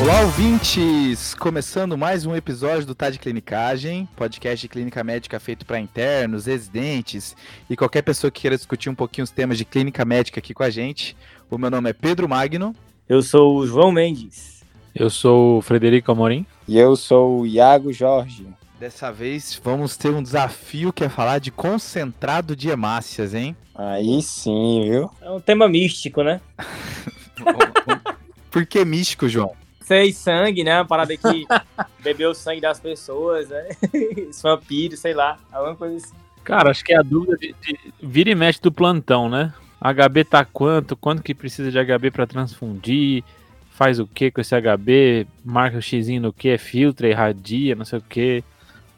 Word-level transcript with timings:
Olá, 0.00 0.20
ouvintes! 0.20 1.34
Começando 1.34 1.98
mais 1.98 2.24
um 2.24 2.36
episódio 2.36 2.86
do 2.86 2.94
Tá 2.94 3.10
de 3.10 3.18
Clinicagem, 3.18 4.08
podcast 4.14 4.60
de 4.60 4.68
clínica 4.68 5.02
médica 5.02 5.40
feito 5.40 5.66
para 5.66 5.80
internos, 5.80 6.46
residentes 6.46 7.36
e 7.68 7.76
qualquer 7.76 8.02
pessoa 8.02 8.30
que 8.30 8.42
queira 8.42 8.56
discutir 8.56 8.88
um 8.88 8.94
pouquinho 8.94 9.24
os 9.24 9.30
temas 9.30 9.58
de 9.58 9.64
clínica 9.64 10.04
médica 10.04 10.38
aqui 10.38 10.54
com 10.54 10.62
a 10.62 10.70
gente. 10.70 11.16
O 11.50 11.58
meu 11.58 11.68
nome 11.68 11.90
é 11.90 11.92
Pedro 11.92 12.28
Magno. 12.28 12.76
Eu 13.08 13.22
sou 13.22 13.56
o 13.56 13.66
João 13.66 13.90
Mendes. 13.90 14.62
Eu 14.94 15.10
sou 15.10 15.58
o 15.58 15.62
Frederico 15.62 16.12
Amorim. 16.12 16.46
E 16.68 16.78
eu 16.78 16.94
sou 16.94 17.40
o 17.40 17.46
Iago 17.46 17.92
Jorge. 17.92 18.46
Dessa 18.78 19.10
vez 19.10 19.60
vamos 19.64 19.96
ter 19.96 20.10
um 20.10 20.22
desafio 20.22 20.92
que 20.92 21.02
é 21.02 21.08
falar 21.08 21.40
de 21.40 21.50
concentrado 21.50 22.54
de 22.54 22.68
hemácias, 22.68 23.34
hein? 23.34 23.56
Aí 23.74 24.22
sim, 24.22 24.88
viu? 24.88 25.10
É 25.20 25.28
um 25.28 25.40
tema 25.40 25.68
místico, 25.68 26.22
né? 26.22 26.40
Por 28.48 28.64
que 28.64 28.84
místico, 28.84 29.28
João? 29.28 29.56
Fez 29.88 30.18
sangue, 30.18 30.62
né? 30.62 30.76
Uma 30.76 30.84
parada 30.84 31.16
que 31.16 31.46
bebeu 32.04 32.30
o 32.30 32.34
sangue 32.34 32.60
das 32.60 32.78
pessoas, 32.78 33.48
né? 33.48 33.70
Os 34.28 34.42
vampiros, 34.42 35.00
sei 35.00 35.14
lá, 35.14 35.38
alguma 35.50 35.74
coisa 35.74 35.96
assim. 35.96 36.14
Cara, 36.44 36.70
acho 36.70 36.84
que 36.84 36.92
é 36.92 36.98
a 36.98 37.02
dúvida 37.02 37.38
de, 37.38 37.54
de 37.60 37.78
vira 38.02 38.30
e 38.30 38.34
mexe 38.34 38.60
do 38.60 38.70
plantão, 38.70 39.30
né? 39.30 39.52
HB 39.80 40.24
tá 40.24 40.44
quanto? 40.44 40.94
Quanto 40.94 41.22
que 41.22 41.34
precisa 41.34 41.70
de 41.70 41.78
HB 41.78 42.10
para 42.10 42.26
transfundir? 42.26 43.24
Faz 43.70 43.98
o 43.98 44.06
que 44.06 44.30
com 44.30 44.42
esse 44.42 44.54
HB? 44.54 45.26
Marca 45.42 45.78
o 45.78 45.82
X 45.82 46.08
no 46.20 46.32
que? 46.34 46.58
Filtra, 46.58 47.08
irradia, 47.08 47.74
não 47.74 47.86
sei 47.86 47.98
o 47.98 48.02
que. 48.02 48.44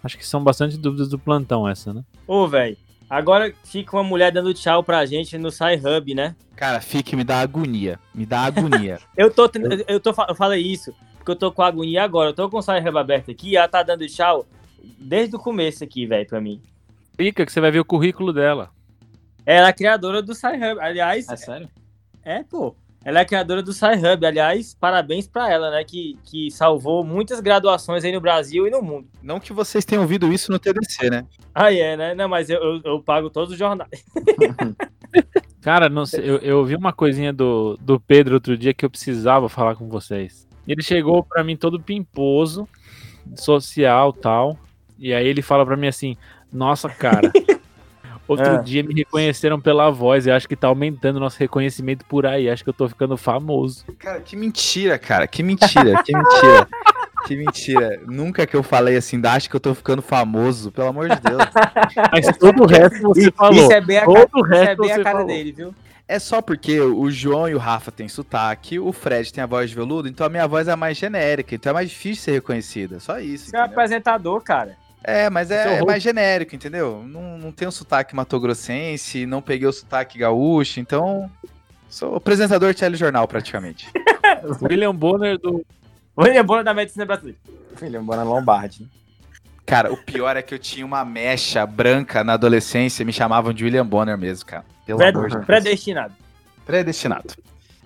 Acho 0.02 0.18
que 0.18 0.26
são 0.26 0.42
bastante 0.42 0.76
dúvidas 0.76 1.08
do 1.08 1.18
plantão 1.18 1.68
essa, 1.68 1.92
né? 1.92 2.02
Ô, 2.26 2.48
velho, 2.48 2.76
agora 3.10 3.52
fica 3.64 3.96
uma 3.96 4.04
mulher 4.04 4.32
dando 4.32 4.54
tchau 4.54 4.82
pra 4.82 5.04
gente 5.04 5.36
no 5.36 5.50
Sci-Hub, 5.50 6.14
né? 6.14 6.34
Cara, 6.56 6.80
fique, 6.80 7.14
me 7.14 7.24
dá 7.24 7.40
agonia. 7.40 7.98
Me 8.14 8.24
dá 8.24 8.42
agonia. 8.42 9.00
eu 9.16 9.30
tô, 9.30 9.50
eu 9.86 10.00
tô, 10.00 10.14
eu 10.28 10.34
falei 10.34 10.62
isso 10.62 10.94
porque 11.20 11.32
eu 11.32 11.36
tô 11.36 11.52
com 11.52 11.62
agonia 11.62 12.02
agora. 12.02 12.30
Eu 12.30 12.34
tô 12.34 12.48
com 12.48 12.58
o 12.58 12.62
Sci-Hub 12.62 12.98
aberto 12.98 13.30
aqui 13.30 13.50
e 13.50 13.56
ela 13.56 13.68
tá 13.68 13.82
dando 13.82 14.06
tchau 14.06 14.46
desde 14.98 15.36
o 15.36 15.38
começo 15.38 15.84
aqui, 15.84 16.06
velho, 16.06 16.26
pra 16.26 16.40
mim. 16.40 16.60
Fica 17.16 17.44
que 17.44 17.52
você 17.52 17.60
vai 17.60 17.70
ver 17.70 17.80
o 17.80 17.84
currículo 17.84 18.32
dela. 18.32 18.70
Ela 19.44 19.68
é 19.68 19.70
a 19.70 19.72
criadora 19.72 20.22
do 20.22 20.34
Sci-Hub. 20.34 20.80
Aliás. 20.80 21.28
É 21.28 21.36
sério? 21.36 21.68
É, 22.24 22.42
pô. 22.42 22.74
Ela 23.04 23.20
é 23.20 23.22
a 23.22 23.24
criadora 23.24 23.62
do 23.62 23.72
Sci-Hub. 23.72 24.26
Aliás, 24.26 24.74
parabéns 24.74 25.26
para 25.26 25.50
ela, 25.50 25.70
né? 25.70 25.82
Que, 25.84 26.18
que 26.24 26.50
salvou 26.50 27.02
muitas 27.02 27.40
graduações 27.40 28.04
aí 28.04 28.12
no 28.12 28.20
Brasil 28.20 28.66
e 28.66 28.70
no 28.70 28.82
mundo. 28.82 29.08
Não 29.22 29.40
que 29.40 29.52
vocês 29.52 29.84
tenham 29.84 30.02
ouvido 30.02 30.32
isso 30.32 30.52
no 30.52 30.58
TDC, 30.58 31.08
né? 31.08 31.24
Ah, 31.54 31.72
é, 31.72 31.96
né? 31.96 32.14
Não, 32.14 32.28
mas 32.28 32.50
eu, 32.50 32.60
eu, 32.60 32.80
eu 32.84 33.02
pago 33.02 33.30
todos 33.30 33.52
os 33.52 33.58
jornais. 33.58 33.90
Cara, 35.62 35.88
não 35.88 36.06
sei, 36.06 36.20
eu, 36.20 36.38
eu 36.38 36.64
vi 36.64 36.74
uma 36.74 36.92
coisinha 36.92 37.32
do, 37.32 37.76
do 37.80 37.98
Pedro 37.98 38.34
outro 38.34 38.56
dia 38.56 38.72
que 38.72 38.84
eu 38.84 38.90
precisava 38.90 39.48
falar 39.48 39.76
com 39.76 39.88
vocês. 39.88 40.46
Ele 40.66 40.82
chegou 40.82 41.24
para 41.24 41.42
mim 41.42 41.56
todo 41.56 41.80
pimposo, 41.80 42.68
social 43.34 44.12
tal. 44.12 44.58
E 44.98 45.12
aí 45.12 45.26
ele 45.26 45.42
fala 45.42 45.64
para 45.64 45.76
mim 45.76 45.86
assim: 45.86 46.16
Nossa, 46.52 46.88
cara. 46.88 47.32
Outro 48.30 48.46
é. 48.46 48.62
dia 48.62 48.84
me 48.84 48.94
reconheceram 48.94 49.60
pela 49.60 49.90
voz 49.90 50.24
e 50.24 50.30
acho 50.30 50.48
que 50.48 50.54
tá 50.54 50.68
aumentando 50.68 51.16
o 51.16 51.20
nosso 51.20 51.36
reconhecimento 51.36 52.04
por 52.04 52.24
aí. 52.24 52.48
Acho 52.48 52.62
que 52.62 52.70
eu 52.70 52.74
tô 52.74 52.88
ficando 52.88 53.16
famoso. 53.16 53.84
Cara, 53.98 54.20
que 54.20 54.36
mentira, 54.36 55.00
cara. 55.00 55.26
Que 55.26 55.42
mentira, 55.42 56.00
que 56.04 56.16
mentira. 56.16 56.68
Que 57.26 57.36
mentira. 57.36 58.00
Nunca 58.06 58.46
que 58.46 58.56
eu 58.56 58.62
falei 58.62 58.96
assim, 58.96 59.20
acho 59.24 59.48
que 59.50 59.54
eu 59.54 59.60
tô 59.60 59.74
ficando 59.74 60.00
famoso, 60.00 60.72
pelo 60.72 60.88
amor 60.88 61.10
de 61.10 61.20
Deus. 61.20 61.42
Mas 62.10 62.36
todo 62.38 62.62
o 62.62 62.66
resto 62.66 63.02
você 63.02 63.20
isso, 63.20 63.32
falou. 63.36 63.54
Isso 63.54 63.72
é 63.72 63.80
bem 63.80 63.98
a, 63.98 64.04
todo 64.06 64.30
o 64.34 64.42
resto 64.42 64.70
é 64.70 64.76
bem 64.76 64.92
a 64.92 64.96
cara 64.96 65.10
falou. 65.10 65.26
dele, 65.26 65.52
viu? 65.52 65.74
É 66.08 66.18
só 66.18 66.40
porque 66.40 66.80
o 66.80 67.10
João 67.10 67.46
e 67.46 67.54
o 67.54 67.58
Rafa 67.58 67.92
têm 67.92 68.08
sotaque, 68.08 68.80
o 68.80 68.90
Fred 68.90 69.30
tem 69.30 69.44
a 69.44 69.46
voz 69.46 69.68
de 69.68 69.76
veludo, 69.76 70.08
então 70.08 70.26
a 70.26 70.30
minha 70.30 70.48
voz 70.48 70.66
é 70.66 70.74
mais 70.74 70.96
genérica, 70.96 71.54
então 71.54 71.70
é 71.70 71.74
mais 71.74 71.90
difícil 71.90 72.24
ser 72.24 72.32
reconhecida. 72.32 72.98
Só 72.98 73.20
isso. 73.20 73.50
Você 73.50 73.56
é 73.56 73.60
um 73.60 73.64
apresentador, 73.64 74.40
cara. 74.40 74.76
É, 75.02 75.30
mas 75.30 75.50
é, 75.50 75.78
é, 75.78 75.84
mais 75.84 76.02
genérico, 76.02 76.54
entendeu? 76.54 77.02
Não, 77.06 77.38
não 77.38 77.52
tem 77.52 77.66
o 77.66 77.72
sotaque 77.72 78.14
matogrossense, 78.14 79.24
não 79.26 79.40
peguei 79.40 79.66
o 79.66 79.72
sotaque 79.72 80.18
gaúcho, 80.18 80.78
então 80.78 81.30
sou 81.88 82.16
apresentador 82.16 82.72
de 82.74 82.80
telejornal 82.80 83.26
praticamente. 83.26 83.88
William 84.62 84.94
Bonner 84.94 85.38
do... 85.38 85.64
William 86.16 86.44
Bonner 86.44 86.64
da 86.64 86.74
medicina 86.74 87.06
brasileira. 87.06 87.38
William 87.80 88.04
Bonner 88.04 88.26
Lombardi. 88.26 88.86
Cara, 89.64 89.92
o 89.92 89.96
pior 89.96 90.36
é 90.36 90.42
que 90.42 90.52
eu 90.52 90.58
tinha 90.58 90.84
uma 90.84 91.04
mecha 91.04 91.64
branca 91.64 92.22
na 92.22 92.34
adolescência, 92.34 93.04
me 93.04 93.12
chamavam 93.12 93.52
de 93.52 93.64
William 93.64 93.86
Bonner 93.86 94.18
mesmo, 94.18 94.44
cara. 94.44 94.64
Pelo 94.84 94.98
Pred 94.98 95.16
amor 95.16 95.28
de 95.28 95.34
Deus. 95.36 95.46
Predestinado. 95.46 96.14
Predestinado. 96.66 97.34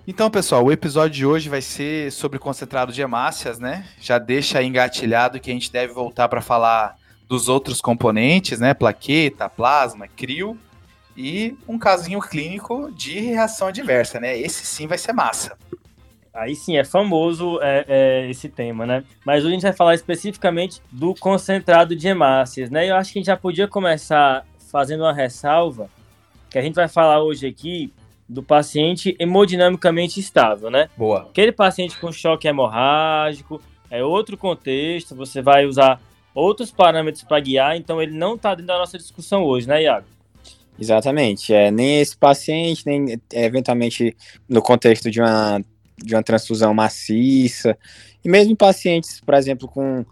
Então, 0.07 0.29
pessoal, 0.29 0.63
o 0.63 0.71
episódio 0.71 1.15
de 1.15 1.25
hoje 1.25 1.49
vai 1.49 1.61
ser 1.61 2.11
sobre 2.11 2.37
concentrado 2.37 2.91
de 2.91 3.01
hemácias, 3.01 3.57
né? 3.57 3.85
Já 3.99 4.17
deixa 4.17 4.61
engatilhado 4.61 5.39
que 5.39 5.49
a 5.49 5.53
gente 5.53 5.71
deve 5.71 5.93
voltar 5.93 6.27
para 6.27 6.41
falar 6.41 6.95
dos 7.27 7.49
outros 7.49 7.81
componentes, 7.81 8.59
né? 8.59 8.73
Plaqueta, 8.73 9.49
plasma, 9.49 10.07
crio 10.07 10.57
e 11.17 11.55
um 11.67 11.77
casinho 11.77 12.19
clínico 12.19 12.91
de 12.91 13.19
reação 13.19 13.69
adversa, 13.69 14.19
né? 14.19 14.37
Esse 14.37 14.65
sim 14.65 14.87
vai 14.87 14.97
ser 14.97 15.13
massa. 15.13 15.57
Aí 16.33 16.53
sim, 16.53 16.75
é 16.75 16.83
famoso 16.83 17.59
é, 17.61 17.85
é, 17.87 18.29
esse 18.29 18.49
tema, 18.49 18.85
né? 18.85 19.05
Mas 19.25 19.43
hoje 19.43 19.51
a 19.51 19.53
gente 19.53 19.63
vai 19.63 19.73
falar 19.73 19.95
especificamente 19.95 20.81
do 20.91 21.15
concentrado 21.15 21.95
de 21.95 22.07
hemácias, 22.07 22.69
né? 22.69 22.89
Eu 22.89 22.95
acho 22.97 23.13
que 23.13 23.19
a 23.19 23.21
gente 23.21 23.27
já 23.27 23.37
podia 23.37 23.69
começar 23.69 24.45
fazendo 24.69 25.01
uma 25.01 25.13
ressalva, 25.13 25.89
que 26.49 26.57
a 26.57 26.61
gente 26.61 26.75
vai 26.75 26.89
falar 26.89 27.23
hoje 27.23 27.47
aqui 27.47 27.93
do 28.27 28.43
paciente 28.43 29.15
hemodinamicamente 29.17 30.19
estável, 30.19 30.69
né? 30.69 30.89
Boa. 30.97 31.21
Aquele 31.21 31.53
paciente 31.53 31.97
com 31.97 32.11
choque 32.11 32.49
hemorrágico, 32.49 33.61
é 33.89 34.03
outro 34.03 34.35
contexto, 34.35 35.15
você 35.15 35.41
vai 35.41 35.65
usar 35.65 36.01
outros 36.35 36.69
parâmetros 36.69 37.23
para 37.23 37.39
guiar, 37.39 37.77
então 37.77 38.01
ele 38.01 38.11
não 38.11 38.35
está 38.35 38.53
dentro 38.53 38.67
da 38.67 38.77
nossa 38.77 38.97
discussão 38.97 39.43
hoje, 39.43 39.67
né, 39.67 39.83
Iago? 39.83 40.05
Exatamente. 40.77 41.53
É, 41.53 41.71
nem 41.71 42.01
esse 42.01 42.15
paciente, 42.17 42.85
nem 42.85 43.13
é, 43.33 43.45
eventualmente 43.45 44.15
no 44.47 44.61
contexto 44.61 45.09
de 45.09 45.21
uma, 45.21 45.63
de 45.97 46.13
uma 46.13 46.21
transfusão 46.21 46.73
maciça, 46.73 47.77
e 48.23 48.29
mesmo 48.29 48.51
em 48.51 48.55
pacientes, 48.55 49.21
por 49.21 49.33
exemplo, 49.33 49.67
com, 49.67 50.05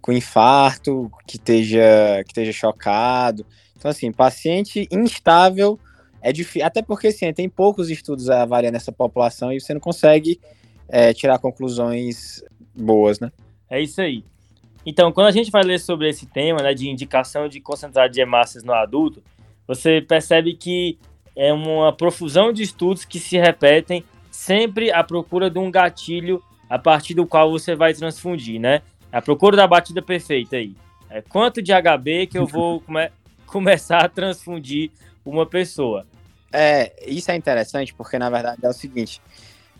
com 0.00 0.12
infarto, 0.12 1.10
que 1.26 1.36
esteja, 1.36 2.22
que 2.24 2.30
esteja 2.30 2.52
chocado. 2.52 3.44
Então, 3.76 3.90
assim, 3.90 4.10
paciente 4.10 4.88
instável 4.90 5.78
é 6.22 6.32
difícil, 6.32 6.66
até 6.66 6.80
porque 6.80 7.08
assim, 7.08 7.32
tem 7.32 7.48
poucos 7.48 7.90
estudos 7.90 8.30
avaliando 8.30 8.76
essa 8.76 8.90
população 8.90 9.52
e 9.52 9.60
você 9.60 9.74
não 9.74 9.80
consegue 9.80 10.40
é, 10.88 11.12
tirar 11.12 11.38
conclusões 11.38 12.42
boas, 12.74 13.20
né? 13.20 13.30
É 13.68 13.80
isso 13.80 14.00
aí. 14.00 14.24
Então, 14.86 15.10
quando 15.10 15.26
a 15.26 15.32
gente 15.32 15.50
vai 15.50 15.64
ler 15.64 15.80
sobre 15.80 16.08
esse 16.08 16.26
tema, 16.26 16.62
né, 16.62 16.72
de 16.72 16.88
indicação 16.88 17.48
de 17.48 17.60
concentrado 17.60 18.12
de 18.12 18.20
hemácias 18.20 18.62
no 18.62 18.72
adulto, 18.72 19.20
você 19.66 20.00
percebe 20.00 20.54
que 20.54 20.96
é 21.34 21.52
uma 21.52 21.92
profusão 21.92 22.52
de 22.52 22.62
estudos 22.62 23.04
que 23.04 23.18
se 23.18 23.36
repetem 23.36 24.04
sempre 24.30 24.92
à 24.92 25.02
procura 25.02 25.50
de 25.50 25.58
um 25.58 25.70
gatilho 25.70 26.40
a 26.70 26.78
partir 26.78 27.14
do 27.14 27.26
qual 27.26 27.50
você 27.50 27.74
vai 27.74 27.92
transfundir, 27.92 28.60
né? 28.60 28.82
A 29.10 29.20
procura 29.20 29.56
da 29.56 29.66
batida 29.66 30.00
perfeita 30.00 30.56
aí. 30.56 30.74
É 31.10 31.20
quanto 31.20 31.60
de 31.60 31.72
HB 31.72 32.28
que 32.28 32.38
eu 32.38 32.46
vou 32.46 32.80
come 32.80 33.10
começar 33.46 34.04
a 34.04 34.08
transfundir 34.08 34.90
uma 35.24 35.46
pessoa. 35.46 36.06
É, 36.52 36.92
isso 37.06 37.30
é 37.30 37.36
interessante 37.36 37.92
porque 37.94 38.18
na 38.18 38.30
verdade 38.30 38.64
é 38.64 38.68
o 38.68 38.72
seguinte, 38.72 39.20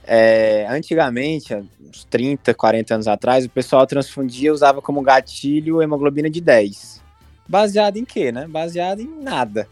é, 0.06 0.66
antigamente, 0.68 1.54
uns 1.54 2.04
30, 2.04 2.54
40 2.54 2.94
anos 2.94 3.08
atrás, 3.08 3.44
o 3.44 3.50
pessoal 3.50 3.86
transfundia 3.86 4.52
usava 4.52 4.80
como 4.80 5.02
gatilho 5.02 5.82
hemoglobina 5.82 6.30
de 6.30 6.40
10. 6.40 7.02
Baseado 7.48 7.96
em 7.96 8.04
quê, 8.04 8.30
né? 8.30 8.46
Baseado 8.46 9.00
em 9.00 9.22
nada. 9.22 9.68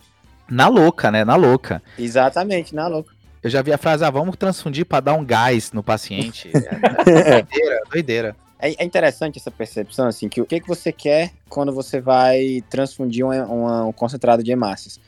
Na 0.49 0.69
louca, 0.69 1.11
né? 1.11 1.25
Na 1.25 1.37
louca. 1.37 1.83
Exatamente, 1.99 2.75
na 2.75 2.87
louca. 2.87 3.15
Eu 3.43 3.51
já 3.51 3.63
vi 3.63 3.73
a 3.73 3.79
frase, 3.79 4.05
ah, 4.05 4.11
vamos 4.11 4.37
transfundir 4.37 4.87
para 4.87 5.01
dar 5.01 5.15
um 5.15 5.25
gás 5.25 5.71
no 5.73 5.83
paciente. 5.83 6.51
é, 7.07 7.43
doideira, 7.43 7.81
doideira. 7.91 8.37
É, 8.59 8.83
é, 8.83 8.85
interessante 8.85 9.39
essa 9.39 9.51
percepção, 9.51 10.07
assim, 10.07 10.29
que 10.29 10.41
o 10.41 10.47
que, 10.47 10.61
que 10.61 10.67
você 10.67 10.91
quer 10.91 11.33
quando 11.49 11.73
você 11.73 12.01
vai 12.01 12.63
transfundir 12.71 13.25
uma, 13.25 13.45
uma, 13.45 13.85
um 13.85 13.93
concentrado 13.93 14.43
de 14.43 14.51
hemácias? 14.51 14.99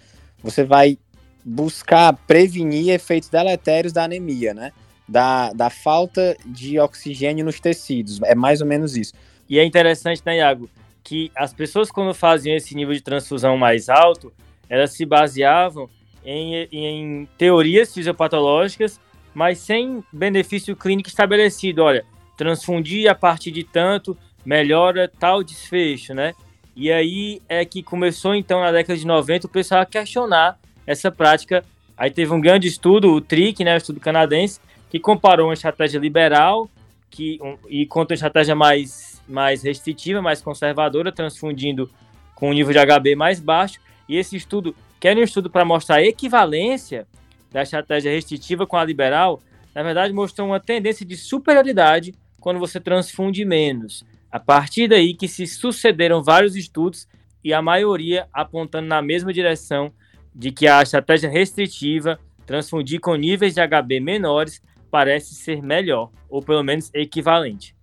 Você 0.43 0.63
vai 0.65 0.99
buscar 1.45 2.13
prevenir 2.27 2.91
efeitos 2.91 3.29
deletérios 3.29 3.93
da 3.93 4.05
anemia, 4.05 4.53
né? 4.53 4.73
Da, 5.09 5.53
da 5.53 5.71
falta 5.71 6.37
de 6.45 6.79
oxigênio 6.79 7.45
nos 7.45 7.61
tecidos. 7.61 8.21
É 8.23 8.35
mais 8.35 8.61
ou 8.61 8.67
menos 8.67 8.97
isso. 8.97 9.13
E 9.49 9.59
é 9.59 9.65
interessante, 9.65 10.23
né, 10.25 10.39
Iago, 10.39 10.69
que 11.05 11.31
as 11.37 11.53
pessoas, 11.53 11.91
quando 11.91 12.13
faziam 12.13 12.57
esse 12.57 12.75
nível 12.75 12.95
de 12.95 13.01
transfusão 13.01 13.57
mais 13.57 13.89
alto, 13.89 14.33
elas 14.69 14.93
se 14.93 15.07
baseavam 15.07 15.89
em, 16.25 16.69
em 16.73 17.29
teorias 17.39 17.95
fisiopatológicas, 17.95 19.01
mas 19.33 19.59
sem 19.59 20.03
benefício 20.13 20.75
clínico 20.75 21.09
estabelecido. 21.09 21.83
Olha, 21.83 22.05
transfundir 22.37 23.09
a 23.09 23.15
partir 23.15 23.53
de 23.53 23.63
tanto 23.63 24.17
melhora 24.45 25.11
tal 25.19 25.43
desfecho, 25.43 26.13
né? 26.15 26.33
E 26.75 26.93
aí 26.93 27.41
é 27.49 27.65
que 27.65 27.83
começou, 27.83 28.35
então, 28.35 28.61
na 28.61 28.71
década 28.71 28.99
de 28.99 29.07
90, 29.07 29.47
o 29.47 29.51
pessoal 29.51 29.81
a 29.81 29.87
questionar 29.87 30.59
essa 30.87 31.11
prática. 31.11 31.65
Aí 31.97 32.11
teve 32.11 32.33
um 32.33 32.41
grande 32.41 32.69
estudo, 32.69 33.13
o 33.13 33.21
TRIC, 33.21 33.65
né, 33.65 33.75
o 33.75 33.79
estudo 33.79 33.99
canadense, 33.99 34.61
que 34.89 34.99
comparou 34.99 35.49
uma 35.49 35.55
estratégia 35.55 35.99
liberal 35.99 36.69
que, 37.11 37.39
um, 37.43 37.57
e 37.69 37.87
contra 37.87 38.13
uma 38.13 38.17
estratégia 38.17 38.55
mais, 38.55 39.23
mais 39.29 39.63
restritiva, 39.63 40.21
mais 40.21 40.43
conservadora, 40.43 41.13
transfundindo 41.13 41.91
com 42.35 42.51
um 42.51 42.53
nível 42.53 42.73
de 42.73 42.79
HB 42.79 43.17
mais 43.17 43.41
baixo. 43.41 43.81
E 44.09 44.17
esse 44.17 44.37
estudo, 44.37 44.75
que 45.01 45.09
era 45.09 45.19
um 45.19 45.23
estudo 45.23 45.51
para 45.51 45.65
mostrar 45.65 45.97
a 45.97 46.05
equivalência 46.05 47.07
da 47.51 47.63
estratégia 47.63 48.13
restritiva 48.13 48.67
com 48.67 48.77
a 48.77 48.85
liberal, 48.85 49.41
na 49.75 49.83
verdade 49.83 50.13
mostrou 50.13 50.49
uma 50.49 50.61
tendência 50.61 51.07
de 51.07 51.17
superioridade 51.17 52.15
quando 52.41 52.61
você 52.61 52.79
transfunde 52.79 53.45
menos. 53.45 54.05
A 54.31 54.39
partir 54.39 54.89
daí 54.89 55.15
que 55.15 55.27
se 55.27 55.47
sucederam 55.47 56.23
vários 56.23 56.55
estudos 56.55 57.09
e 57.43 57.53
a 57.55 57.63
maioria 57.63 58.29
apontando 58.33 58.87
na 58.87 59.01
mesma 59.01 59.33
direção 59.33 59.93
de 60.35 60.53
que 60.53 60.67
a 60.67 60.83
estratégia 60.83 61.31
restritiva, 61.31 62.19
transfundir 62.45 63.01
com 63.01 63.15
níveis 63.15 63.55
de 63.55 63.61
HB 63.67 64.01
menores, 64.01 64.61
parece 64.97 65.35
ser 65.35 65.63
melhor, 65.63 66.09
ou 66.27 66.41
pelo 66.41 66.63
menos 66.63 66.91
equivalente. 66.95 67.77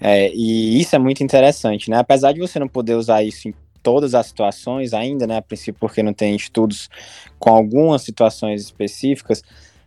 É, 0.00 0.32
e 0.32 0.80
isso 0.80 0.96
é 0.96 0.98
muito 0.98 1.22
interessante, 1.22 1.90
né? 1.90 1.98
Apesar 1.98 2.32
de 2.32 2.40
você 2.40 2.58
não 2.58 2.66
poder 2.66 2.94
usar 2.94 3.22
isso 3.22 3.46
em 3.46 3.54
todas 3.82 4.14
as 4.14 4.28
situações 4.28 4.94
ainda, 4.94 5.26
né? 5.26 5.36
A 5.36 5.42
princípio, 5.42 5.78
porque 5.78 6.02
não 6.02 6.14
tem 6.14 6.34
estudos 6.34 6.88
com 7.38 7.50
algumas 7.50 8.00
situações 8.00 8.62
específicas, 8.62 9.42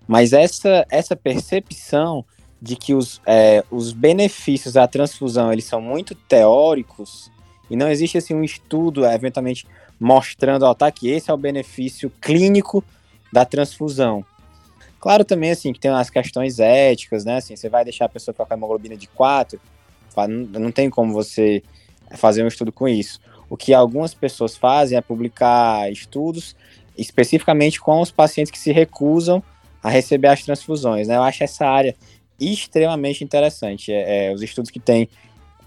mas 0.08 0.32
essa, 0.32 0.86
essa 0.92 1.16
percepção 1.16 2.24
de 2.62 2.76
que 2.76 2.94
os, 2.94 3.20
é, 3.26 3.64
os 3.72 3.92
benefícios 3.92 4.76
da 4.76 4.88
transfusão 4.88 5.52
eles 5.52 5.66
são 5.66 5.82
muito 5.82 6.14
teóricos 6.14 7.32
e 7.68 7.76
não 7.76 7.90
existe 7.90 8.20
assim 8.20 8.36
um 8.36 8.44
estudo 8.44 9.08
eventualmente 9.08 9.66
mostrando 10.00 10.66
ó, 10.66 10.74
tá, 10.76 10.92
que 10.92 11.10
esse 11.10 11.32
é 11.32 11.34
o 11.34 11.38
benefício 11.38 12.12
clínico 12.22 12.84
da 13.34 13.44
transfusão. 13.44 14.24
Claro 15.02 15.26
também 15.26 15.50
assim 15.50 15.74
que 15.74 15.80
tem 15.80 15.90
umas 15.90 16.12
questões 16.12 16.60
éticas, 16.60 17.26
né? 17.26 17.38
Assim, 17.38 17.56
você 17.56 17.68
vai 17.68 17.84
deixar 17.84 18.06
a 18.06 18.10
pessoa 18.10 18.36
a 18.38 18.54
hemoglobina 18.54 18.96
de 18.96 19.08
4, 19.08 19.60
não 20.28 20.72
tem 20.72 20.92
como 20.92 21.12
você 21.12 21.64
fazer 22.16 22.44
um 22.44 22.48
estudo 22.48 22.72
com 22.72 22.88
isso. 22.88 23.20
O 23.50 23.58
que 23.58 23.74
algumas 23.74 24.14
pessoas 24.14 24.56
fazem 24.56 24.96
é 24.96 25.02
publicar 25.02 25.92
estudos 25.92 26.56
especificamente 26.96 27.82
com 27.82 28.00
os 28.00 28.12
pacientes 28.12 28.52
que 28.52 28.60
se 28.60 28.72
recusam 28.72 29.42
a 29.82 29.90
receber 29.90 30.28
as 30.28 30.44
transfusões. 30.44 31.08
Né? 31.08 31.16
Eu 31.16 31.24
acho 31.24 31.44
essa 31.44 31.66
área 31.66 31.96
extremamente 32.40 33.24
interessante. 33.24 33.92
É, 33.92 34.28
é, 34.28 34.34
os 34.34 34.44
estudos 34.44 34.70
que 34.70 34.80
tem 34.80 35.10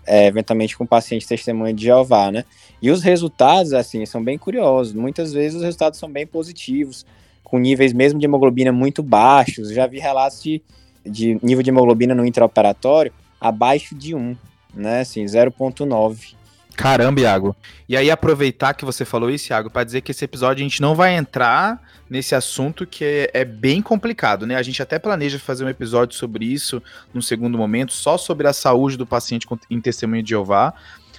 é, 0.06 0.26
eventualmente 0.26 0.76
com 0.76 0.86
pacientes 0.86 1.26
testemunho 1.26 1.74
de 1.74 1.84
Jeová, 1.86 2.30
né? 2.30 2.44
E 2.80 2.90
os 2.90 3.02
resultados, 3.02 3.72
assim, 3.72 4.04
são 4.06 4.22
bem 4.22 4.38
curiosos. 4.38 4.92
Muitas 4.92 5.32
vezes 5.32 5.56
os 5.56 5.62
resultados 5.64 5.98
são 5.98 6.10
bem 6.10 6.26
positivos 6.26 7.04
com 7.44 7.58
níveis 7.58 7.92
mesmo 7.92 8.18
de 8.18 8.24
hemoglobina 8.24 8.72
muito 8.72 9.02
baixos. 9.02 9.70
Já 9.70 9.86
vi 9.86 10.00
relatos 10.00 10.42
de, 10.42 10.62
de 11.04 11.38
nível 11.42 11.62
de 11.62 11.70
hemoglobina 11.70 12.14
no 12.14 12.26
intraoperatório 12.26 13.12
abaixo 13.40 13.94
de 13.94 14.14
1, 14.14 14.36
né? 14.74 15.00
Assim, 15.02 15.24
0.9. 15.24 16.34
Caramba, 16.76 17.20
Iago. 17.20 17.54
E 17.88 17.96
aí, 17.96 18.10
aproveitar 18.10 18.74
que 18.74 18.84
você 18.84 19.04
falou 19.04 19.30
isso, 19.30 19.52
Iago, 19.52 19.70
para 19.70 19.84
dizer 19.84 20.00
que 20.00 20.10
esse 20.10 20.24
episódio 20.24 20.64
a 20.64 20.68
gente 20.68 20.82
não 20.82 20.94
vai 20.94 21.14
entrar 21.14 21.80
nesse 22.10 22.34
assunto 22.34 22.86
que 22.86 23.04
é, 23.04 23.40
é, 23.42 23.44
bem 23.44 23.80
complicado, 23.80 24.46
né? 24.46 24.56
A 24.56 24.62
gente 24.62 24.82
até 24.82 24.98
planeja 24.98 25.38
fazer 25.38 25.64
um 25.64 25.68
episódio 25.68 26.16
sobre 26.16 26.44
isso 26.44 26.82
num 27.12 27.22
segundo 27.22 27.56
momento, 27.56 27.92
só 27.92 28.18
sobre 28.18 28.48
a 28.48 28.52
saúde 28.52 28.96
do 28.96 29.06
paciente 29.06 29.46
em 29.70 29.80
testemunho 29.80 30.22
de 30.22 30.30
Jeová, 30.30 30.74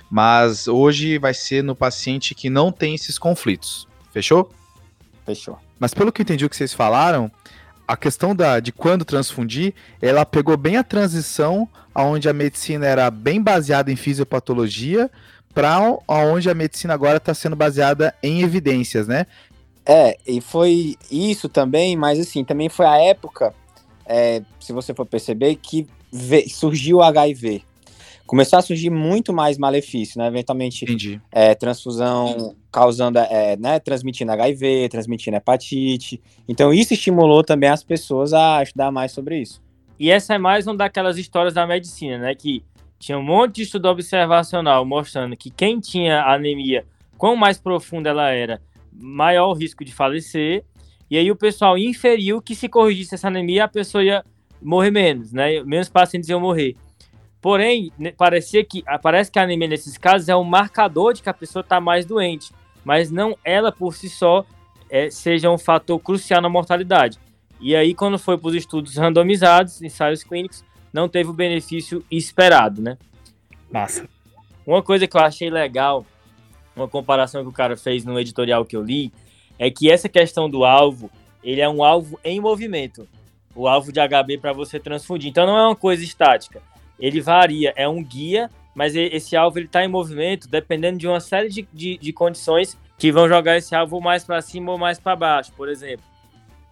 mas 0.10 0.68
hoje 0.68 1.18
vai 1.18 1.34
ser 1.34 1.64
no 1.64 1.76
paciente 1.76 2.36
que 2.36 2.50
não 2.50 2.72
tem 2.72 2.94
esses 2.94 3.18
conflitos. 3.18 3.88
Fechou? 4.12 4.52
Fechou. 5.26 5.65
Mas 5.80 5.94
pelo 5.94 6.12
que 6.12 6.22
eu 6.22 6.24
entendi 6.24 6.46
o 6.46 6.50
que 6.50 6.56
vocês 6.56 6.74
falaram, 6.74 7.32
a 7.88 7.96
questão 7.96 8.36
da, 8.36 8.60
de 8.60 8.72
quando 8.72 9.06
transfundir, 9.06 9.74
ela 10.02 10.26
pegou 10.26 10.58
bem 10.58 10.78
a 10.78 10.84
transição 10.84 11.68
onde 11.94 12.28
a 12.28 12.34
medicina 12.34 12.86
era 12.86 13.10
bem 13.12 13.42
baseada 13.42 13.92
em 13.92 13.96
fisiopatologia 13.96 15.10
para 15.54 15.80
onde 16.08 16.50
a 16.50 16.54
medicina 16.54 16.94
agora 16.94 17.18
está 17.18 17.34
sendo 17.34 17.56
baseada 17.56 18.14
em 18.22 18.42
evidências, 18.42 19.08
né? 19.08 19.26
É, 19.86 20.18
e 20.28 20.42
foi 20.42 20.96
isso 21.10 21.48
também, 21.48 21.96
mas 21.96 22.20
assim, 22.20 22.44
também 22.44 22.68
foi 22.68 22.86
a 22.86 22.98
época, 22.98 23.54
é, 24.06 24.42
se 24.60 24.74
você 24.74 24.94
for 24.94 25.06
perceber, 25.06 25.56
que 25.56 25.88
surgiu 26.50 26.98
o 26.98 27.04
HIV 27.04 27.64
começou 28.26 28.60
a 28.60 28.62
surgir 28.62 28.90
muito 28.90 29.32
mais 29.32 29.58
malefício, 29.58 30.18
né? 30.20 30.28
Eventualmente, 30.28 30.86
é, 31.32 31.54
transfusão 31.54 32.56
causando, 32.72 33.20
é, 33.20 33.56
né, 33.58 33.80
transmitindo 33.80 34.32
HIV, 34.32 34.90
transmitindo 34.90 35.38
hepatite. 35.38 36.22
Então, 36.48 36.74
isso 36.74 36.94
estimulou 36.94 37.44
também 37.44 37.70
as 37.70 37.84
pessoas 37.84 38.34
a 38.34 38.62
estudar 38.62 38.92
mais 38.92 39.12
sobre 39.12 39.40
isso. 39.40 39.62
E 40.00 40.12
essa 40.12 40.34
é 40.34 40.38
mais 40.38 40.68
uma 40.68 40.76
daquelas 40.76 41.18
histórias 41.18 41.54
da 41.54 41.66
medicina, 41.66 42.18
né? 42.18 42.36
Que 42.36 42.64
tinha 43.00 43.18
um 43.18 43.24
monte 43.24 43.56
de 43.56 43.62
estudo 43.64 43.88
observacional 43.88 44.84
mostrando 44.86 45.38
que 45.38 45.50
quem 45.50 45.80
tinha 45.80 46.24
anemia, 46.24 46.86
quanto 47.18 47.38
mais 47.38 47.58
profunda 47.58 48.10
ela 48.10 48.30
era, 48.30 48.62
maior 48.92 49.50
o 49.50 49.54
risco 49.54 49.86
de 49.86 49.94
falecer. 49.94 50.64
E 51.10 51.18
aí 51.18 51.30
o 51.30 51.36
pessoal 51.36 51.78
inferiu 51.78 52.42
que 52.42 52.56
se 52.56 52.68
corrigisse 52.68 53.16
essa 53.16 53.28
anemia, 53.28 53.66
a 53.66 53.68
pessoa 53.68 54.04
ia 54.04 54.26
morrer 54.62 54.92
menos, 54.92 55.32
né? 55.32 55.64
Menos 55.64 55.88
pacientes 55.88 56.28
iam 56.28 56.42
morrer. 56.42 56.76
Porém, 57.46 57.92
parecia 58.18 58.66
que, 58.66 58.84
parece 59.04 59.32
que 59.32 59.38
a 59.38 59.44
anemia 59.44 59.68
nesses 59.68 60.00
casos 60.00 60.28
é 60.28 60.36
um 60.36 60.44
marcador 60.44 61.14
de 61.14 61.22
que 61.22 61.30
a 61.30 61.34
pessoa 61.34 61.62
está 61.62 61.80
mais 61.80 62.04
doente, 62.04 62.52
mas 62.84 63.12
não 63.12 63.38
ela 63.46 63.72
por 63.72 63.94
si 63.94 64.10
só 64.10 64.44
é, 64.90 65.12
seja 65.12 65.52
um 65.52 65.58
fator 65.60 66.00
crucial 66.00 66.42
na 66.42 66.50
mortalidade. 66.50 67.20
E 67.62 67.76
aí, 67.76 67.94
quando 67.94 68.18
foi 68.18 68.36
para 68.36 68.48
os 68.48 68.56
estudos 68.56 68.98
randomizados, 68.98 69.80
ensaios 69.84 70.24
clínicos, 70.24 70.66
não 70.92 71.08
teve 71.08 71.30
o 71.30 71.34
benefício 71.34 72.04
esperado, 72.10 72.82
né? 72.82 72.98
Massa. 73.72 74.10
Uma 74.66 74.82
coisa 74.82 75.06
que 75.06 75.16
eu 75.16 75.22
achei 75.22 75.52
legal, 75.52 76.04
uma 76.76 76.88
comparação 76.88 77.44
que 77.44 77.50
o 77.50 77.54
cara 77.54 77.78
fez 77.78 78.04
no 78.04 78.20
editorial 78.20 78.66
que 78.66 78.76
eu 78.76 78.82
li, 78.82 79.14
é 79.60 79.70
que 79.70 79.92
essa 79.92 80.10
questão 80.10 80.50
do 80.50 80.66
alvo, 80.66 81.12
ele 81.44 81.62
é 81.62 81.70
um 81.70 81.84
alvo 81.84 82.20
em 82.24 82.40
movimento. 82.40 83.08
O 83.54 83.68
alvo 83.68 83.92
de 83.92 84.00
HB 84.00 84.40
para 84.40 84.52
você 84.52 84.80
transfundir. 84.80 85.30
Então 85.30 85.46
não 85.46 85.56
é 85.56 85.68
uma 85.68 85.76
coisa 85.76 86.04
estática 86.04 86.60
ele 87.00 87.22
varia, 87.22 87.74
é 87.76 87.88
um 87.88 88.04
guia, 88.04 88.50
mas 88.74 88.96
esse 88.96 89.36
alvo 89.36 89.60
está 89.60 89.84
em 89.84 89.88
movimento 89.88 90.48
dependendo 90.48 90.98
de 90.98 91.08
uma 91.08 91.20
série 91.20 91.50
de, 91.50 91.68
de, 91.74 91.98
de 91.98 92.14
condições 92.14 92.78
que 92.98 93.12
vão 93.12 93.28
jogar 93.28 93.58
esse 93.58 93.76
alvo 93.76 94.00
mais 94.02 94.24
para 94.24 94.42
cima 94.42 94.72
ou 94.72 94.78
mais 94.78 95.00
para 95.00 95.16
baixo. 95.16 95.52
Por 95.54 95.70
exemplo, 95.70 96.06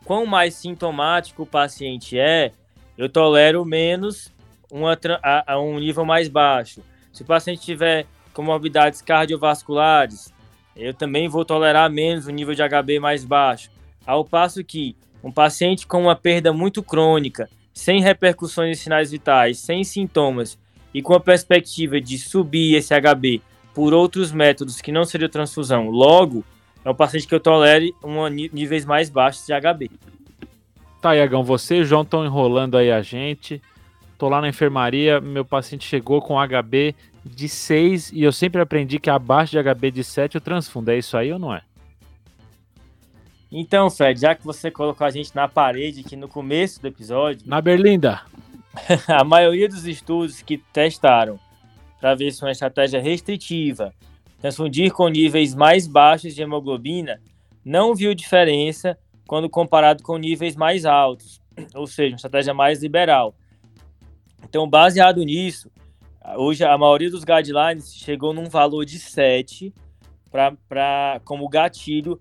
quanto 0.05 0.27
mais 0.27 0.55
sintomático 0.55 1.43
o 1.43 1.47
paciente 1.47 2.17
é, 2.17 2.51
eu 2.97 3.09
tolero 3.09 3.65
menos 3.65 4.31
uma, 4.71 4.97
a, 5.21 5.53
a 5.53 5.59
um 5.59 5.79
nível 5.79 6.05
mais 6.05 6.27
baixo. 6.27 6.81
Se 7.11 7.21
o 7.21 7.25
paciente 7.25 7.61
tiver 7.61 8.05
comorbidades 8.33 9.01
cardiovasculares, 9.01 10.33
eu 10.75 10.93
também 10.93 11.27
vou 11.27 11.45
tolerar 11.45 11.89
menos 11.89 12.25
o 12.25 12.31
nível 12.31 12.55
de 12.55 12.61
HB 12.63 12.99
mais 12.99 13.23
baixo. 13.23 13.69
Ao 14.05 14.25
passo 14.25 14.63
que 14.63 14.95
um 15.23 15.31
paciente 15.31 15.87
com 15.87 16.01
uma 16.01 16.15
perda 16.15 16.51
muito 16.51 16.81
crônica, 16.83 17.49
sem 17.73 18.01
repercussões 18.01 18.77
em 18.77 18.81
sinais 18.81 19.11
vitais, 19.11 19.57
sem 19.59 19.83
sintomas 19.83 20.57
e 20.93 21.01
com 21.01 21.13
a 21.13 21.19
perspectiva 21.19 21.99
de 21.99 22.17
subir 22.17 22.75
esse 22.75 22.93
HB 22.93 23.41
por 23.73 23.93
outros 23.93 24.31
métodos 24.31 24.79
que 24.79 24.91
não 24.91 25.03
seria 25.03 25.27
transfusão, 25.27 25.89
logo 25.89 26.45
é 26.85 26.89
um 26.89 26.95
paciente 26.95 27.27
que 27.27 27.33
eu 27.33 27.39
tolere 27.39 27.95
um 28.03 28.27
níveis 28.27 28.85
mais 28.85 29.09
baixos 29.09 29.45
de 29.45 29.53
HB. 29.53 29.89
Tá, 31.01 31.15
Iagão, 31.15 31.43
você 31.43 31.77
e 31.77 31.81
o 31.81 31.85
João 31.85 32.03
estão 32.03 32.25
enrolando 32.25 32.77
aí 32.77 32.91
a 32.91 33.01
gente. 33.01 33.61
Tô 34.17 34.29
lá 34.29 34.39
na 34.39 34.47
enfermaria, 34.47 35.19
meu 35.19 35.43
paciente 35.43 35.87
chegou 35.87 36.21
com 36.21 36.35
HB 36.35 36.95
de 37.25 37.49
6 37.49 38.11
e 38.11 38.23
eu 38.23 38.31
sempre 38.31 38.61
aprendi 38.61 38.99
que 38.99 39.09
abaixo 39.09 39.51
de 39.51 39.63
HB 39.63 39.91
de 39.91 40.03
7 40.03 40.35
eu 40.35 40.41
transfundo. 40.41 40.91
É 40.91 40.97
isso 40.97 41.17
aí 41.17 41.31
ou 41.31 41.39
não 41.39 41.53
é? 41.53 41.61
Então, 43.55 43.87
Fred, 43.87 44.19
já 44.19 44.33
que 44.33 44.43
você 44.43 44.71
colocou 44.71 45.05
a 45.05 45.11
gente 45.11 45.35
na 45.35 45.47
parede 45.47 46.01
aqui 46.01 46.15
no 46.15 46.27
começo 46.27 46.81
do 46.81 46.87
episódio. 46.87 47.47
Na 47.47 47.61
Berlinda! 47.61 48.23
a 49.07 49.23
maioria 49.23 49.69
dos 49.69 49.85
estudos 49.85 50.41
que 50.41 50.57
testaram 50.57 51.39
para 52.01 52.15
ver 52.15 52.31
se 52.31 52.43
uma 52.43 52.49
estratégia 52.49 52.99
restritiva 52.99 53.93
transfundir 54.41 54.91
com 54.91 55.07
níveis 55.07 55.53
mais 55.53 55.85
baixos 55.85 56.33
de 56.33 56.41
hemoglobina 56.41 57.21
não 57.63 57.93
viu 57.93 58.15
diferença 58.15 58.97
quando 59.27 59.47
comparado 59.47 60.01
com 60.01 60.17
níveis 60.17 60.55
mais 60.55 60.83
altos, 60.83 61.39
ou 61.75 61.85
seja, 61.85 62.13
uma 62.13 62.15
estratégia 62.15 62.55
mais 62.55 62.81
liberal. 62.81 63.35
Então, 64.43 64.67
baseado 64.67 65.21
nisso, 65.21 65.69
hoje 66.37 66.63
a 66.63 66.75
maioria 66.75 67.11
dos 67.11 67.23
guidelines 67.23 67.93
chegou 67.93 68.33
num 68.33 68.49
valor 68.49 68.83
de 68.83 68.97
7 68.97 69.71
para 70.31 71.21
como 71.23 71.47
gatilho 71.47 72.19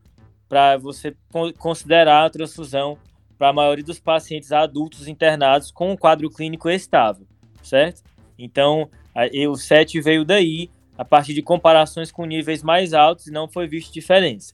para 0.52 0.76
você 0.76 1.16
considerar 1.58 2.26
a 2.26 2.30
transfusão 2.30 2.98
para 3.38 3.48
a 3.48 3.52
maioria 3.54 3.82
dos 3.82 3.98
pacientes 3.98 4.52
adultos 4.52 5.08
internados 5.08 5.70
com 5.70 5.90
um 5.90 5.96
quadro 5.96 6.28
clínico 6.28 6.68
estável, 6.68 7.26
certo? 7.62 8.02
Então, 8.38 8.90
a, 9.14 9.22
o 9.48 9.56
7 9.56 9.98
veio 10.02 10.26
daí, 10.26 10.68
a 10.98 11.06
partir 11.06 11.32
de 11.32 11.40
comparações 11.40 12.12
com 12.12 12.26
níveis 12.26 12.62
mais 12.62 12.92
altos, 12.92 13.28
e 13.28 13.30
não 13.30 13.48
foi 13.48 13.66
visto 13.66 13.94
diferença. 13.94 14.52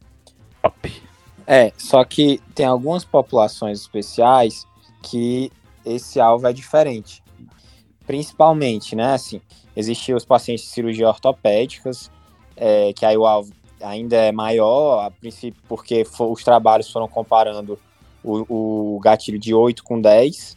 É, 1.44 1.72
só 1.76 2.04
que 2.04 2.40
tem 2.54 2.64
algumas 2.64 3.04
populações 3.04 3.80
especiais 3.80 4.68
que 5.02 5.50
esse 5.84 6.20
alvo 6.20 6.46
é 6.46 6.52
diferente. 6.52 7.24
principalmente, 8.06 8.94
né? 8.94 9.14
Assim, 9.14 9.40
existiam 9.74 10.16
os 10.16 10.24
pacientes 10.24 10.64
de 10.64 10.70
cirurgia 10.70 11.08
ortopédicas, 11.08 12.08
é, 12.54 12.92
que 12.92 13.04
aí 13.04 13.16
o 13.16 13.26
alvo 13.26 13.57
ainda 13.80 14.16
é 14.16 14.32
maior, 14.32 15.04
a 15.06 15.10
princípio, 15.10 15.60
porque 15.68 16.04
for, 16.04 16.30
os 16.30 16.42
trabalhos 16.42 16.90
foram 16.90 17.08
comparando 17.08 17.78
o, 18.22 18.96
o, 18.96 19.00
gatilho 19.00 19.38
de 19.38 19.54
8 19.54 19.82
com 19.82 20.00
10, 20.00 20.56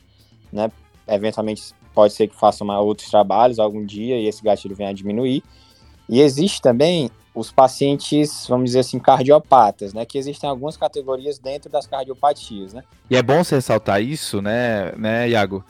né? 0.52 0.72
Eventualmente 1.08 1.74
pode 1.94 2.14
ser 2.14 2.28
que 2.28 2.36
façam 2.36 2.68
outros 2.68 3.10
trabalhos 3.10 3.60
algum 3.60 3.86
dia 3.86 4.18
e 4.18 4.28
esse 4.28 4.44
gatilho 4.44 4.76
venha 4.76 4.90
a 4.90 4.94
diminuir. 4.94 5.44
E 6.10 6.22
existe 6.22 6.62
também 6.62 7.10
os 7.34 7.52
pacientes, 7.52 8.46
vamos 8.48 8.66
dizer 8.66 8.80
assim, 8.80 9.00
cardiopatas, 9.00 9.94
né? 9.94 10.06
Que 10.06 10.18
existem 10.18 10.50
algumas 10.50 10.76
categorias 10.76 11.40
dentro 11.40 11.70
das 11.70 11.88
cardiopatias, 11.88 12.74
né? 12.74 12.84
E 13.10 13.16
é 13.16 13.24
bom 13.24 13.44
você 13.44 13.56
ressaltar 13.56 14.02
isso, 14.02 14.42
né, 14.42 14.92
né, 14.98 15.30
Iago? 15.30 15.64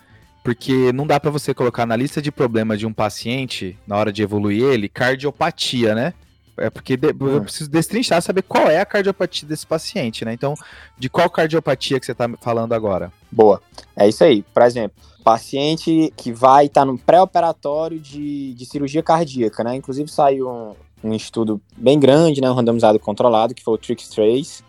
Porque 0.44 0.92
não 0.92 1.06
dá 1.06 1.20
para 1.20 1.30
você 1.30 1.54
colocar 1.54 1.86
na 1.86 1.96
lista 1.96 2.20
de 2.20 2.32
problemas 2.32 2.80
de 2.80 2.88
um 2.88 2.94
paciente, 2.94 3.78
na 3.86 3.96
hora 3.96 4.12
de 4.12 4.24
evoluir 4.24 4.64
ele, 4.64 4.90
cardiopatia, 4.90 5.94
né? 5.94 6.14
É 6.62 6.70
porque 6.70 6.96
de, 6.96 7.08
eu 7.08 7.16
hum. 7.38 7.44
preciso 7.44 7.70
destrinchar, 7.70 8.22
saber 8.22 8.44
qual 8.44 8.68
é 8.68 8.80
a 8.80 8.86
cardiopatia 8.86 9.48
desse 9.48 9.66
paciente, 9.66 10.24
né? 10.24 10.34
Então, 10.34 10.54
de 10.98 11.10
qual 11.10 11.30
cardiopatia 11.30 12.00
que 12.00 12.06
você 12.06 12.12
está 12.12 12.30
falando 12.40 12.74
agora? 12.74 13.12
Boa. 13.32 13.62
É 13.96 14.08
isso 14.08 14.24
aí. 14.24 14.44
Por 14.54 14.64
exemplo, 14.64 14.96
paciente 15.24 16.14
que 16.16 16.32
vai 16.32 16.66
estar 16.66 16.82
tá 16.82 16.86
no 16.86 16.98
pré-operatório 16.98 18.00
de, 18.00 18.54
de 18.54 18.66
cirurgia 18.66 19.02
cardíaca, 19.02 19.64
né? 19.64 19.76
Inclusive 19.76 20.10
saiu 20.10 20.50
um, 20.50 21.10
um 21.10 21.14
estudo 21.14 21.62
bem 21.76 22.00
grande, 22.00 22.42
né? 22.42 22.50
Um 22.50 22.54
randomizado 22.54 23.00
controlado, 23.00 23.54
que 23.54 23.64
foi 23.64 23.74
o 23.74 23.78
Trix 23.78 24.10
Trace. 24.10 24.64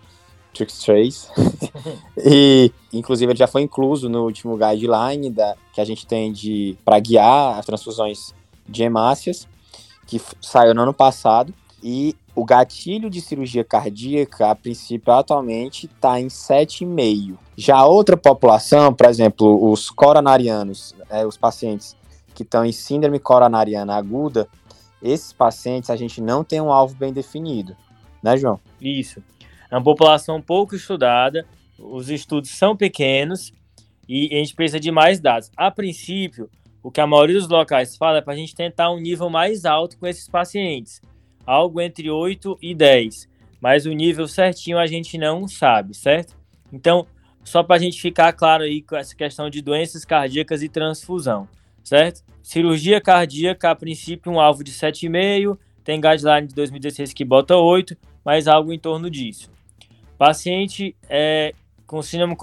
Trix 0.54 0.78
Trace. 0.78 1.28
e, 2.24 2.72
inclusive, 2.92 3.32
ele 3.32 3.38
já 3.38 3.46
foi 3.46 3.62
incluso 3.62 4.08
no 4.08 4.24
último 4.24 4.56
guideline 4.56 5.30
da, 5.30 5.56
que 5.72 5.80
a 5.80 5.84
gente 5.84 6.06
tem 6.06 6.32
de 6.32 6.76
para 6.84 6.98
guiar 7.00 7.58
as 7.58 7.66
transfusões 7.66 8.34
de 8.68 8.82
hemácias, 8.82 9.48
que 10.06 10.20
saiu 10.40 10.74
no 10.74 10.82
ano 10.82 10.94
passado. 10.94 11.52
E 11.82 12.14
o 12.34 12.44
gatilho 12.44 13.10
de 13.10 13.20
cirurgia 13.20 13.64
cardíaca, 13.64 14.50
a 14.50 14.54
princípio, 14.54 15.12
atualmente 15.12 15.86
está 15.86 16.20
em 16.20 16.28
7,5. 16.28 17.36
Já 17.56 17.78
a 17.78 17.86
outra 17.86 18.16
população, 18.16 18.94
por 18.94 19.06
exemplo, 19.06 19.70
os 19.70 19.90
coronarianos, 19.90 20.94
é, 21.10 21.26
os 21.26 21.36
pacientes 21.36 21.96
que 22.34 22.44
estão 22.44 22.64
em 22.64 22.72
síndrome 22.72 23.18
coronariana 23.18 23.96
aguda, 23.96 24.48
esses 25.02 25.32
pacientes 25.32 25.90
a 25.90 25.96
gente 25.96 26.20
não 26.20 26.44
tem 26.44 26.60
um 26.60 26.72
alvo 26.72 26.94
bem 26.94 27.12
definido, 27.12 27.76
né, 28.22 28.36
João? 28.36 28.60
Isso. 28.80 29.22
É 29.68 29.76
uma 29.76 29.82
população 29.82 30.40
pouco 30.40 30.76
estudada, 30.76 31.44
os 31.78 32.08
estudos 32.08 32.50
são 32.50 32.76
pequenos 32.76 33.52
e 34.08 34.28
a 34.32 34.38
gente 34.38 34.54
precisa 34.54 34.78
de 34.78 34.92
mais 34.92 35.18
dados. 35.18 35.50
A 35.56 35.70
princípio, 35.70 36.48
o 36.80 36.90
que 36.90 37.00
a 37.00 37.06
maioria 37.06 37.38
dos 37.38 37.48
locais 37.48 37.96
fala 37.96 38.18
é 38.18 38.22
para 38.22 38.34
a 38.34 38.36
gente 38.36 38.54
tentar 38.54 38.90
um 38.92 39.00
nível 39.00 39.28
mais 39.28 39.64
alto 39.64 39.98
com 39.98 40.06
esses 40.06 40.28
pacientes 40.28 41.02
algo 41.46 41.80
entre 41.80 42.10
8 42.10 42.58
e 42.60 42.74
10, 42.74 43.28
mas 43.60 43.86
o 43.86 43.92
nível 43.92 44.26
certinho 44.26 44.78
a 44.78 44.86
gente 44.86 45.16
não 45.18 45.46
sabe, 45.46 45.94
certo? 45.94 46.36
Então, 46.72 47.06
só 47.44 47.62
para 47.62 47.76
a 47.76 47.78
gente 47.78 48.00
ficar 48.00 48.32
claro 48.32 48.62
aí 48.62 48.82
com 48.82 48.96
essa 48.96 49.14
questão 49.14 49.50
de 49.50 49.60
doenças 49.60 50.04
cardíacas 50.04 50.62
e 50.62 50.68
transfusão, 50.68 51.48
certo? 51.82 52.22
Cirurgia 52.42 53.00
cardíaca, 53.00 53.70
a 53.70 53.74
princípio, 53.74 54.32
um 54.32 54.40
alvo 54.40 54.64
de 54.64 54.72
7,5, 54.72 55.58
tem 55.84 56.00
guideline 56.00 56.46
de 56.46 56.54
2016 56.54 57.12
que 57.12 57.24
bota 57.24 57.56
8, 57.56 57.96
mas 58.24 58.46
algo 58.46 58.72
em 58.72 58.78
torno 58.78 59.10
disso. 59.10 59.50
Paciente 60.16 60.94
é, 61.08 61.52
com 61.86 62.00
síndrome 62.00 62.36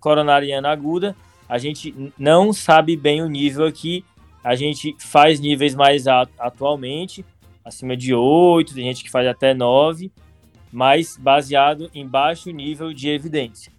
coronariana 0.00 0.70
aguda, 0.70 1.14
a 1.48 1.58
gente 1.58 1.94
não 2.18 2.52
sabe 2.52 2.96
bem 2.96 3.22
o 3.22 3.28
nível 3.28 3.66
aqui, 3.66 4.04
a 4.42 4.54
gente 4.54 4.96
faz 4.98 5.38
níveis 5.38 5.74
mais 5.74 6.06
atualmente, 6.38 7.24
acima 7.66 7.96
de 7.96 8.14
8, 8.14 8.74
tem 8.74 8.84
gente 8.84 9.02
que 9.02 9.10
faz 9.10 9.26
até 9.26 9.52
9, 9.52 10.12
mas 10.72 11.16
baseado 11.16 11.90
em 11.92 12.06
baixo 12.06 12.50
nível 12.50 12.92
de 12.92 13.08
evidência. 13.08 13.72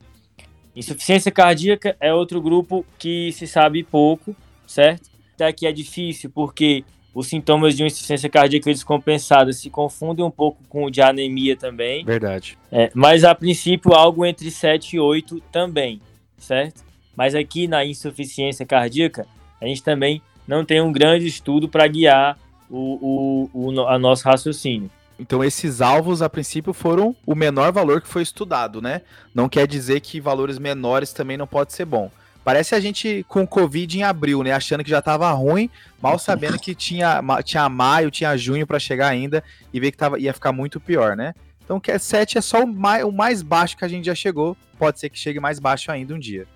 Insuficiência 0.76 1.32
cardíaca 1.32 1.96
é 2.00 2.14
outro 2.14 2.42
grupo 2.42 2.86
que 3.00 3.32
se 3.32 3.48
sabe 3.48 3.84
pouco, 3.84 4.36
certo? 4.68 5.10
Até 5.34 5.48
aqui 5.48 5.66
é 5.66 5.72
difícil 5.72 6.30
porque 6.30 6.84
os 7.14 7.28
sintomas 7.28 7.76
de 7.76 7.82
uma 7.82 7.88
insuficiência 7.88 8.30
cardíaca 8.30 8.72
descompensada 8.72 9.54
se 9.54 9.70
confundem 9.70 10.24
um 10.24 10.30
pouco 10.30 10.62
com 10.68 10.84
o 10.84 10.92
de 10.92 11.02
anemia 11.02 11.56
também. 11.56 12.04
Verdade. 12.04 12.58
É, 12.72 12.92
mas 12.94 13.24
a 13.24 13.34
princípio 13.34 13.94
algo 13.94 14.26
entre 14.26 14.52
7 14.52 14.98
e 14.98 15.00
8 15.00 15.42
também, 15.52 16.02
certo? 16.38 16.84
Mas 17.16 17.34
aqui 17.34 17.68
na 17.68 17.86
insuficiência 17.86 18.66
cardíaca, 18.66 19.26
a 19.60 19.66
gente 19.66 19.82
também 19.82 20.22
não 20.48 20.64
tem 20.64 20.82
um 20.82 20.92
grande 20.92 21.26
estudo 21.26 21.68
para 21.68 21.88
guiar 21.88 22.38
o, 22.70 23.50
o, 23.54 23.72
o 23.72 23.88
a 23.88 23.98
nosso 23.98 24.26
raciocínio. 24.26 24.90
Então 25.20 25.44
esses 25.44 25.82
alvos, 25.82 26.22
a 26.22 26.30
princípio, 26.30 26.74
foram 26.74 27.16
o 27.26 27.34
menor 27.34 27.72
valor 27.72 28.02
que 28.02 28.08
foi 28.08 28.22
estudado, 28.22 28.82
né? 28.82 29.02
Não 29.34 29.50
quer 29.50 29.68
dizer 29.68 30.00
que 30.00 30.22
valores 30.22 30.60
menores 30.60 31.12
também 31.12 31.38
não 31.38 31.48
pode 31.48 31.74
ser 31.74 31.86
bom. 31.86 32.12
Parece 32.44 32.76
a 32.76 32.80
gente 32.80 33.26
com 33.28 33.46
Covid 33.46 34.00
em 34.00 34.04
abril, 34.04 34.42
né? 34.44 34.54
Achando 34.54 34.84
que 34.84 34.90
já 34.90 35.00
estava 35.00 35.30
ruim, 35.32 35.70
mal 36.02 36.18
sabendo 36.18 36.58
que 36.58 36.74
tinha, 36.74 37.22
tinha 37.44 37.68
maio, 37.68 38.12
tinha 38.12 38.38
junho 38.38 38.66
para 38.66 38.80
chegar 38.80 39.08
ainda 39.10 39.44
e 39.74 39.80
ver 39.80 39.92
que 39.92 39.98
tava, 39.98 40.20
ia 40.20 40.34
ficar 40.34 40.52
muito 40.52 40.80
pior, 40.80 41.18
né? 41.18 41.34
Então 41.66 41.80
que 41.80 41.98
7 41.98 42.38
é 42.38 42.42
só 42.42 42.64
o 42.64 42.68
mais, 42.68 43.04
o 43.04 43.12
mais 43.12 43.42
baixo 43.42 43.76
que 43.76 43.84
a 43.84 43.88
gente 43.88 44.06
já 44.06 44.16
chegou. 44.16 44.56
Pode 44.80 45.00
ser 45.00 45.10
que 45.10 45.20
chegue 45.20 45.40
mais 45.40 45.60
baixo 45.60 45.92
ainda 45.92 46.14
um 46.14 46.20
dia. 46.20 46.48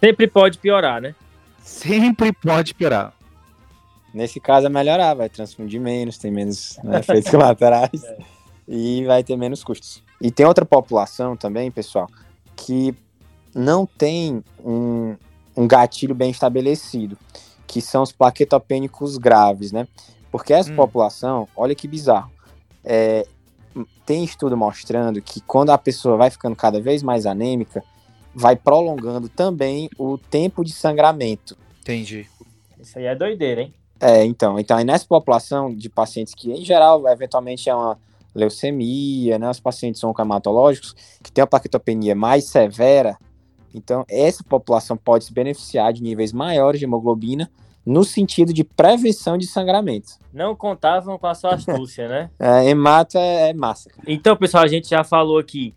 Sempre 0.00 0.26
pode 0.26 0.58
piorar, 0.58 1.00
né? 1.00 1.14
Sempre 1.62 2.32
pode 2.32 2.74
piorar. 2.74 3.14
Nesse 4.12 4.38
caso 4.38 4.66
é 4.66 4.68
melhorar, 4.68 5.14
vai 5.14 5.28
transfundir 5.28 5.80
menos, 5.80 6.18
tem 6.18 6.30
menos 6.30 6.78
né, 6.84 7.00
efeitos 7.00 7.30
colaterais 7.32 8.04
é. 8.04 8.18
e 8.68 9.04
vai 9.04 9.24
ter 9.24 9.36
menos 9.36 9.64
custos. 9.64 10.02
E 10.20 10.30
tem 10.30 10.44
outra 10.44 10.64
população 10.64 11.36
também, 11.36 11.70
pessoal, 11.70 12.08
que 12.54 12.94
não 13.54 13.86
tem 13.86 14.44
um, 14.64 15.16
um 15.56 15.66
gatilho 15.66 16.14
bem 16.14 16.30
estabelecido, 16.30 17.16
que 17.66 17.80
são 17.80 18.02
os 18.02 18.12
plaquetopênicos 18.12 19.16
graves, 19.16 19.72
né? 19.72 19.88
Porque 20.30 20.52
essa 20.52 20.72
hum. 20.72 20.76
população, 20.76 21.48
olha 21.56 21.74
que 21.74 21.88
bizarro, 21.88 22.30
é, 22.84 23.26
tem 24.04 24.24
estudo 24.24 24.56
mostrando 24.56 25.22
que 25.22 25.40
quando 25.40 25.70
a 25.70 25.78
pessoa 25.78 26.16
vai 26.16 26.30
ficando 26.30 26.54
cada 26.54 26.80
vez 26.80 27.02
mais 27.02 27.26
anêmica, 27.26 27.82
vai 28.34 28.56
prolongando 28.56 29.28
também 29.28 29.88
o 29.98 30.18
tempo 30.18 30.64
de 30.64 30.72
sangramento. 30.72 31.56
Entendi. 31.80 32.26
Isso 32.80 32.98
aí 32.98 33.06
é 33.06 33.14
doideira, 33.14 33.62
hein? 33.62 33.74
É, 34.02 34.24
então, 34.24 34.58
então 34.58 34.76
aí 34.76 34.84
nessa 34.84 35.06
população 35.06 35.72
de 35.72 35.88
pacientes 35.88 36.34
que, 36.34 36.50
em 36.50 36.64
geral, 36.64 37.06
eventualmente 37.06 37.70
é 37.70 37.74
uma 37.74 37.96
leucemia, 38.34 39.38
né, 39.38 39.48
os 39.48 39.60
pacientes 39.60 40.02
oncohematológicos, 40.02 40.92
que 41.22 41.30
tem 41.30 41.42
uma 41.42 41.46
plaquetopenia 41.46 42.12
mais 42.14 42.44
severa, 42.44 43.16
então 43.72 44.04
essa 44.10 44.42
população 44.42 44.96
pode 44.96 45.24
se 45.24 45.32
beneficiar 45.32 45.92
de 45.92 46.02
níveis 46.02 46.32
maiores 46.32 46.80
de 46.80 46.84
hemoglobina 46.84 47.48
no 47.86 48.02
sentido 48.02 48.52
de 48.52 48.64
prevenção 48.64 49.38
de 49.38 49.46
sangramento. 49.46 50.14
Não 50.32 50.54
contavam 50.56 51.16
com 51.16 51.26
a 51.28 51.34
sua 51.34 51.54
astúcia, 51.54 52.08
né? 52.08 52.30
É, 52.40 52.68
hemato 52.68 53.18
é, 53.18 53.50
é 53.50 53.54
massa. 53.54 53.88
Então, 54.06 54.36
pessoal, 54.36 54.64
a 54.64 54.68
gente 54.68 54.88
já 54.88 55.04
falou 55.04 55.38
aqui 55.38 55.74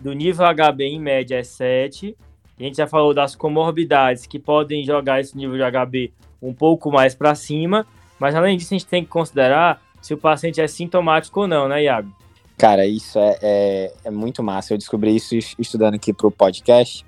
do 0.00 0.12
nível 0.12 0.46
HB 0.46 0.84
em 0.84 1.00
média 1.00 1.36
é 1.36 1.42
7, 1.42 2.16
a 2.58 2.62
gente 2.62 2.76
já 2.76 2.86
falou 2.86 3.12
das 3.12 3.34
comorbidades 3.34 4.26
que 4.26 4.38
podem 4.38 4.84
jogar 4.84 5.20
esse 5.20 5.36
nível 5.36 5.56
de 5.56 5.62
HB 5.62 6.12
um 6.40 6.52
pouco 6.52 6.90
mais 6.90 7.14
para 7.14 7.34
cima, 7.34 7.86
mas 8.18 8.34
além 8.34 8.56
disso 8.56 8.74
a 8.74 8.78
gente 8.78 8.86
tem 8.86 9.04
que 9.04 9.10
considerar 9.10 9.80
se 10.00 10.14
o 10.14 10.18
paciente 10.18 10.60
é 10.60 10.66
sintomático 10.66 11.40
ou 11.40 11.48
não, 11.48 11.68
né, 11.68 11.82
Iago? 11.84 12.10
Cara, 12.56 12.86
isso 12.86 13.18
é, 13.18 13.38
é, 13.42 13.92
é 14.04 14.10
muito 14.10 14.42
massa. 14.42 14.72
Eu 14.72 14.78
descobri 14.78 15.14
isso 15.14 15.34
estudando 15.58 15.94
aqui 15.94 16.12
para 16.12 16.26
o 16.26 16.30
podcast, 16.30 17.04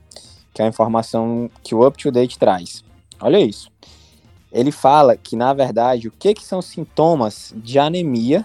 que 0.53 0.61
é 0.61 0.65
a 0.65 0.69
informação 0.69 1.51
que 1.63 1.75
o 1.75 1.87
Up 1.87 1.97
to 1.97 2.11
Date 2.11 2.39
traz. 2.39 2.85
Olha 3.21 3.41
isso. 3.41 3.71
Ele 4.53 4.71
fala 4.71 5.17
que, 5.17 5.37
na 5.37 5.53
verdade, 5.55 6.09
o 6.09 6.11
que, 6.13 6.35
que 6.35 6.45
são 6.45 6.61
sintomas 6.61 7.55
de 7.57 7.79
anemia 7.79 8.45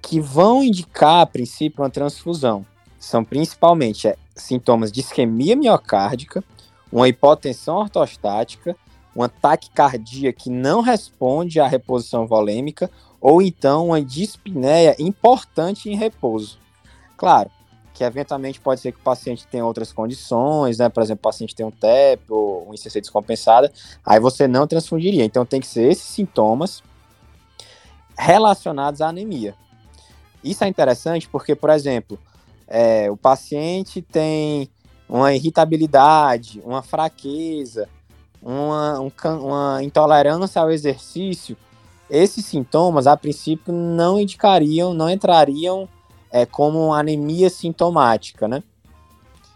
que 0.00 0.20
vão 0.20 0.62
indicar, 0.62 1.20
a 1.22 1.26
princípio, 1.26 1.82
uma 1.82 1.90
transfusão? 1.90 2.64
São 2.98 3.24
principalmente 3.24 4.08
é, 4.08 4.16
sintomas 4.34 4.90
de 4.90 5.00
isquemia 5.00 5.56
miocárdica, 5.56 6.42
uma 6.90 7.08
hipotensão 7.08 7.76
ortostática, 7.76 8.76
uma 9.18 9.28
taquicardia 9.28 10.32
que 10.32 10.48
não 10.48 10.80
responde 10.80 11.58
à 11.58 11.66
reposição 11.66 12.24
volêmica 12.24 12.88
ou 13.20 13.42
então 13.42 13.88
uma 13.88 14.00
dispneia 14.00 14.94
importante 14.96 15.90
em 15.90 15.96
repouso. 15.96 16.56
Claro, 17.16 17.50
que 17.92 18.04
eventualmente 18.04 18.60
pode 18.60 18.80
ser 18.80 18.92
que 18.92 19.00
o 19.00 19.02
paciente 19.02 19.44
tenha 19.48 19.66
outras 19.66 19.92
condições, 19.92 20.78
né? 20.78 20.88
Por 20.88 21.02
exemplo, 21.02 21.18
o 21.18 21.28
paciente 21.28 21.52
tem 21.52 21.66
um 21.66 21.70
TEP 21.70 22.30
ou 22.32 22.68
um 22.68 22.74
ICC 22.74 23.00
descompensada, 23.00 23.72
aí 24.06 24.20
você 24.20 24.46
não 24.46 24.68
transfundiria. 24.68 25.24
Então 25.24 25.44
tem 25.44 25.60
que 25.60 25.66
ser 25.66 25.90
esses 25.90 26.04
sintomas 26.04 26.80
relacionados 28.16 29.00
à 29.00 29.08
anemia. 29.08 29.52
Isso 30.44 30.62
é 30.62 30.68
interessante 30.68 31.28
porque, 31.28 31.56
por 31.56 31.70
exemplo, 31.70 32.20
é, 32.68 33.10
o 33.10 33.16
paciente 33.16 34.00
tem 34.00 34.70
uma 35.08 35.34
irritabilidade, 35.34 36.62
uma 36.64 36.82
fraqueza, 36.82 37.88
uma, 38.42 39.00
um, 39.00 39.10
uma 39.40 39.82
intolerância 39.82 40.60
ao 40.60 40.70
exercício, 40.70 41.56
esses 42.10 42.44
sintomas, 42.46 43.06
a 43.06 43.16
princípio, 43.16 43.72
não 43.72 44.18
indicariam, 44.18 44.94
não 44.94 45.10
entrariam 45.10 45.88
é, 46.30 46.46
como 46.46 46.92
anemia 46.92 47.50
sintomática, 47.50 48.48
né? 48.48 48.62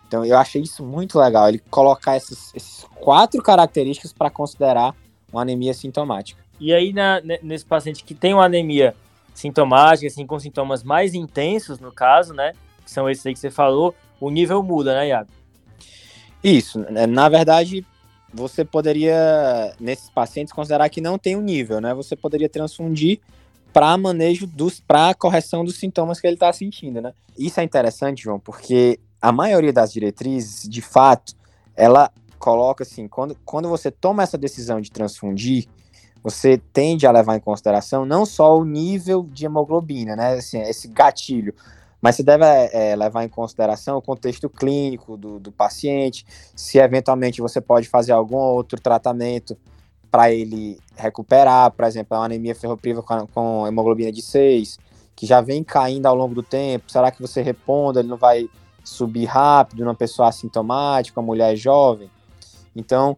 Então, 0.07 0.25
eu 0.25 0.37
achei 0.37 0.61
isso 0.61 0.85
muito 0.85 1.19
legal, 1.19 1.49
ele 1.49 1.63
colocar 1.71 2.17
essas, 2.17 2.53
essas 2.55 2.87
quatro 2.97 3.43
características 3.43 4.13
para 4.13 4.29
considerar 4.29 4.95
uma 5.33 5.41
anemia 5.41 5.73
sintomática. 5.73 6.43
E 6.61 6.73
aí, 6.73 6.93
na, 6.93 7.23
nesse 7.43 7.65
paciente 7.65 8.05
que 8.05 8.15
tem 8.15 8.35
uma 8.35 8.45
anemia 8.45 8.95
sintomática, 9.33 10.07
assim, 10.07 10.27
com 10.27 10.39
sintomas 10.39 10.83
mais 10.83 11.15
intensos, 11.15 11.79
no 11.81 11.91
caso, 11.91 12.35
né? 12.35 12.53
Que 12.85 12.91
são 12.91 13.09
esses 13.09 13.25
aí 13.25 13.33
que 13.33 13.39
você 13.39 13.51
falou, 13.51 13.95
o 14.21 14.31
nível 14.31 14.63
muda, 14.63 14.95
né, 14.95 15.09
Iago? 15.09 15.31
Isso. 16.45 16.79
Né, 16.79 17.07
na 17.07 17.29
verdade, 17.29 17.87
você 18.33 18.65
poderia, 18.65 19.75
nesses 19.79 20.09
pacientes, 20.09 20.53
considerar 20.53 20.89
que 20.89 21.01
não 21.01 21.19
tem 21.19 21.37
um 21.37 21.43
nível, 21.43 21.81
né? 21.81 21.93
Você 21.95 22.17
poderia 22.17 22.49
transfundir 22.49 23.21
para 23.73 23.97
manejo 23.97 24.47
dos, 24.47 24.81
para 24.81 25.15
correção 25.15 25.65
dos 25.65 25.77
sintomas 25.77 26.21
que 26.21 26.27
ele 26.27 26.35
está 26.35 26.53
sentindo, 26.53 27.01
né? 27.01 27.13
Isso 27.39 27.61
é 27.61 27.63
interessante, 27.63 28.23
João, 28.23 28.39
porque 28.39 28.99
a 29.21 29.33
maioria 29.33 29.73
das 29.73 29.93
diretrizes, 29.93 30.69
de 30.69 30.83
fato, 30.83 31.35
ela 31.77 32.11
coloca 32.39 32.83
assim, 32.83 33.07
quando, 33.07 33.37
quando 33.45 33.69
você 33.69 33.91
toma 33.91 34.23
essa 34.23 34.37
decisão 34.37 34.81
de 34.81 34.91
transfundir, 34.91 35.67
você 36.23 36.59
tende 36.73 37.07
a 37.07 37.13
levar 37.13 37.37
em 37.37 37.41
consideração 37.41 38.05
não 38.05 38.25
só 38.25 38.57
o 38.57 38.65
nível 38.65 39.27
de 39.31 39.45
hemoglobina, 39.45 40.15
né, 40.17 40.35
assim, 40.35 40.61
esse 40.61 40.89
gatilho, 40.89 41.55
mas 42.03 42.17
você 42.17 42.25
deve 42.25 42.45
é, 42.45 42.97
levar 42.97 43.23
em 43.25 43.29
consideração 43.29 43.97
o 43.97 44.03
contexto 44.03 44.51
clínico 44.51 45.17
do, 45.17 45.39
do 45.39 45.53
paciente, 45.53 46.27
se 46.57 46.79
eventualmente 46.79 47.41
você 47.41 47.61
pode 47.61 47.89
fazer 47.89 48.11
algum 48.11 48.37
outro 48.37 48.81
tratamento 48.81 49.57
para 50.11 50.33
ele 50.33 50.81
recuperar, 50.97 51.71
por 51.71 51.85
exemplo, 51.85 52.19
uma 52.19 52.25
anemia 52.25 52.57
ferropriva 52.57 53.03
com, 53.05 53.25
com 53.29 53.67
hemoglobina 53.69 54.11
de 54.11 54.21
6, 54.21 54.81
que 55.15 55.25
já 55.25 55.41
vem 55.41 55.63
caindo 55.63 56.07
ao 56.07 56.17
longo 56.17 56.35
do 56.35 56.43
tempo, 56.43 56.91
será 56.91 57.13
que 57.13 57.23
você 57.23 57.41
reponda, 57.41 58.01
ele 58.01 58.09
não 58.09 58.17
vai 58.17 58.51
subir 58.83 59.27
rápido 59.27 59.85
numa 59.85 59.95
pessoa 59.95 60.29
assintomática, 60.29 61.21
uma 61.21 61.27
mulher 61.27 61.55
jovem? 61.55 62.11
Então, 62.75 63.17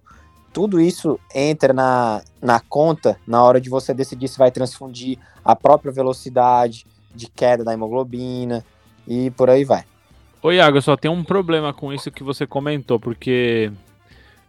tudo 0.52 0.78
isso 0.78 1.18
entra 1.34 1.72
na, 1.72 2.22
na 2.40 2.60
conta 2.60 3.18
na 3.26 3.42
hora 3.42 3.58
de 3.58 3.70
você 3.70 3.94
decidir 3.94 4.28
se 4.28 4.38
vai 4.38 4.50
transfundir 4.50 5.18
a 5.42 5.56
própria 5.56 5.90
velocidade 5.90 6.86
de 7.14 7.28
queda 7.28 7.64
da 7.64 7.72
hemoglobina 7.72 8.64
e 9.06 9.30
por 9.30 9.50
aí 9.50 9.64
vai. 9.64 9.84
Ô 10.42 10.52
Iago, 10.52 10.80
só 10.82 10.96
tem 10.96 11.10
um 11.10 11.24
problema 11.24 11.72
com 11.72 11.92
isso 11.92 12.10
que 12.10 12.22
você 12.22 12.46
comentou, 12.46 13.00
porque 13.00 13.72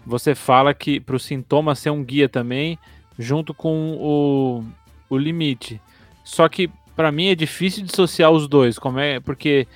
você 0.06 0.36
fala 0.36 0.74
que 0.74 1.00
para 1.00 1.16
o 1.16 1.20
sintoma 1.20 1.74
ser 1.74 1.90
um 1.90 2.04
guia 2.04 2.28
também, 2.28 2.78
junto 3.18 3.54
com 3.54 3.96
o, 3.98 4.64
o 5.10 5.18
limite. 5.18 5.82
Só 6.24 6.50
que 6.50 6.70
para 6.96 7.12
mim 7.12 7.28
é 7.28 7.36
difícil 7.36 7.84
dissociar 7.84 8.32
os 8.32 8.48
dois, 8.48 8.78
como 8.78 9.00
é, 9.00 9.20
porque 9.20 9.68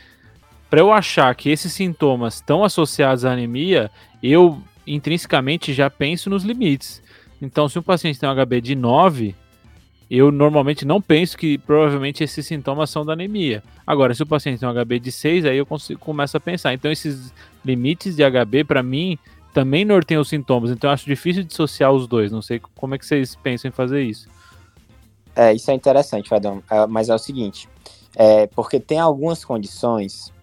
para 0.69 0.79
eu 0.79 0.91
achar 0.91 1.33
que 1.35 1.49
esses 1.49 1.73
sintomas 1.73 2.35
estão 2.35 2.63
associados 2.63 3.25
à 3.25 3.31
anemia, 3.31 3.89
eu 4.21 4.61
intrinsecamente 4.85 5.73
já 5.73 5.89
penso 5.89 6.29
nos 6.29 6.43
limites. 6.43 7.01
Então, 7.41 7.69
se 7.69 7.79
um 7.79 7.81
paciente 7.81 8.19
tem 8.19 8.29
um 8.29 8.35
HB 8.35 8.61
de 8.61 8.75
9, 8.75 9.35
eu 10.09 10.31
normalmente 10.31 10.85
não 10.85 10.99
penso 10.99 11.37
que 11.37 11.57
provavelmente 11.57 12.23
esses 12.23 12.45
sintomas 12.47 12.89
são 12.89 13.05
da 13.05 13.13
anemia. 13.13 13.63
Agora, 13.85 14.13
se 14.13 14.23
o 14.23 14.25
paciente 14.25 14.59
tem 14.59 14.67
um 14.67 14.73
HB 14.73 14.99
de 14.99 15.11
6, 15.11 15.45
aí 15.45 15.57
eu 15.57 15.65
consigo, 15.65 15.99
começo 15.99 16.35
a 16.35 16.39
pensar. 16.39 16.73
Então, 16.73 16.91
esses 16.91 17.31
limites 17.63 18.15
de 18.15 18.23
HB, 18.23 18.63
para 18.63 18.81
mim, 18.81 19.19
também 19.53 19.85
norteiam 19.85 20.21
os 20.21 20.29
sintomas. 20.29 20.71
Então, 20.71 20.89
eu 20.89 20.93
acho 20.93 21.05
difícil 21.05 21.43
dissociar 21.43 21.91
os 21.91 22.07
dois. 22.07 22.31
Não 22.31 22.41
sei 22.41 22.59
como 22.75 22.95
é 22.95 22.97
que 22.97 23.05
vocês 23.05 23.35
pensam 23.35 23.69
em 23.69 23.71
fazer 23.71 24.01
isso. 24.01 24.27
É, 25.35 25.53
isso 25.53 25.69
é 25.69 25.75
interessante, 25.75 26.27
Fadão. 26.27 26.63
É, 26.69 26.87
mas 26.87 27.07
é 27.07 27.13
o 27.13 27.19
seguinte: 27.19 27.69
é, 28.15 28.47
porque 28.47 28.79
tem 28.79 28.99
algumas 28.99 29.45
condições 29.45 30.33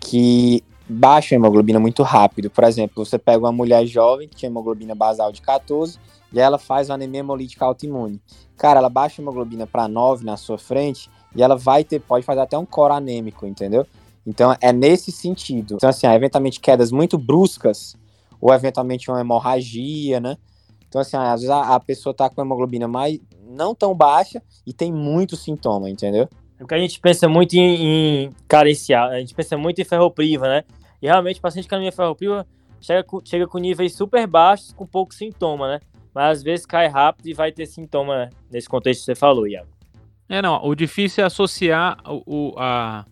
que 0.00 0.62
baixa 0.88 1.34
a 1.34 1.36
hemoglobina 1.36 1.80
muito 1.80 2.02
rápido. 2.02 2.50
Por 2.50 2.64
exemplo, 2.64 3.04
você 3.04 3.18
pega 3.18 3.38
uma 3.38 3.52
mulher 3.52 3.86
jovem 3.86 4.28
que 4.28 4.36
tinha 4.36 4.50
hemoglobina 4.50 4.94
basal 4.94 5.32
de 5.32 5.40
14 5.40 5.98
e 6.32 6.40
ela 6.40 6.58
faz 6.58 6.90
uma 6.90 6.96
anemia 6.96 7.20
hemolítica 7.20 7.64
autoimune. 7.64 8.20
Cara, 8.56 8.80
ela 8.80 8.88
baixa 8.88 9.20
a 9.20 9.22
hemoglobina 9.22 9.66
para 9.66 9.88
9 9.88 10.24
na 10.24 10.36
sua 10.36 10.58
frente 10.58 11.08
e 11.34 11.42
ela 11.42 11.56
vai 11.56 11.84
ter, 11.84 12.00
pode 12.00 12.24
fazer 12.24 12.40
até 12.40 12.56
um 12.58 12.66
coro 12.66 12.94
anêmico, 12.94 13.46
entendeu? 13.46 13.86
Então 14.26 14.56
é 14.60 14.72
nesse 14.72 15.12
sentido. 15.12 15.74
Então, 15.74 15.88
assim, 15.88 16.06
eventualmente 16.06 16.60
quedas 16.60 16.90
muito 16.90 17.18
bruscas, 17.18 17.96
ou 18.40 18.52
eventualmente 18.52 19.10
uma 19.10 19.20
hemorragia, 19.20 20.20
né? 20.20 20.36
Então, 20.88 21.00
assim, 21.00 21.16
às 21.16 21.40
vezes 21.40 21.50
a, 21.50 21.74
a 21.74 21.80
pessoa 21.80 22.14
tá 22.14 22.28
com 22.28 22.40
hemoglobina 22.40 22.86
mais 22.86 23.18
não 23.48 23.74
tão 23.74 23.94
baixa 23.94 24.42
e 24.66 24.72
tem 24.72 24.92
muito 24.92 25.36
sintoma, 25.36 25.90
entendeu? 25.90 26.28
Porque 26.58 26.74
a 26.74 26.78
gente 26.78 27.00
pensa 27.00 27.28
muito 27.28 27.54
em, 27.54 28.26
em 28.26 28.30
carenciar, 28.46 29.10
a 29.10 29.18
gente 29.18 29.34
pensa 29.34 29.56
muito 29.56 29.80
em 29.80 29.84
ferropriva, 29.84 30.48
né? 30.48 30.64
E 31.02 31.06
realmente 31.06 31.38
o 31.38 31.42
paciente 31.42 31.68
com 31.68 31.74
anemia 31.74 31.92
ferropriva 31.92 32.46
chega 32.80 33.02
com, 33.02 33.20
chega 33.24 33.46
com 33.46 33.58
níveis 33.58 33.94
super 33.94 34.26
baixos, 34.26 34.72
com 34.72 34.86
pouco 34.86 35.12
sintoma, 35.12 35.68
né? 35.68 35.80
Mas 36.14 36.38
às 36.38 36.42
vezes 36.42 36.64
cai 36.64 36.86
rápido 36.86 37.26
e 37.26 37.34
vai 37.34 37.50
ter 37.50 37.66
sintoma 37.66 38.16
né? 38.16 38.30
nesse 38.50 38.68
contexto 38.68 39.00
que 39.00 39.06
você 39.06 39.14
falou, 39.14 39.48
Iago. 39.48 39.68
É, 40.28 40.40
não, 40.40 40.64
o 40.64 40.74
difícil 40.74 41.24
é 41.24 41.26
associar 41.26 41.98
o, 42.06 42.22
o, 42.24 42.54
a, 42.56 43.04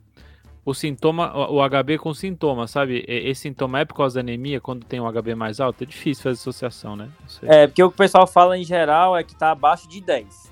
o 0.64 0.72
sintoma, 0.72 1.36
o, 1.36 1.56
o 1.56 1.68
HB 1.68 1.98
com 1.98 2.14
sintoma, 2.14 2.68
sabe? 2.68 3.04
Esse 3.08 3.42
sintoma 3.42 3.80
é 3.80 3.84
por 3.84 3.94
causa 3.94 4.14
da 4.14 4.20
anemia, 4.20 4.60
quando 4.60 4.86
tem 4.86 5.00
um 5.00 5.10
HB 5.10 5.34
mais 5.34 5.58
alto, 5.58 5.82
é 5.82 5.86
difícil 5.86 6.22
fazer 6.22 6.34
associação, 6.34 6.94
né? 6.94 7.10
É, 7.42 7.66
porque 7.66 7.82
o 7.82 7.90
que 7.90 7.94
o 7.94 7.98
pessoal 7.98 8.26
fala 8.26 8.56
em 8.56 8.64
geral 8.64 9.16
é 9.16 9.24
que 9.24 9.34
tá 9.34 9.50
abaixo 9.50 9.88
de 9.88 10.00
10 10.00 10.51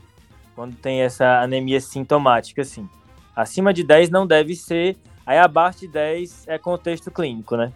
quando 0.60 0.76
tem 0.76 1.00
essa 1.00 1.40
anemia 1.40 1.80
sintomática, 1.80 2.60
assim. 2.60 2.86
Acima 3.34 3.72
de 3.72 3.82
10 3.82 4.10
não 4.10 4.26
deve 4.26 4.54
ser, 4.54 4.94
aí 5.24 5.38
abaixo 5.38 5.80
de 5.80 5.88
10 5.88 6.48
é 6.48 6.58
contexto 6.58 7.10
clínico, 7.10 7.56
né? 7.56 7.72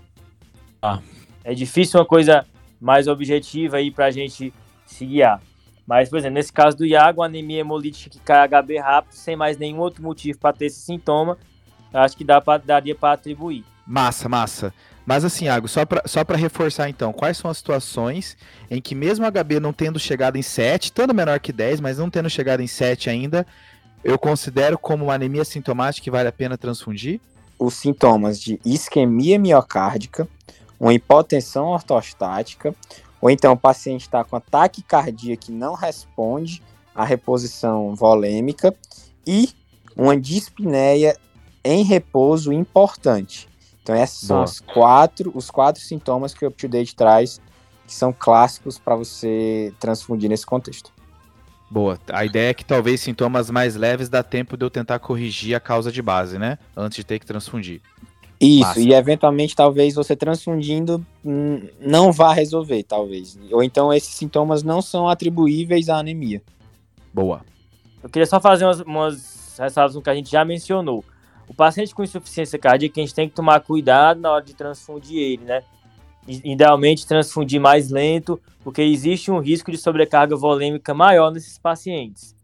Ah. 0.82 0.98
É 1.42 1.54
difícil 1.54 1.98
uma 1.98 2.04
coisa 2.04 2.44
mais 2.78 3.08
objetiva 3.08 3.78
aí 3.78 3.90
pra 3.90 4.10
gente 4.10 4.52
se 4.84 5.06
guiar. 5.06 5.40
Mas, 5.86 6.10
por 6.10 6.18
exemplo, 6.18 6.34
nesse 6.34 6.52
caso 6.52 6.76
do 6.76 6.84
Iago, 6.84 7.22
anemia 7.22 7.60
hemolítica 7.60 8.10
que 8.10 8.20
cai 8.20 8.46
HB 8.46 8.76
rápido, 8.76 9.12
sem 9.14 9.34
mais 9.34 9.56
nenhum 9.56 9.78
outro 9.78 10.02
motivo 10.02 10.38
para 10.38 10.54
ter 10.54 10.66
esse 10.66 10.80
sintoma, 10.80 11.38
acho 11.90 12.14
que 12.14 12.22
dá 12.22 12.38
pra, 12.38 12.58
daria 12.58 12.94
para 12.94 13.14
atribuir. 13.14 13.64
Massa, 13.86 14.28
massa. 14.28 14.74
Mas 15.06 15.24
assim, 15.24 15.44
Iago, 15.44 15.68
só 15.68 15.84
para 15.84 16.02
só 16.06 16.22
reforçar 16.34 16.88
então, 16.88 17.12
quais 17.12 17.36
são 17.36 17.50
as 17.50 17.58
situações 17.58 18.36
em 18.70 18.80
que 18.80 18.94
mesmo 18.94 19.26
HB 19.30 19.60
não 19.60 19.72
tendo 19.72 19.98
chegado 19.98 20.36
em 20.36 20.42
7, 20.42 20.86
estando 20.86 21.12
menor 21.12 21.38
que 21.40 21.52
10, 21.52 21.80
mas 21.80 21.98
não 21.98 22.08
tendo 22.08 22.30
chegado 22.30 22.60
em 22.60 22.66
7 22.66 23.10
ainda, 23.10 23.46
eu 24.02 24.18
considero 24.18 24.78
como 24.78 25.04
uma 25.04 25.14
anemia 25.14 25.44
sintomática 25.44 26.04
que 26.04 26.10
vale 26.10 26.28
a 26.28 26.32
pena 26.32 26.56
transfundir? 26.56 27.20
Os 27.58 27.74
sintomas 27.74 28.40
de 28.40 28.58
isquemia 28.64 29.38
miocárdica, 29.38 30.26
uma 30.80 30.94
hipotensão 30.94 31.66
ortostática, 31.66 32.74
ou 33.20 33.30
então 33.30 33.52
o 33.52 33.58
paciente 33.58 34.02
está 34.02 34.24
com 34.24 34.36
ataque 34.36 34.82
cardíaco 34.82 35.46
que 35.46 35.52
não 35.52 35.74
responde 35.74 36.62
à 36.94 37.04
reposição 37.04 37.94
volêmica 37.94 38.74
e 39.26 39.50
uma 39.96 40.16
dispneia 40.18 41.16
em 41.62 41.82
repouso 41.82 42.52
importante. 42.52 43.48
Então 43.84 43.94
esses 43.94 44.26
Boa. 44.26 44.46
são 44.46 44.54
os 44.54 44.60
quatro, 44.60 45.30
os 45.34 45.50
quatro 45.50 45.80
sintomas 45.82 46.32
que 46.32 46.42
o 46.42 46.48
UpToDate 46.48 46.96
traz, 46.96 47.38
que 47.86 47.92
são 47.92 48.14
clássicos 48.14 48.78
para 48.78 48.96
você 48.96 49.74
transfundir 49.78 50.30
nesse 50.30 50.46
contexto. 50.46 50.90
Boa. 51.70 51.98
A 52.10 52.24
ideia 52.24 52.48
é 52.48 52.54
que 52.54 52.64
talvez 52.64 53.02
sintomas 53.02 53.50
mais 53.50 53.76
leves 53.76 54.08
dá 54.08 54.22
tempo 54.22 54.56
de 54.56 54.64
eu 54.64 54.70
tentar 54.70 54.98
corrigir 55.00 55.54
a 55.54 55.60
causa 55.60 55.92
de 55.92 56.00
base, 56.00 56.38
né? 56.38 56.58
Antes 56.74 56.96
de 56.96 57.04
ter 57.04 57.18
que 57.18 57.26
transfundir. 57.26 57.82
Isso, 58.40 58.60
Massa. 58.60 58.80
e 58.80 58.94
eventualmente 58.94 59.54
talvez 59.54 59.94
você 59.94 60.16
transfundindo 60.16 61.04
hum, 61.24 61.68
não 61.78 62.10
vá 62.10 62.32
resolver, 62.32 62.82
talvez. 62.84 63.38
Ou 63.52 63.62
então 63.62 63.92
esses 63.92 64.14
sintomas 64.14 64.62
não 64.62 64.80
são 64.80 65.08
atribuíveis 65.08 65.90
à 65.90 65.98
anemia. 65.98 66.42
Boa. 67.12 67.42
Eu 68.02 68.08
queria 68.08 68.26
só 68.26 68.40
fazer 68.40 68.64
umas, 68.64 68.80
umas 68.80 69.56
ressalvas 69.58 69.94
no 69.94 70.00
que 70.00 70.10
a 70.10 70.14
gente 70.14 70.30
já 70.30 70.42
mencionou. 70.42 71.04
O 71.48 71.54
paciente 71.54 71.94
com 71.94 72.02
insuficiência 72.02 72.58
cardíaca, 72.58 73.00
a 73.00 73.04
gente 73.04 73.14
tem 73.14 73.28
que 73.28 73.34
tomar 73.34 73.60
cuidado 73.60 74.20
na 74.20 74.30
hora 74.30 74.44
de 74.44 74.54
transfundir 74.54 75.18
ele, 75.18 75.44
né? 75.44 75.62
Idealmente 76.26 77.06
transfundir 77.06 77.60
mais 77.60 77.90
lento, 77.90 78.40
porque 78.62 78.80
existe 78.80 79.30
um 79.30 79.40
risco 79.40 79.70
de 79.70 79.76
sobrecarga 79.76 80.34
volêmica 80.34 80.94
maior 80.94 81.30
nesses 81.30 81.58
pacientes. 81.58 82.34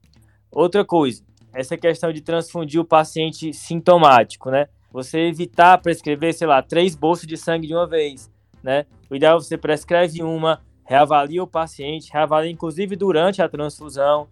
Outra 0.51 0.85
coisa, 0.85 1.23
essa 1.53 1.77
questão 1.77 2.13
de 2.13 2.21
transfundir 2.21 2.81
o 2.81 2.85
paciente 2.85 3.53
sintomático, 3.55 4.51
né? 4.51 4.69
Você 4.93 5.21
evitar 5.21 5.79
prescrever, 5.79 6.35
sei 6.35 6.47
lá, 6.47 6.63
três 6.63 6.95
bolsas 6.95 7.27
de 7.27 7.37
sangue 7.37 7.67
de 7.67 7.75
uma 7.75 7.87
vez, 7.87 8.31
né? 8.63 8.85
O 9.09 9.15
ideal 9.15 9.39
é 9.39 9.41
você 9.41 9.57
prescreve 9.57 10.23
uma, 10.23 10.61
reavalia 10.85 11.43
o 11.43 11.47
paciente, 11.47 12.13
reavalia 12.13 12.51
inclusive 12.51 12.97
durante 12.97 13.41
a 13.41 13.49
transfusão, 13.49 14.29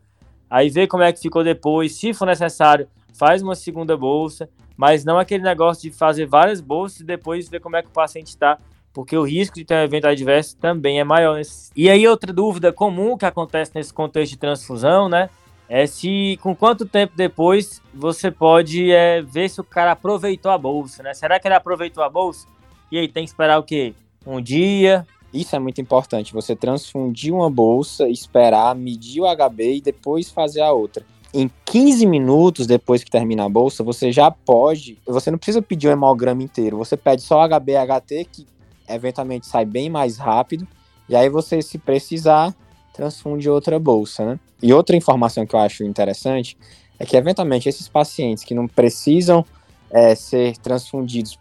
aí 0.51 0.71
vê 0.71 0.87
como 0.87 1.03
é 1.03 1.13
que 1.13 1.21
ficou 1.21 1.45
depois, 1.45 1.95
se 1.95 2.13
for 2.13 2.27
necessário, 2.27 2.89
faz 3.13 3.43
uma 3.43 3.55
segunda 3.55 3.97
bolsa, 3.97 4.49
mas 4.77 5.05
não 5.05 5.19
aquele 5.19 5.43
negócio 5.43 5.91
de 5.91 5.97
fazer 5.97 6.27
várias 6.27 6.61
bolsas 6.61 7.01
e 7.01 7.05
depois 7.05 7.49
ver 7.49 7.61
como 7.61 7.77
é 7.77 7.83
que 7.83 7.89
o 7.89 7.93
paciente 7.93 8.29
está, 8.29 8.59
porque 8.93 9.17
o 9.17 9.23
risco 9.23 9.57
de 9.57 9.65
ter 9.65 9.75
um 9.75 9.83
evento 9.83 10.07
adverso 10.07 10.57
também 10.57 11.01
é 11.01 11.05
maior. 11.05 11.37
Nesse... 11.37 11.71
E 11.77 11.91
aí, 11.91 12.07
outra 12.07 12.33
dúvida 12.33 12.73
comum 12.73 13.17
que 13.17 13.27
acontece 13.27 13.73
nesse 13.75 13.93
contexto 13.93 14.33
de 14.33 14.39
transfusão, 14.39 15.09
né? 15.09 15.29
É 15.69 15.87
se 15.87 16.39
com 16.43 16.57
quanto 16.57 16.87
tempo 16.87 17.13
depois 17.15 17.83
você 17.93 18.31
pode 18.31 18.91
é, 18.91 19.21
ver 19.21 19.51
se 19.51 19.61
o 19.61 19.65
cara 19.65 19.93
aproveitou 19.93 20.51
a 20.51 20.57
bolsa, 20.57 21.03
né? 21.03 21.13
Será 21.13 21.39
que 21.39 21.47
ele 21.47 21.55
aproveitou 21.55 22.03
a 22.03 22.09
bolsa? 22.09 22.47
E 22.91 22.99
aí 22.99 23.07
tem 23.07 23.25
que 23.25 23.31
esperar 23.31 23.59
o 23.59 23.63
quê? 23.63 23.95
Um 24.27 24.41
dia? 24.41 25.07
Isso 25.33 25.55
é 25.55 25.59
muito 25.59 25.81
importante. 25.81 26.33
Você 26.33 26.57
transfundir 26.57 27.35
uma 27.35 27.51
bolsa, 27.51 28.09
esperar, 28.09 28.75
medir 28.75 29.21
o 29.21 29.27
HB 29.27 29.77
e 29.77 29.81
depois 29.81 30.31
fazer 30.31 30.61
a 30.61 30.73
outra. 30.73 31.05
Em 31.33 31.51
15 31.67 32.07
minutos 32.07 32.67
depois 32.67 33.05
que 33.05 33.11
termina 33.11 33.45
a 33.45 33.49
bolsa, 33.49 33.85
você 33.85 34.11
já 34.11 34.31
pode. 34.31 34.99
Você 35.07 35.31
não 35.31 35.38
precisa 35.38 35.61
pedir 35.61 35.88
o 35.88 35.91
hemograma 35.91 36.43
inteiro. 36.43 36.79
Você 36.79 36.97
pede 36.97 37.23
só 37.23 37.47
HB 37.47 37.73
e 37.73 37.77
HT, 37.77 38.25
que 38.33 38.47
eventualmente 38.88 39.47
sai 39.47 39.67
bem 39.67 39.91
mais 39.91 40.17
rápido. 40.17 40.67
E 41.09 41.14
aí 41.14 41.29
você, 41.29 41.61
se 41.61 41.79
precisar, 41.79 42.55
transfunde 42.95 43.49
outra 43.49 43.79
bolsa, 43.79 44.25
né? 44.25 44.41
E 44.62 44.73
outra 44.73 44.97
informação 44.97 45.47
que 45.47 45.55
eu 45.55 45.61
acho 45.61 45.85
interessante 45.85 46.57
é 46.99 47.07
que, 47.07 47.17
eventualmente, 47.17 47.69
esses 47.69 47.88
pacientes 47.88 48.43
que 48.43 48.55
não 48.55 48.67
precisam 48.67 49.45
é, 49.91 50.14
ser 50.14 50.57
transfundidos 50.57 51.38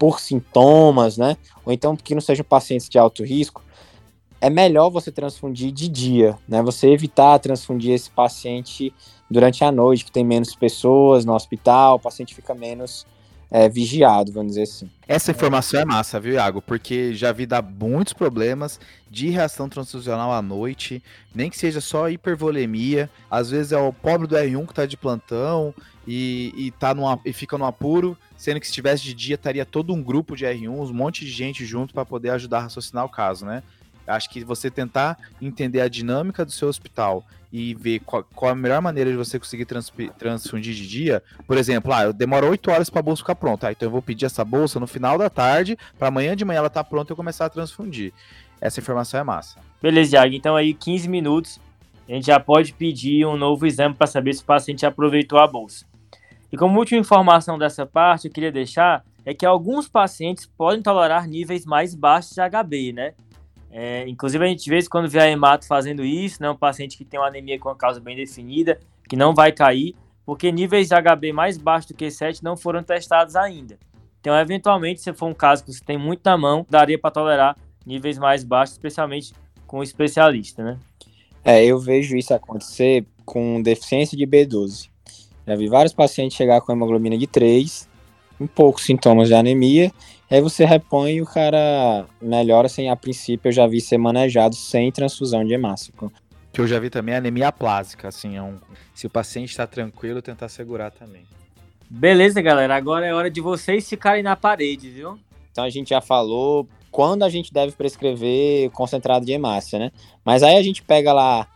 por 0.00 0.18
sintomas, 0.18 1.18
né? 1.18 1.36
Ou 1.62 1.70
então 1.70 1.94
que 1.94 2.14
não 2.14 2.22
sejam 2.22 2.42
pacientes 2.42 2.88
de 2.88 2.98
alto 2.98 3.22
risco, 3.22 3.62
é 4.40 4.48
melhor 4.48 4.88
você 4.88 5.12
transfundir 5.12 5.70
de 5.70 5.88
dia, 5.88 6.38
né? 6.48 6.62
Você 6.62 6.88
evitar 6.88 7.38
transfundir 7.38 7.92
esse 7.92 8.08
paciente 8.08 8.94
durante 9.30 9.62
a 9.62 9.70
noite, 9.70 10.06
que 10.06 10.10
tem 10.10 10.24
menos 10.24 10.56
pessoas 10.56 11.26
no 11.26 11.34
hospital, 11.34 11.96
o 11.96 12.00
paciente 12.00 12.34
fica 12.34 12.54
menos 12.54 13.06
é, 13.50 13.68
vigiado, 13.68 14.32
vamos 14.32 14.52
dizer 14.52 14.62
assim. 14.62 14.90
Essa 15.06 15.32
informação 15.32 15.80
é 15.80 15.84
massa, 15.84 16.18
viu, 16.18 16.32
Iago? 16.32 16.62
Porque 16.62 17.12
já 17.12 17.30
vi 17.30 17.44
dar 17.44 17.62
muitos 17.62 18.14
problemas 18.14 18.80
de 19.10 19.28
reação 19.28 19.68
transfusional 19.68 20.32
à 20.32 20.40
noite, 20.40 21.02
nem 21.34 21.50
que 21.50 21.58
seja 21.58 21.82
só 21.82 22.08
hipervolemia. 22.08 23.10
Às 23.30 23.50
vezes 23.50 23.72
é 23.72 23.78
o 23.78 23.92
pobre 23.92 24.26
do 24.26 24.34
R1 24.34 24.66
que 24.66 24.74
tá 24.74 24.86
de 24.86 24.96
plantão 24.96 25.74
e, 26.06 26.54
e, 26.56 26.70
tá 26.70 26.94
numa, 26.94 27.20
e 27.24 27.32
fica 27.34 27.58
no 27.58 27.66
apuro, 27.66 28.16
sendo 28.40 28.58
que 28.58 28.64
se 28.64 28.70
estivesse 28.70 29.04
de 29.04 29.12
dia 29.12 29.34
estaria 29.34 29.66
todo 29.66 29.92
um 29.92 30.02
grupo 30.02 30.34
de 30.34 30.46
R1, 30.46 30.70
um 30.70 30.94
monte 30.94 31.26
de 31.26 31.30
gente 31.30 31.66
junto 31.66 31.92
para 31.92 32.06
poder 32.06 32.30
ajudar 32.30 32.56
a 32.56 32.62
raciocinar 32.62 33.04
o 33.04 33.08
caso, 33.10 33.44
né? 33.44 33.62
Acho 34.06 34.30
que 34.30 34.42
você 34.42 34.70
tentar 34.70 35.18
entender 35.42 35.82
a 35.82 35.88
dinâmica 35.88 36.42
do 36.42 36.50
seu 36.50 36.66
hospital 36.66 37.22
e 37.52 37.74
ver 37.74 37.98
qual, 38.00 38.24
qual 38.34 38.50
a 38.50 38.54
melhor 38.54 38.80
maneira 38.80 39.10
de 39.10 39.16
você 39.16 39.38
conseguir 39.38 39.66
trans, 39.66 39.92
transfundir 40.18 40.72
de 40.72 40.88
dia. 40.88 41.22
Por 41.46 41.58
exemplo, 41.58 41.92
ah, 41.92 42.04
eu 42.04 42.14
demoro 42.14 42.48
8 42.48 42.70
horas 42.70 42.88
para 42.88 43.00
a 43.00 43.02
bolsa 43.02 43.20
ficar 43.20 43.34
pronta. 43.34 43.68
Ah, 43.68 43.72
então 43.72 43.86
eu 43.86 43.92
vou 43.92 44.00
pedir 44.00 44.24
essa 44.24 44.42
bolsa 44.42 44.80
no 44.80 44.86
final 44.86 45.18
da 45.18 45.28
tarde, 45.28 45.76
para 45.98 46.08
amanhã 46.08 46.34
de 46.34 46.42
manhã 46.42 46.60
ela 46.60 46.70
tá 46.70 46.82
pronta 46.82 47.10
e 47.10 47.12
eu 47.12 47.16
começar 47.16 47.44
a 47.44 47.50
transfundir. 47.50 48.10
Essa 48.58 48.80
informação 48.80 49.20
é 49.20 49.22
massa. 49.22 49.58
Beleza, 49.82 50.12
Thiago. 50.12 50.34
Então 50.34 50.56
aí 50.56 50.72
15 50.72 51.06
minutos, 51.10 51.60
a 52.08 52.12
gente 52.12 52.24
já 52.28 52.40
pode 52.40 52.72
pedir 52.72 53.26
um 53.26 53.36
novo 53.36 53.66
exame 53.66 53.94
para 53.94 54.06
saber 54.06 54.32
se 54.32 54.40
o 54.40 54.46
paciente 54.46 54.86
aproveitou 54.86 55.38
a 55.38 55.46
bolsa. 55.46 55.89
E 56.52 56.56
como 56.56 56.78
última 56.78 57.00
informação 57.00 57.58
dessa 57.58 57.86
parte, 57.86 58.26
eu 58.26 58.32
queria 58.32 58.50
deixar 58.50 59.04
é 59.24 59.34
que 59.34 59.46
alguns 59.46 59.88
pacientes 59.88 60.46
podem 60.46 60.82
tolerar 60.82 61.28
níveis 61.28 61.64
mais 61.64 61.94
baixos 61.94 62.32
de 62.32 62.40
HB, 62.40 62.92
né? 62.92 63.12
É, 63.70 64.08
inclusive, 64.08 64.44
a 64.44 64.48
gente 64.48 64.68
vê 64.68 64.82
quando 64.88 65.08
vê 65.08 65.20
a 65.20 65.30
hemato 65.30 65.66
fazendo 65.66 66.04
isso, 66.04 66.42
né, 66.42 66.50
um 66.50 66.56
paciente 66.56 66.96
que 66.96 67.04
tem 67.04 67.20
uma 67.20 67.28
anemia 67.28 67.58
com 67.58 67.68
a 67.68 67.76
causa 67.76 68.00
bem 68.00 68.16
definida, 68.16 68.80
que 69.08 69.14
não 69.14 69.32
vai 69.32 69.52
cair, 69.52 69.94
porque 70.26 70.50
níveis 70.50 70.88
de 70.88 70.94
HB 70.94 71.32
mais 71.32 71.56
baixos 71.56 71.86
do 71.90 71.94
que 71.94 72.10
7 72.10 72.42
não 72.42 72.56
foram 72.56 72.82
testados 72.82 73.36
ainda. 73.36 73.78
Então, 74.20 74.36
eventualmente, 74.38 75.00
se 75.00 75.12
for 75.12 75.26
um 75.26 75.34
caso 75.34 75.64
que 75.64 75.72
você 75.72 75.82
tem 75.84 75.96
muito 75.96 76.20
na 76.24 76.36
mão, 76.36 76.66
daria 76.68 76.98
para 76.98 77.10
tolerar 77.10 77.56
níveis 77.86 78.18
mais 78.18 78.42
baixos, 78.42 78.74
especialmente 78.74 79.32
com 79.66 79.78
o 79.78 79.82
especialista, 79.82 80.62
né? 80.64 80.78
É, 81.44 81.64
eu 81.64 81.78
vejo 81.78 82.16
isso 82.16 82.34
acontecer 82.34 83.06
com 83.24 83.62
deficiência 83.62 84.18
de 84.18 84.26
B12. 84.26 84.90
Já 85.50 85.56
vi 85.56 85.66
vários 85.66 85.92
pacientes 85.92 86.36
chegar 86.36 86.60
com 86.60 86.70
hemoglobina 86.70 87.18
de 87.18 87.26
3, 87.26 87.88
com 88.38 88.46
poucos 88.46 88.84
sintomas 88.84 89.26
de 89.26 89.34
anemia, 89.34 89.90
aí 90.30 90.40
você 90.40 90.64
repõe 90.64 91.14
e 91.14 91.22
o 91.22 91.26
cara 91.26 92.06
melhora 92.22 92.68
sem, 92.68 92.88
a 92.88 92.94
princípio, 92.94 93.48
eu 93.48 93.52
já 93.52 93.66
vi 93.66 93.80
ser 93.80 93.98
manejado 93.98 94.54
sem 94.54 94.92
transfusão 94.92 95.44
de 95.44 95.52
hemácico. 95.52 96.12
Que 96.52 96.60
eu 96.60 96.68
já 96.68 96.78
vi 96.78 96.88
também 96.88 97.16
anemia 97.16 97.50
plásica, 97.50 98.06
assim, 98.06 98.36
é 98.36 98.42
um... 98.42 98.58
se 98.94 99.08
o 99.08 99.10
paciente 99.10 99.50
está 99.50 99.66
tranquilo, 99.66 100.22
tentar 100.22 100.48
segurar 100.48 100.92
também. 100.92 101.24
Beleza, 101.90 102.40
galera, 102.40 102.76
agora 102.76 103.04
é 103.04 103.12
hora 103.12 103.28
de 103.28 103.40
vocês 103.40 103.88
ficarem 103.88 104.22
na 104.22 104.36
parede, 104.36 104.88
viu? 104.88 105.18
Então 105.50 105.64
a 105.64 105.70
gente 105.70 105.90
já 105.90 106.00
falou 106.00 106.68
quando 106.92 107.24
a 107.24 107.28
gente 107.28 107.52
deve 107.52 107.72
prescrever 107.72 108.70
concentrado 108.70 109.26
de 109.26 109.32
hemácia, 109.32 109.80
né? 109.80 109.90
Mas 110.24 110.44
aí 110.44 110.56
a 110.56 110.62
gente 110.62 110.80
pega 110.80 111.12
lá 111.12 111.48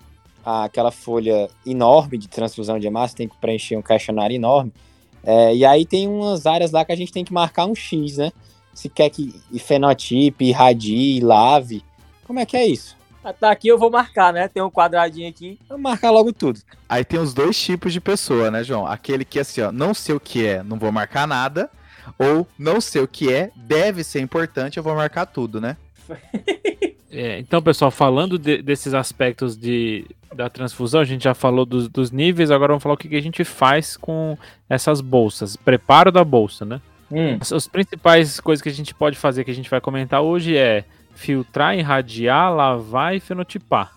aquela 0.45 0.91
folha 0.91 1.49
enorme 1.65 2.19
de 2.19 2.29
transfusão 2.29 2.79
de 2.79 2.87
hemácia, 2.87 3.17
tem 3.17 3.29
que 3.29 3.37
preencher 3.37 3.77
um 3.77 3.83
questionário 3.83 4.35
enorme, 4.35 4.73
é, 5.27 5.55
e 5.55 5.65
aí 5.65 5.87
tem 5.87 6.07
umas 6.07 6.47
áreas 6.47 6.71
lá 6.71 6.85
que 6.85 6.93
a 6.93 6.97
gente 6.97 7.13
tem 7.13 7.25
que 7.25 7.33
marcar 7.33 7.65
um 7.67 7.75
X, 7.75 8.19
né? 8.19 8.31
Se 8.75 8.89
quer 8.89 9.09
que 9.09 9.41
fenotipe, 9.59 10.45
irradie, 10.45 11.21
lave. 11.21 11.83
Como 12.27 12.39
é 12.39 12.47
que 12.47 12.57
é 12.57 12.67
isso? 12.67 12.97
Ah, 13.23 13.33
tá 13.33 13.51
aqui, 13.51 13.69
eu 13.69 13.79
vou 13.79 13.91
marcar, 13.91 14.35
né? 14.35 14.49
Tem 14.49 14.63
um 14.63 14.71
quadradinho 14.71 15.29
aqui. 15.29 15.59
Vou 15.67 15.79
marcar 15.79 16.11
logo 16.11 16.31
tudo. 16.31 16.61
Aí 16.87 17.05
tem 17.05 17.19
os 17.19 17.33
dois 17.33 17.59
tipos 17.59 17.93
de 17.93 18.01
pessoa, 18.01 18.51
né, 18.51 18.63
João? 18.63 18.87
Aquele 18.87 19.25
que 19.25 19.41
assim, 19.41 19.63
ó, 19.63 19.73
não 19.73 19.95
sei 19.95 20.15
o 20.15 20.21
que 20.21 20.47
é, 20.47 20.63
não 20.63 20.79
vou 20.79 20.93
marcar 20.93 21.27
nada. 21.27 21.71
Ou 22.19 22.47
não 22.59 22.83
sei 22.83 23.01
o 23.01 23.09
que 23.09 23.33
é, 23.33 23.51
deve 23.57 24.05
ser 24.05 24.21
importante, 24.21 24.77
eu 24.77 24.83
vou 24.83 24.95
marcar 24.95 25.25
tudo, 25.25 25.59
né? 25.59 25.77
É, 27.15 27.39
então, 27.39 27.63
pessoal, 27.63 27.93
falando 27.93 28.37
de, 28.37 28.61
desses 28.61 28.93
aspectos 28.93 29.57
de, 29.57 30.05
da 30.35 30.51
transfusão, 30.51 31.01
a 31.01 31.05
gente 31.05 31.23
já 31.23 31.35
falou 31.35 31.65
dos, 31.65 31.89
dos 31.89 32.11
níveis, 32.11 32.51
agora 32.51 32.73
vamos 32.73 32.83
falar 32.83 32.97
o 32.97 32.99
que, 32.99 33.09
que, 33.09 33.17
a 33.17 33.23
gente 33.23 33.45
faz 33.45 33.97
com 33.97 34.37
essas 34.69 35.01
bolsas. 35.01 35.57
Preparo 35.57 36.11
da 36.11 36.25
bolsa, 36.25 36.65
né? 36.65 36.81
Hum. 37.13 37.39
As, 37.41 37.53
as, 37.53 37.69
principais 37.69 38.41
coisas 38.41 38.61
que 38.61 38.69
a 38.69 38.73
gente 38.73 38.93
pode 38.93 39.17
fazer, 39.17 39.45
que 39.45 39.51
a 39.51 39.55
gente 39.55 39.71
vai 39.71 39.81
comentar 39.81 40.23
hoje, 40.23 40.57
é 40.57 40.85
filtrar, 41.15 41.79
irradiar, 41.79 42.53
lavar 42.53 43.15
e 43.15 43.21
fenotipar. 43.21 43.93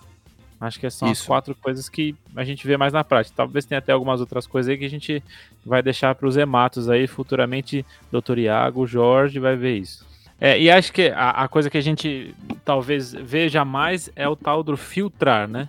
Acho 0.61 0.79
que 0.79 0.89
são 0.89 1.11
Isso. 1.11 1.23
as 1.23 1.27
quatro 1.27 1.55
coisas 1.55 1.89
que 1.89 2.15
a 2.35 2.43
gente 2.43 2.65
vê 2.67 2.77
mais 2.77 2.93
na 2.93 3.03
prática. 3.03 3.35
Talvez 3.35 3.65
tenha 3.65 3.79
até 3.79 3.91
algumas 3.91 4.19
outras 4.19 4.45
coisas 4.45 4.69
aí 4.69 4.77
que 4.77 4.85
a 4.85 4.89
gente 4.89 5.23
vai 5.65 5.81
deixar 5.81 6.13
para 6.13 6.27
os 6.27 6.37
hematos 6.37 6.87
aí 6.89 7.07
futuramente. 7.07 7.85
Doutor 8.11 8.37
Iago, 8.37 8.85
Jorge 8.85 9.39
vai 9.39 9.55
ver 9.55 9.77
isso. 9.77 10.05
É, 10.39 10.59
e 10.59 10.69
acho 10.69 10.93
que 10.93 11.09
a, 11.09 11.31
a, 11.31 11.47
coisa 11.47 11.69
que 11.69 11.77
a 11.77 11.81
gente 11.81 12.33
talvez 12.63 13.11
veja 13.11 13.65
mais 13.65 14.09
é 14.15 14.27
o 14.27 14.35
tal 14.35 14.61
do 14.61 14.77
filtrar, 14.77 15.47
né? 15.47 15.67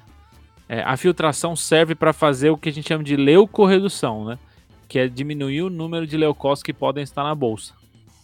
É, 0.69 0.83
a 0.83 0.97
filtração 0.97 1.57
serve 1.57 1.95
para 1.95 2.13
fazer 2.13 2.51
o 2.51 2.59
que 2.59 2.69
a 2.69 2.73
gente 2.73 2.87
chama 2.87 3.03
de 3.03 3.17
leucorredução, 3.17 4.27
né? 4.27 4.39
Que 4.87 4.99
é 4.99 5.09
diminuir 5.09 5.63
o 5.63 5.71
número 5.71 6.07
de 6.07 6.17
leucócitos 6.17 6.63
que 6.63 6.75
podem 6.75 7.03
estar 7.03 7.25
na 7.25 7.35
bolsa. 7.35 7.73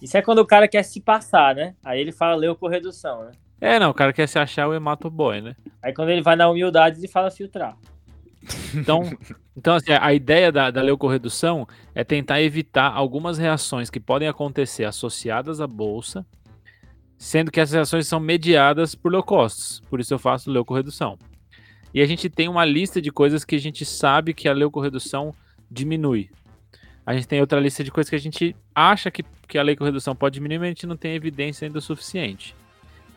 Isso 0.02 0.18
é 0.18 0.22
quando 0.22 0.40
o 0.40 0.46
cara 0.46 0.68
quer 0.68 0.82
se 0.82 1.00
passar, 1.00 1.54
né? 1.54 1.74
Aí 1.82 1.98
ele 1.98 2.12
fala 2.12 2.34
leucorredução, 2.34 3.24
né? 3.24 3.32
É, 3.58 3.78
não, 3.78 3.90
o 3.90 3.94
cara 3.94 4.12
quer 4.12 4.28
se 4.28 4.38
achar 4.38 4.68
o 4.68 4.74
hematoboy, 4.74 5.40
né? 5.40 5.56
Aí 5.82 5.94
quando 5.94 6.10
ele 6.10 6.20
vai 6.20 6.36
na 6.36 6.50
humildade, 6.50 6.98
ele 6.98 7.08
fala 7.08 7.30
filtrar. 7.30 7.74
Então, 8.74 9.10
então 9.56 9.74
assim, 9.74 9.92
a 9.92 10.12
ideia 10.12 10.50
da, 10.50 10.70
da 10.70 10.82
leucorredução 10.82 11.66
é 11.94 12.04
tentar 12.04 12.42
evitar 12.42 12.92
algumas 12.92 13.38
reações 13.38 13.90
que 13.90 14.00
podem 14.00 14.28
acontecer 14.28 14.84
associadas 14.84 15.60
à 15.60 15.66
bolsa, 15.66 16.26
sendo 17.16 17.50
que 17.50 17.60
essas 17.60 17.74
reações 17.74 18.06
são 18.06 18.20
mediadas 18.20 18.94
por 18.94 19.10
leucócitos. 19.10 19.80
Por 19.88 20.00
isso 20.00 20.12
eu 20.12 20.18
faço 20.18 20.50
leucorredução. 20.50 21.18
E 21.92 22.00
a 22.00 22.06
gente 22.06 22.28
tem 22.28 22.48
uma 22.48 22.64
lista 22.64 23.00
de 23.00 23.12
coisas 23.12 23.44
que 23.44 23.54
a 23.54 23.60
gente 23.60 23.84
sabe 23.84 24.34
que 24.34 24.48
a 24.48 24.52
leucorredução 24.52 25.32
diminui. 25.70 26.28
A 27.06 27.14
gente 27.14 27.28
tem 27.28 27.40
outra 27.40 27.60
lista 27.60 27.84
de 27.84 27.90
coisas 27.90 28.08
que 28.08 28.16
a 28.16 28.20
gente 28.20 28.56
acha 28.74 29.10
que, 29.10 29.22
que 29.46 29.58
a 29.58 29.62
leucorredução 29.62 30.16
pode 30.16 30.34
diminuir, 30.34 30.58
mas 30.58 30.66
a 30.66 30.70
gente 30.70 30.86
não 30.86 30.96
tem 30.96 31.14
evidência 31.14 31.66
ainda 31.66 31.78
o 31.78 31.82
suficiente. 31.82 32.54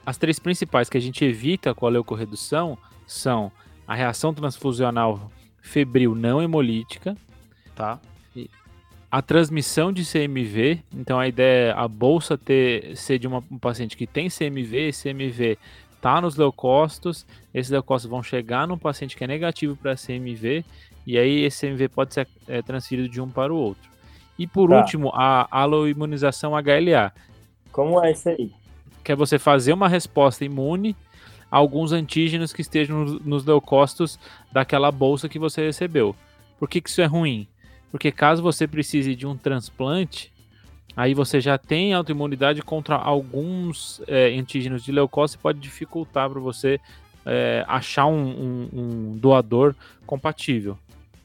As 0.05 0.17
três 0.17 0.39
principais 0.39 0.89
que 0.89 0.97
a 0.97 1.01
gente 1.01 1.23
evita 1.25 1.73
com 1.73 1.85
a 1.85 1.89
leucorredução 1.89 2.77
são 3.05 3.51
a 3.87 3.95
reação 3.95 4.33
transfusional 4.33 5.31
febril 5.61 6.13
não 6.13 6.41
hemolítica, 6.41 7.15
tá? 7.75 7.99
A 9.09 9.21
transmissão 9.21 9.93
de 9.93 10.03
CMV, 10.03 10.83
então 10.93 11.17
a 11.17 11.27
ideia 11.27 11.69
é 11.69 11.73
a 11.73 11.87
bolsa 11.87 12.37
ter 12.37 12.95
ser 12.97 13.17
de 13.17 13.25
uma, 13.25 13.41
um 13.49 13.57
paciente 13.57 13.95
que 13.95 14.05
tem 14.05 14.27
CMV, 14.27 14.89
esse 14.89 15.09
CMV 15.09 15.57
tá 16.01 16.19
nos 16.19 16.35
leucócitos, 16.35 17.25
esses 17.53 17.71
leucócitos 17.71 18.11
vão 18.11 18.21
chegar 18.21 18.67
num 18.67 18.77
paciente 18.77 19.15
que 19.15 19.23
é 19.23 19.27
negativo 19.27 19.77
para 19.77 19.95
CMV 19.95 20.65
e 21.05 21.17
aí 21.17 21.45
esse 21.45 21.65
CMV 21.65 21.87
pode 21.87 22.13
ser 22.13 22.27
é, 22.49 22.61
transferido 22.61 23.07
de 23.07 23.21
um 23.21 23.29
para 23.29 23.53
o 23.53 23.57
outro. 23.57 23.89
E 24.37 24.45
por 24.45 24.69
tá. 24.69 24.77
último, 24.77 25.09
a 25.15 25.47
aloimunização 25.49 26.51
HLA. 26.51 27.13
Como 27.71 28.03
é 28.03 28.11
isso 28.11 28.27
aí? 28.27 28.51
Que 29.05 29.13
é 29.13 29.15
você 29.15 29.39
fazer 29.39 29.71
uma 29.71 29.87
resposta 29.87 30.43
imune 30.43 30.95
alguns 31.49 31.91
antígenos 31.91 32.53
que 32.53 32.61
estejam 32.61 33.03
nos 33.23 33.45
leucócitos 33.45 34.19
daquela 34.51 34.91
bolsa 34.91 35.29
que 35.29 35.39
você 35.39 35.65
recebeu. 35.65 36.15
Por 36.59 36.69
que, 36.69 36.81
que 36.81 36.89
isso 36.89 37.01
é 37.01 37.05
ruim? 37.05 37.47
Porque 37.91 38.11
caso 38.11 38.41
você 38.41 38.67
precise 38.67 39.15
de 39.15 39.25
um 39.25 39.37
transplante, 39.37 40.31
aí 40.95 41.13
você 41.13 41.39
já 41.39 41.57
tem 41.57 41.93
autoimunidade 41.93 42.61
contra 42.61 42.95
alguns 42.95 44.01
é, 44.07 44.27
antígenos 44.37 44.83
de 44.83 44.91
leucócito, 44.91 45.41
pode 45.41 45.59
dificultar 45.59 46.29
para 46.29 46.39
você 46.39 46.79
é, 47.25 47.63
achar 47.67 48.07
um, 48.07 48.27
um, 48.27 48.69
um, 48.73 49.17
doador 49.17 49.75
compatível. 50.05 50.77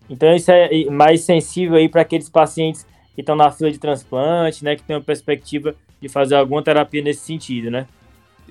Então 0.09 0.35
isso 0.35 0.51
é 0.51 0.85
mais 0.91 1.23
sensível 1.23 1.77
aí 1.77 1.89
para 1.89 2.03
aqueles 2.03 2.29
pacientes 2.29 2.87
que 3.15 3.21
estão 3.21 3.37
na 3.37 3.51
fila 3.51 3.71
de 3.71 3.79
transplante, 3.79 4.65
né, 4.65 4.77
que 4.77 4.83
tem 4.83 4.97
uma 4.97 5.03
perspectiva 5.03 5.75
de 6.01 6.09
fazer 6.09 6.35
alguma 6.35 6.63
terapia 6.63 7.03
nesse 7.03 7.21
sentido, 7.21 7.71
né? 7.71 7.87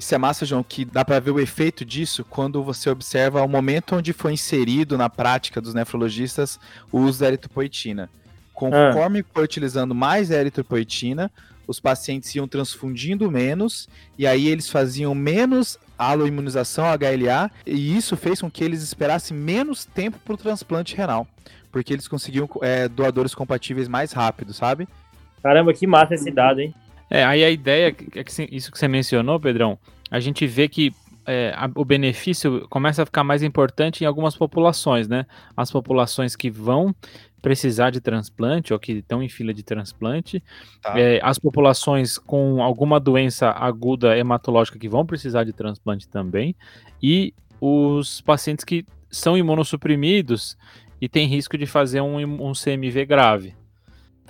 Isso 0.02 0.16
é 0.16 0.18
massa, 0.18 0.48
João, 0.48 0.64
que 0.64 0.84
dá 0.84 1.06
para 1.06 1.20
ver 1.20 1.30
o 1.30 1.40
efeito 1.40 1.86
disso 1.86 2.26
quando 2.28 2.64
você 2.64 2.90
observa 2.90 3.44
o 3.44 3.48
momento 3.48 3.96
onde 3.96 4.12
foi 4.14 4.34
inserido 4.34 4.98
na 4.98 5.12
prática 5.12 5.62
dos 5.62 5.76
nefrologistas 5.76 6.60
o 6.92 7.02
uso 7.02 7.20
da 7.20 7.28
eritropoetina. 7.28 8.10
Conforme 8.52 9.20
ah. 9.20 9.26
foi 9.32 9.44
utilizando 9.44 9.94
mais 9.94 10.32
eritropoetina, 10.32 11.32
os 11.68 11.80
pacientes 11.80 12.34
iam 12.34 12.48
transfundindo 12.48 13.30
menos 13.30 13.88
e 14.18 14.26
aí 14.26 14.48
eles 14.48 14.72
faziam 14.72 15.14
menos 15.14 15.78
aloimunização 16.00 16.86
HLA 16.86 17.52
e 17.64 17.96
isso 17.96 18.18
fez 18.18 18.42
com 18.42 18.50
que 18.50 18.64
eles 18.64 18.82
esperassem 18.82 19.38
menos 19.38 19.86
tempo 19.86 20.18
para 20.26 20.34
o 20.34 20.38
transplante 20.38 20.96
renal, 20.96 21.28
porque 21.72 21.94
eles 21.94 22.08
conseguiam 22.08 22.50
é, 22.64 22.88
doadores 22.88 23.36
compatíveis 23.36 23.88
mais 23.88 24.14
rápido, 24.14 24.52
sabe? 24.52 24.88
Caramba, 25.44 25.72
que 25.76 25.86
massa 25.86 26.16
esse 26.16 26.32
dado, 26.32 26.60
hein? 26.60 26.74
É, 27.12 27.26
aí 27.26 27.44
a 27.44 27.50
ideia 27.50 27.90
é 28.16 28.24
que 28.24 28.48
isso 28.50 28.72
que 28.72 28.80
você 28.80 28.88
mencionou, 28.88 29.38
Pedrão, 29.38 29.78
a 30.10 30.18
gente 30.22 30.48
vê 30.48 30.70
que 30.70 30.94
é, 31.26 31.54
a, 31.56 31.70
o 31.76 31.84
benefício 31.84 32.66
começa 32.70 33.04
a 33.04 33.06
ficar 33.06 33.24
mais 33.24 33.44
importante 33.44 34.02
em 34.04 34.08
algumas 34.08 34.34
populações, 34.36 35.10
né? 35.10 35.26
As 35.56 35.70
populações 35.70 36.38
que 36.38 36.50
vão 36.50 36.96
precisar 37.42 37.90
de 37.90 38.00
transplante 38.00 38.72
ou 38.72 38.80
que 38.80 38.94
estão 38.94 39.22
em 39.22 39.28
fila 39.28 39.54
de 39.54 39.62
transplante, 39.62 40.42
tá. 40.82 40.98
é, 40.98 41.20
as 41.22 41.38
populações 41.38 42.18
com 42.18 42.64
alguma 42.64 42.98
doença 42.98 43.50
aguda 43.50 44.18
hematológica 44.18 44.80
que 44.80 44.88
vão 44.88 45.06
precisar 45.06 45.44
de 45.44 45.52
transplante 45.52 46.08
também, 46.08 46.56
e 47.04 47.34
os 47.60 48.22
pacientes 48.22 48.64
que 48.64 48.86
são 49.10 49.38
imunossuprimidos 49.38 50.58
e 51.02 51.10
tem 51.10 51.28
risco 51.28 51.58
de 51.58 51.66
fazer 51.66 52.00
um, 52.00 52.50
um 52.50 52.54
CMV 52.54 53.06
grave. 53.06 53.61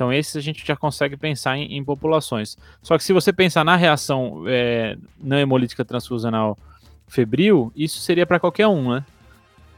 Então, 0.01 0.11
esses 0.11 0.35
a 0.35 0.41
gente 0.41 0.65
já 0.65 0.75
consegue 0.75 1.15
pensar 1.15 1.55
em, 1.57 1.77
em 1.77 1.83
populações. 1.83 2.57
Só 2.81 2.97
que 2.97 3.03
se 3.03 3.13
você 3.13 3.31
pensar 3.31 3.63
na 3.63 3.75
reação 3.75 4.45
é, 4.47 4.97
não 5.21 5.37
hemolítica 5.37 5.85
transfusional 5.85 6.57
febril, 7.07 7.71
isso 7.75 7.99
seria 7.99 8.25
para 8.25 8.39
qualquer 8.39 8.65
um, 8.65 8.93
né? 8.95 9.05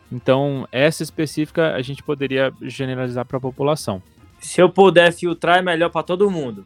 Então, 0.10 0.66
essa 0.72 1.04
específica 1.04 1.76
a 1.76 1.82
gente 1.82 2.02
poderia 2.02 2.54
generalizar 2.62 3.26
para 3.26 3.38
a 3.38 3.42
população. 3.42 4.02
Se 4.40 4.62
eu 4.62 4.70
puder 4.70 5.12
filtrar, 5.12 5.58
é 5.58 5.62
melhor 5.62 5.90
para 5.90 6.04
todo 6.04 6.32
mundo. 6.32 6.64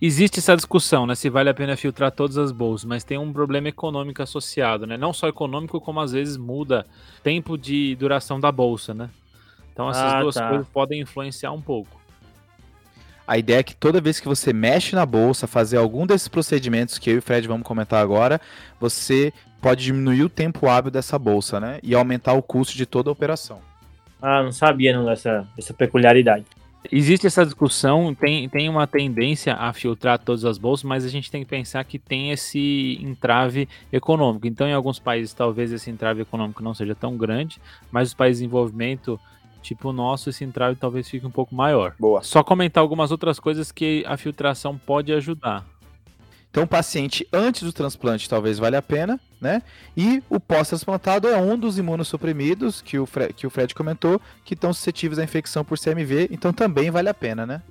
Existe 0.00 0.38
essa 0.38 0.54
discussão, 0.54 1.04
né? 1.04 1.16
Se 1.16 1.28
vale 1.28 1.50
a 1.50 1.54
pena 1.54 1.76
filtrar 1.76 2.12
todas 2.12 2.38
as 2.38 2.52
bolsas, 2.52 2.84
mas 2.84 3.02
tem 3.02 3.18
um 3.18 3.32
problema 3.32 3.68
econômico 3.68 4.22
associado, 4.22 4.86
né? 4.86 4.96
Não 4.96 5.12
só 5.12 5.26
econômico, 5.26 5.80
como 5.80 5.98
às 5.98 6.12
vezes 6.12 6.36
muda 6.36 6.86
tempo 7.20 7.58
de 7.58 7.96
duração 7.96 8.38
da 8.38 8.52
bolsa, 8.52 8.94
né? 8.94 9.10
Então 9.72 9.90
essas 9.90 10.12
ah, 10.12 10.20
duas 10.20 10.34
tá. 10.36 10.48
coisas 10.48 10.68
podem 10.68 11.00
influenciar 11.00 11.50
um 11.50 11.60
pouco. 11.60 12.01
A 13.32 13.38
ideia 13.38 13.60
é 13.60 13.62
que 13.62 13.74
toda 13.74 13.98
vez 13.98 14.20
que 14.20 14.28
você 14.28 14.52
mexe 14.52 14.94
na 14.94 15.06
bolsa, 15.06 15.46
fazer 15.46 15.78
algum 15.78 16.06
desses 16.06 16.28
procedimentos 16.28 16.98
que 16.98 17.08
eu 17.08 17.14
e 17.14 17.18
o 17.18 17.22
Fred 17.22 17.48
vamos 17.48 17.66
comentar 17.66 18.02
agora, 18.02 18.38
você 18.78 19.32
pode 19.58 19.82
diminuir 19.82 20.22
o 20.22 20.28
tempo 20.28 20.68
hábil 20.68 20.90
dessa 20.90 21.18
bolsa, 21.18 21.58
né? 21.58 21.78
E 21.82 21.94
aumentar 21.94 22.34
o 22.34 22.42
custo 22.42 22.76
de 22.76 22.84
toda 22.84 23.08
a 23.08 23.12
operação. 23.12 23.60
Ah, 24.20 24.42
não 24.42 24.52
sabia 24.52 24.94
não 24.94 25.06
dessa, 25.06 25.48
dessa 25.56 25.72
peculiaridade. 25.72 26.44
Existe 26.90 27.26
essa 27.26 27.42
discussão, 27.42 28.14
tem, 28.14 28.46
tem 28.50 28.68
uma 28.68 28.86
tendência 28.86 29.54
a 29.54 29.72
filtrar 29.72 30.18
todas 30.18 30.44
as 30.44 30.58
bolsas, 30.58 30.84
mas 30.84 31.02
a 31.02 31.08
gente 31.08 31.30
tem 31.30 31.42
que 31.42 31.48
pensar 31.48 31.82
que 31.84 31.98
tem 31.98 32.32
esse 32.32 32.98
entrave 33.00 33.66
econômico. 33.90 34.46
Então, 34.46 34.68
em 34.68 34.74
alguns 34.74 34.98
países, 34.98 35.32
talvez 35.32 35.72
esse 35.72 35.90
entrave 35.90 36.20
econômico 36.20 36.62
não 36.62 36.74
seja 36.74 36.94
tão 36.94 37.16
grande, 37.16 37.58
mas 37.90 38.08
os 38.08 38.14
países 38.14 38.42
em 38.42 38.44
desenvolvimento 38.44 39.18
Tipo 39.62 39.90
o 39.90 39.92
nosso, 39.92 40.28
esse 40.28 40.44
entrave 40.44 40.76
talvez 40.76 41.08
fique 41.08 41.24
um 41.24 41.30
pouco 41.30 41.54
maior. 41.54 41.94
Boa. 41.98 42.22
Só 42.22 42.42
comentar 42.42 42.82
algumas 42.82 43.10
outras 43.10 43.38
coisas 43.38 43.70
que 43.70 44.04
a 44.06 44.16
filtração 44.16 44.76
pode 44.76 45.12
ajudar. 45.12 45.64
Então, 46.50 46.64
o 46.64 46.66
paciente 46.66 47.26
antes 47.32 47.62
do 47.62 47.72
transplante 47.72 48.28
talvez 48.28 48.58
valha 48.58 48.78
a 48.78 48.82
pena, 48.82 49.18
né? 49.40 49.62
E 49.96 50.22
o 50.28 50.38
pós-transplantado 50.38 51.26
é 51.26 51.40
um 51.40 51.56
dos 51.56 51.78
imunossuprimidos 51.78 52.82
que 52.82 52.98
o, 52.98 53.06
Fred, 53.06 53.32
que 53.32 53.46
o 53.46 53.50
Fred 53.50 53.74
comentou, 53.74 54.20
que 54.44 54.52
estão 54.52 54.70
suscetíveis 54.70 55.18
à 55.18 55.24
infecção 55.24 55.64
por 55.64 55.78
CMV, 55.78 56.28
então 56.30 56.52
também 56.52 56.90
vale 56.90 57.08
a 57.08 57.14
pena, 57.14 57.46
né? 57.46 57.62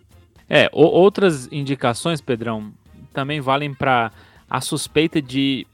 É, 0.49 0.67
outras 0.73 1.47
indicações, 1.51 2.19
Pedrão, 2.21 2.73
também 3.13 3.39
valem 3.39 3.71
para 3.71 4.11
a 4.49 4.59
suspeita 4.59 5.21
de 5.21 5.67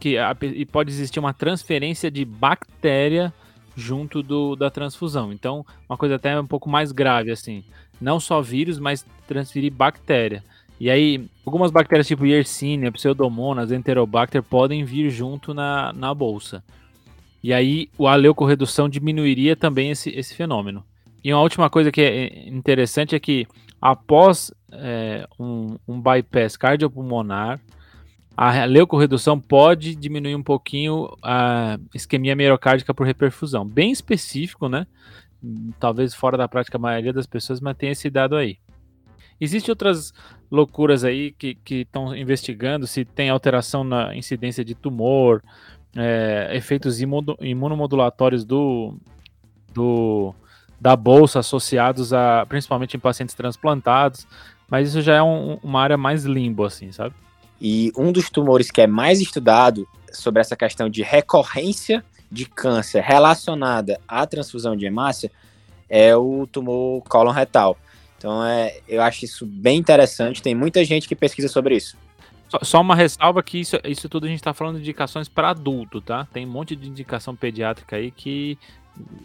que 0.00 0.16
a, 0.16 0.34
pode 0.72 0.90
existir 0.90 1.20
uma 1.20 1.34
transferência 1.34 2.10
de 2.10 2.24
bactéria 2.24 3.32
junto 3.76 4.22
do, 4.22 4.56
da 4.56 4.70
transfusão. 4.70 5.32
Então, 5.32 5.64
uma 5.88 5.96
coisa 5.96 6.16
até 6.16 6.38
um 6.38 6.46
pouco 6.46 6.68
mais 6.68 6.92
grave, 6.92 7.30
assim. 7.30 7.64
Não 8.00 8.18
só 8.18 8.40
vírus, 8.40 8.78
mas 8.78 9.04
transferir 9.26 9.72
bactéria. 9.72 10.42
E 10.78 10.90
aí, 10.90 11.26
algumas 11.46 11.70
bactérias 11.70 12.06
tipo 12.06 12.26
Yersinia, 12.26 12.90
Pseudomonas, 12.92 13.70
Enterobacter 13.70 14.42
podem 14.42 14.84
vir 14.84 15.10
junto 15.10 15.54
na, 15.54 15.92
na 15.92 16.12
bolsa. 16.12 16.62
E 17.42 17.52
aí, 17.52 17.88
a 18.00 18.14
leucorredução 18.14 18.88
diminuiria 18.88 19.54
também 19.54 19.90
esse, 19.90 20.10
esse 20.10 20.34
fenômeno. 20.34 20.84
E 21.22 21.32
uma 21.32 21.42
última 21.42 21.70
coisa 21.70 21.90
que 21.90 22.00
é 22.00 22.48
interessante 22.48 23.14
é 23.14 23.20
que 23.20 23.46
após 23.80 24.52
é, 24.72 25.26
um, 25.38 25.76
um 25.86 26.00
bypass 26.00 26.56
cardiopulmonar, 26.56 27.60
a 28.36 28.64
leucorredução 28.64 29.38
pode 29.38 29.94
diminuir 29.94 30.34
um 30.34 30.42
pouquinho 30.42 31.08
a 31.22 31.78
isquemia 31.94 32.34
miocárdica 32.34 32.92
por 32.92 33.06
reperfusão. 33.06 33.64
Bem 33.66 33.92
específico, 33.92 34.68
né? 34.68 34.86
Talvez 35.78 36.14
fora 36.14 36.36
da 36.36 36.48
prática 36.48 36.76
a 36.76 36.80
maioria 36.80 37.12
das 37.12 37.26
pessoas, 37.26 37.60
mas 37.60 37.76
tem 37.76 37.90
esse 37.90 38.10
dado 38.10 38.36
aí. 38.36 38.58
Existem 39.40 39.70
outras 39.70 40.12
loucuras 40.50 41.04
aí 41.04 41.32
que 41.32 41.58
estão 41.68 42.16
investigando 42.16 42.86
se 42.86 43.04
tem 43.04 43.30
alteração 43.30 43.84
na 43.84 44.14
incidência 44.16 44.64
de 44.64 44.74
tumor, 44.74 45.42
é, 45.96 46.50
efeitos 46.54 47.00
imunomodulatórios 47.00 48.44
do, 48.44 48.96
do, 49.72 50.34
da 50.80 50.96
bolsa 50.96 51.40
associados 51.40 52.12
a 52.12 52.46
principalmente 52.46 52.96
em 52.96 53.00
pacientes 53.00 53.34
transplantados, 53.34 54.26
mas 54.68 54.88
isso 54.88 55.02
já 55.02 55.16
é 55.16 55.22
um, 55.22 55.58
uma 55.62 55.80
área 55.80 55.96
mais 55.96 56.24
limbo, 56.24 56.64
assim, 56.64 56.90
sabe? 56.90 57.14
E 57.60 57.92
um 57.96 58.12
dos 58.12 58.28
tumores 58.30 58.70
que 58.70 58.80
é 58.80 58.86
mais 58.86 59.20
estudado 59.20 59.88
sobre 60.12 60.40
essa 60.40 60.56
questão 60.56 60.88
de 60.88 61.02
recorrência 61.02 62.04
de 62.30 62.46
câncer 62.46 63.00
relacionada 63.00 64.00
à 64.08 64.26
transfusão 64.26 64.76
de 64.76 64.86
hemácia 64.86 65.30
é 65.88 66.16
o 66.16 66.46
tumor 66.46 67.02
cólon 67.02 67.30
retal. 67.30 67.78
Então, 68.18 68.44
é, 68.44 68.80
eu 68.88 69.02
acho 69.02 69.24
isso 69.24 69.46
bem 69.46 69.78
interessante. 69.78 70.42
Tem 70.42 70.54
muita 70.54 70.84
gente 70.84 71.06
que 71.06 71.14
pesquisa 71.14 71.46
sobre 71.46 71.76
isso. 71.76 71.96
Só, 72.48 72.58
só 72.62 72.80
uma 72.80 72.96
ressalva 72.96 73.42
que 73.42 73.58
isso, 73.58 73.76
isso 73.84 74.08
tudo 74.08 74.24
a 74.24 74.28
gente 74.28 74.38
está 74.38 74.54
falando 74.54 74.76
de 74.76 74.82
indicações 74.82 75.28
para 75.28 75.50
adulto, 75.50 76.00
tá? 76.00 76.26
Tem 76.32 76.46
um 76.46 76.50
monte 76.50 76.74
de 76.74 76.88
indicação 76.88 77.36
pediátrica 77.36 77.96
aí 77.96 78.10
que 78.10 78.58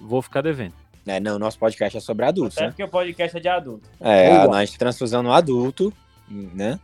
vou 0.01 0.21
ficar 0.21 0.41
devendo. 0.41 0.73
É, 1.05 1.19
não, 1.19 1.39
nosso 1.39 1.57
podcast 1.57 1.97
é 1.97 2.01
sobre 2.01 2.25
adultos, 2.25 2.57
Até 2.57 2.65
né? 2.65 2.71
porque 2.71 2.83
o 2.83 2.87
podcast 2.87 3.37
é 3.37 3.39
de 3.39 3.47
adulto. 3.47 3.89
É, 3.99 4.35
a 4.35 4.47
nós 4.47 4.71
transfusão 4.71 5.23
no 5.23 5.31
adulto, 5.31 5.93
né? 6.29 6.79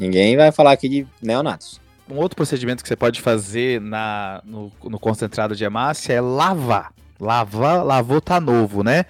Ninguém 0.00 0.34
vai 0.34 0.50
falar 0.50 0.72
aqui 0.72 0.88
de 0.88 1.06
neonatos. 1.20 1.78
Um 2.10 2.16
outro 2.16 2.34
procedimento 2.34 2.82
que 2.82 2.88
você 2.88 2.96
pode 2.96 3.20
fazer 3.20 3.82
na, 3.82 4.40
no, 4.46 4.72
no 4.84 4.98
concentrado 4.98 5.54
de 5.54 5.62
hemácia 5.62 6.14
é 6.14 6.20
lavar. 6.22 6.90
Lavar, 7.20 7.84
lavou 7.84 8.18
tá 8.18 8.40
novo, 8.40 8.82
né? 8.82 9.04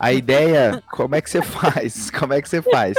A 0.00 0.14
ideia, 0.14 0.82
como 0.90 1.14
é 1.14 1.20
que 1.20 1.28
você 1.28 1.42
faz? 1.42 2.10
Como 2.18 2.32
é 2.32 2.40
que 2.40 2.48
você 2.48 2.62
faz? 2.62 2.96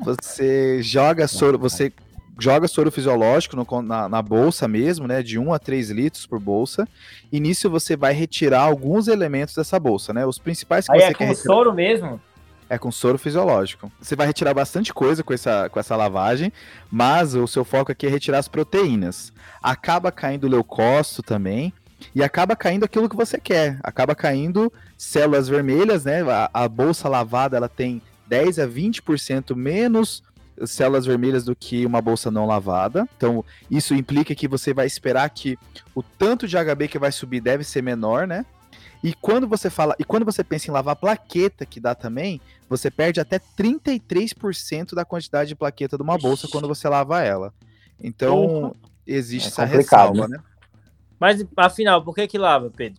Você 0.00 0.82
joga 0.82 1.28
soro, 1.28 1.58
você 1.58 1.92
joga 2.38 2.66
soro 2.66 2.90
fisiológico 2.90 3.54
no, 3.56 3.82
na, 3.82 4.08
na, 4.08 4.22
bolsa 4.22 4.66
mesmo, 4.66 5.06
né? 5.06 5.22
De 5.22 5.38
1 5.38 5.52
a 5.52 5.58
3 5.58 5.90
litros 5.90 6.26
por 6.26 6.40
bolsa. 6.40 6.88
E 7.30 7.38
nisso 7.38 7.68
você 7.68 7.94
vai 7.94 8.14
retirar 8.14 8.62
alguns 8.62 9.06
elementos 9.06 9.54
dessa 9.54 9.78
bolsa, 9.78 10.14
né? 10.14 10.24
Os 10.24 10.38
principais 10.38 10.86
que 10.86 10.92
Aí 10.92 11.00
você 11.00 11.04
é 11.04 11.08
quer 11.08 11.14
com 11.14 11.24
retirar. 11.24 11.44
soro 11.44 11.74
mesmo? 11.74 12.20
É 12.68 12.78
com 12.78 12.90
soro 12.90 13.18
fisiológico. 13.18 13.92
Você 14.00 14.16
vai 14.16 14.26
retirar 14.26 14.54
bastante 14.54 14.92
coisa 14.92 15.22
com 15.22 15.32
essa, 15.34 15.68
com 15.68 15.78
essa 15.78 15.94
lavagem, 15.96 16.52
mas 16.90 17.34
o 17.34 17.46
seu 17.46 17.64
foco 17.64 17.92
aqui 17.92 18.06
é 18.06 18.10
retirar 18.10 18.38
as 18.38 18.48
proteínas. 18.48 19.32
Acaba 19.62 20.10
caindo 20.10 20.48
leucócito 20.48 21.22
também, 21.22 21.72
e 22.14 22.22
acaba 22.22 22.56
caindo 22.56 22.84
aquilo 22.84 23.08
que 23.08 23.16
você 23.16 23.38
quer. 23.38 23.78
Acaba 23.82 24.14
caindo 24.14 24.72
células 24.96 25.48
vermelhas, 25.48 26.04
né? 26.04 26.22
A, 26.22 26.50
a 26.52 26.68
bolsa 26.68 27.08
lavada 27.08 27.56
ela 27.56 27.68
tem 27.68 28.02
10 28.26 28.58
a 28.58 28.66
20% 28.66 29.54
menos 29.54 30.22
células 30.66 31.04
vermelhas 31.04 31.44
do 31.44 31.56
que 31.56 31.84
uma 31.84 32.00
bolsa 32.00 32.30
não 32.30 32.46
lavada. 32.46 33.08
Então, 33.16 33.44
isso 33.70 33.94
implica 33.94 34.34
que 34.34 34.46
você 34.46 34.72
vai 34.72 34.86
esperar 34.86 35.28
que 35.30 35.58
o 35.94 36.02
tanto 36.02 36.46
de 36.46 36.56
HB 36.56 36.88
que 36.88 36.98
vai 36.98 37.10
subir 37.10 37.40
deve 37.40 37.64
ser 37.64 37.82
menor, 37.82 38.26
né? 38.26 38.44
E 39.04 39.12
quando 39.12 39.46
você 39.46 39.68
fala, 39.68 39.94
e 39.98 40.02
quando 40.02 40.24
você 40.24 40.42
pensa 40.42 40.70
em 40.70 40.72
lavar 40.72 40.96
plaqueta, 40.96 41.66
que 41.66 41.78
dá 41.78 41.94
também, 41.94 42.40
você 42.66 42.90
perde 42.90 43.20
até 43.20 43.38
33% 43.38 44.94
da 44.94 45.04
quantidade 45.04 45.48
de 45.48 45.54
plaqueta 45.54 45.98
de 45.98 46.02
uma 46.02 46.16
bolsa 46.16 46.48
quando 46.50 46.66
você 46.66 46.88
lava 46.88 47.22
ela. 47.22 47.52
Então, 48.02 48.74
existe 49.06 49.48
É 49.48 49.48
essa 49.48 49.64
ressalva, 49.66 50.26
né? 50.26 50.38
Mas 51.20 51.44
afinal, 51.54 52.02
por 52.02 52.14
que 52.14 52.26
que 52.26 52.38
lava, 52.38 52.70
Pedro? 52.74 52.98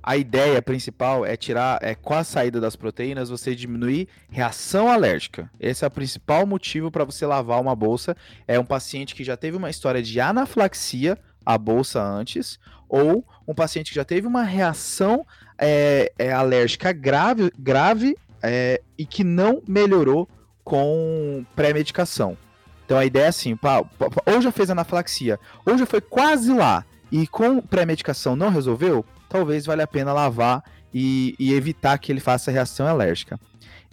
A 0.00 0.16
ideia 0.16 0.62
principal 0.62 1.26
é 1.26 1.36
tirar, 1.36 1.80
é 1.82 1.96
com 1.96 2.14
a 2.14 2.22
saída 2.22 2.60
das 2.60 2.76
proteínas, 2.76 3.28
você 3.28 3.56
diminuir 3.56 4.06
reação 4.28 4.88
alérgica. 4.88 5.50
Esse 5.58 5.84
é 5.84 5.88
o 5.88 5.90
principal 5.90 6.46
motivo 6.46 6.92
para 6.92 7.04
você 7.04 7.26
lavar 7.26 7.60
uma 7.60 7.74
bolsa. 7.74 8.16
É 8.46 8.56
um 8.60 8.64
paciente 8.64 9.16
que 9.16 9.24
já 9.24 9.36
teve 9.36 9.56
uma 9.56 9.70
história 9.70 10.00
de 10.00 10.20
anafilaxia 10.20 11.18
à 11.44 11.58
bolsa 11.58 12.02
antes, 12.02 12.58
ou 12.88 13.24
um 13.46 13.54
paciente 13.54 13.90
que 13.90 13.96
já 13.96 14.04
teve 14.04 14.26
uma 14.26 14.42
reação 14.42 15.26
é, 15.58 16.12
é, 16.18 16.32
alérgica 16.32 16.92
grave, 16.92 17.52
grave 17.58 18.16
é, 18.42 18.80
e 18.96 19.04
que 19.04 19.24
não 19.24 19.62
melhorou 19.66 20.28
com 20.62 21.44
pré-medicação. 21.54 22.36
Então 22.84 22.98
a 22.98 23.04
ideia 23.04 23.24
é 23.24 23.28
assim, 23.28 23.56
pá, 23.56 23.82
ou 24.26 24.40
já 24.40 24.52
fez 24.52 24.70
anafilaxia, 24.70 25.38
ou 25.64 25.76
já 25.78 25.86
foi 25.86 26.00
quase 26.00 26.52
lá 26.52 26.84
e 27.10 27.26
com 27.26 27.60
pré-medicação 27.60 28.36
não 28.36 28.50
resolveu, 28.50 29.04
talvez 29.28 29.66
valha 29.66 29.84
a 29.84 29.86
pena 29.86 30.12
lavar 30.12 30.62
e, 30.92 31.34
e 31.38 31.52
evitar 31.52 31.98
que 31.98 32.12
ele 32.12 32.20
faça 32.20 32.50
reação 32.50 32.86
alérgica. 32.86 33.38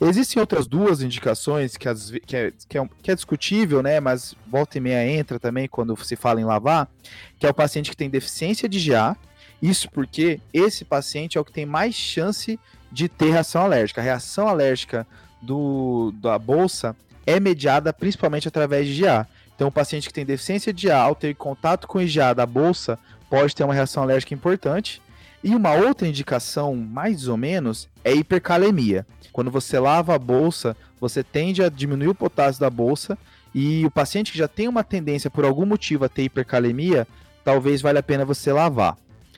Existem 0.03 0.39
outras 0.39 0.65
duas 0.65 1.01
indicações 1.03 1.77
que, 1.77 1.87
ve- 1.93 2.19
que, 2.19 2.35
é, 2.35 2.51
que, 2.67 2.77
é, 2.77 2.89
que 3.03 3.11
é 3.11 3.15
discutível, 3.15 3.83
né? 3.83 3.99
Mas 3.99 4.33
volta 4.47 4.77
e 4.77 4.81
meia 4.81 5.07
entra 5.07 5.39
também 5.39 5.67
quando 5.67 5.95
se 6.03 6.15
fala 6.15 6.41
em 6.41 6.43
lavar, 6.43 6.89
que 7.37 7.45
é 7.45 7.49
o 7.49 7.53
paciente 7.53 7.91
que 7.91 7.95
tem 7.97 8.09
deficiência 8.09 8.67
de 8.67 8.79
GA. 8.83 9.15
Isso 9.61 9.89
porque 9.91 10.39
esse 10.51 10.83
paciente 10.83 11.37
é 11.37 11.41
o 11.41 11.45
que 11.45 11.51
tem 11.51 11.67
mais 11.67 11.93
chance 11.93 12.59
de 12.91 13.07
ter 13.07 13.29
reação 13.31 13.61
alérgica. 13.61 14.01
A 14.01 14.03
reação 14.03 14.47
alérgica 14.47 15.05
do, 15.39 16.11
da 16.19 16.39
bolsa 16.39 16.95
é 17.25 17.39
mediada 17.39 17.93
principalmente 17.93 18.47
através 18.47 18.87
de 18.87 19.01
GA. 19.03 19.27
Então, 19.55 19.67
o 19.67 19.71
paciente 19.71 20.07
que 20.07 20.13
tem 20.13 20.25
deficiência 20.25 20.73
de 20.73 20.87
GA, 20.87 20.97
ao 21.01 21.13
ter 21.13 21.35
contato 21.35 21.87
com 21.87 22.01
IgA 22.01 22.33
da 22.33 22.47
bolsa, 22.47 22.97
pode 23.29 23.55
ter 23.55 23.63
uma 23.63 23.73
reação 23.75 24.01
alérgica 24.01 24.33
importante. 24.33 24.99
E 25.43 25.55
uma 25.55 25.73
outra 25.73 26.07
indicação, 26.07 26.75
mais 26.75 27.27
ou 27.27 27.35
menos, 27.35 27.89
é 28.03 28.13
hipercalemia. 28.13 29.05
Quando 29.31 29.49
você 29.49 29.79
lava 29.79 30.13
a 30.13 30.19
bolsa, 30.19 30.75
você 30.99 31.23
tende 31.23 31.63
a 31.63 31.69
diminuir 31.69 32.09
o 32.09 32.15
potássio 32.15 32.61
da 32.61 32.69
bolsa 32.69 33.17
e 33.53 33.85
o 33.85 33.91
paciente 33.91 34.31
que 34.31 34.37
já 34.37 34.47
tem 34.47 34.67
uma 34.67 34.83
tendência 34.83 35.29
por 35.29 35.43
algum 35.43 35.65
motivo 35.65 36.05
a 36.05 36.09
ter 36.09 36.23
hipercalemia, 36.23 37.07
talvez 37.43 37.81
valha 37.81 37.99
a 37.99 38.03
pena 38.03 38.23
você 38.23 38.51
lavar. 38.51 38.97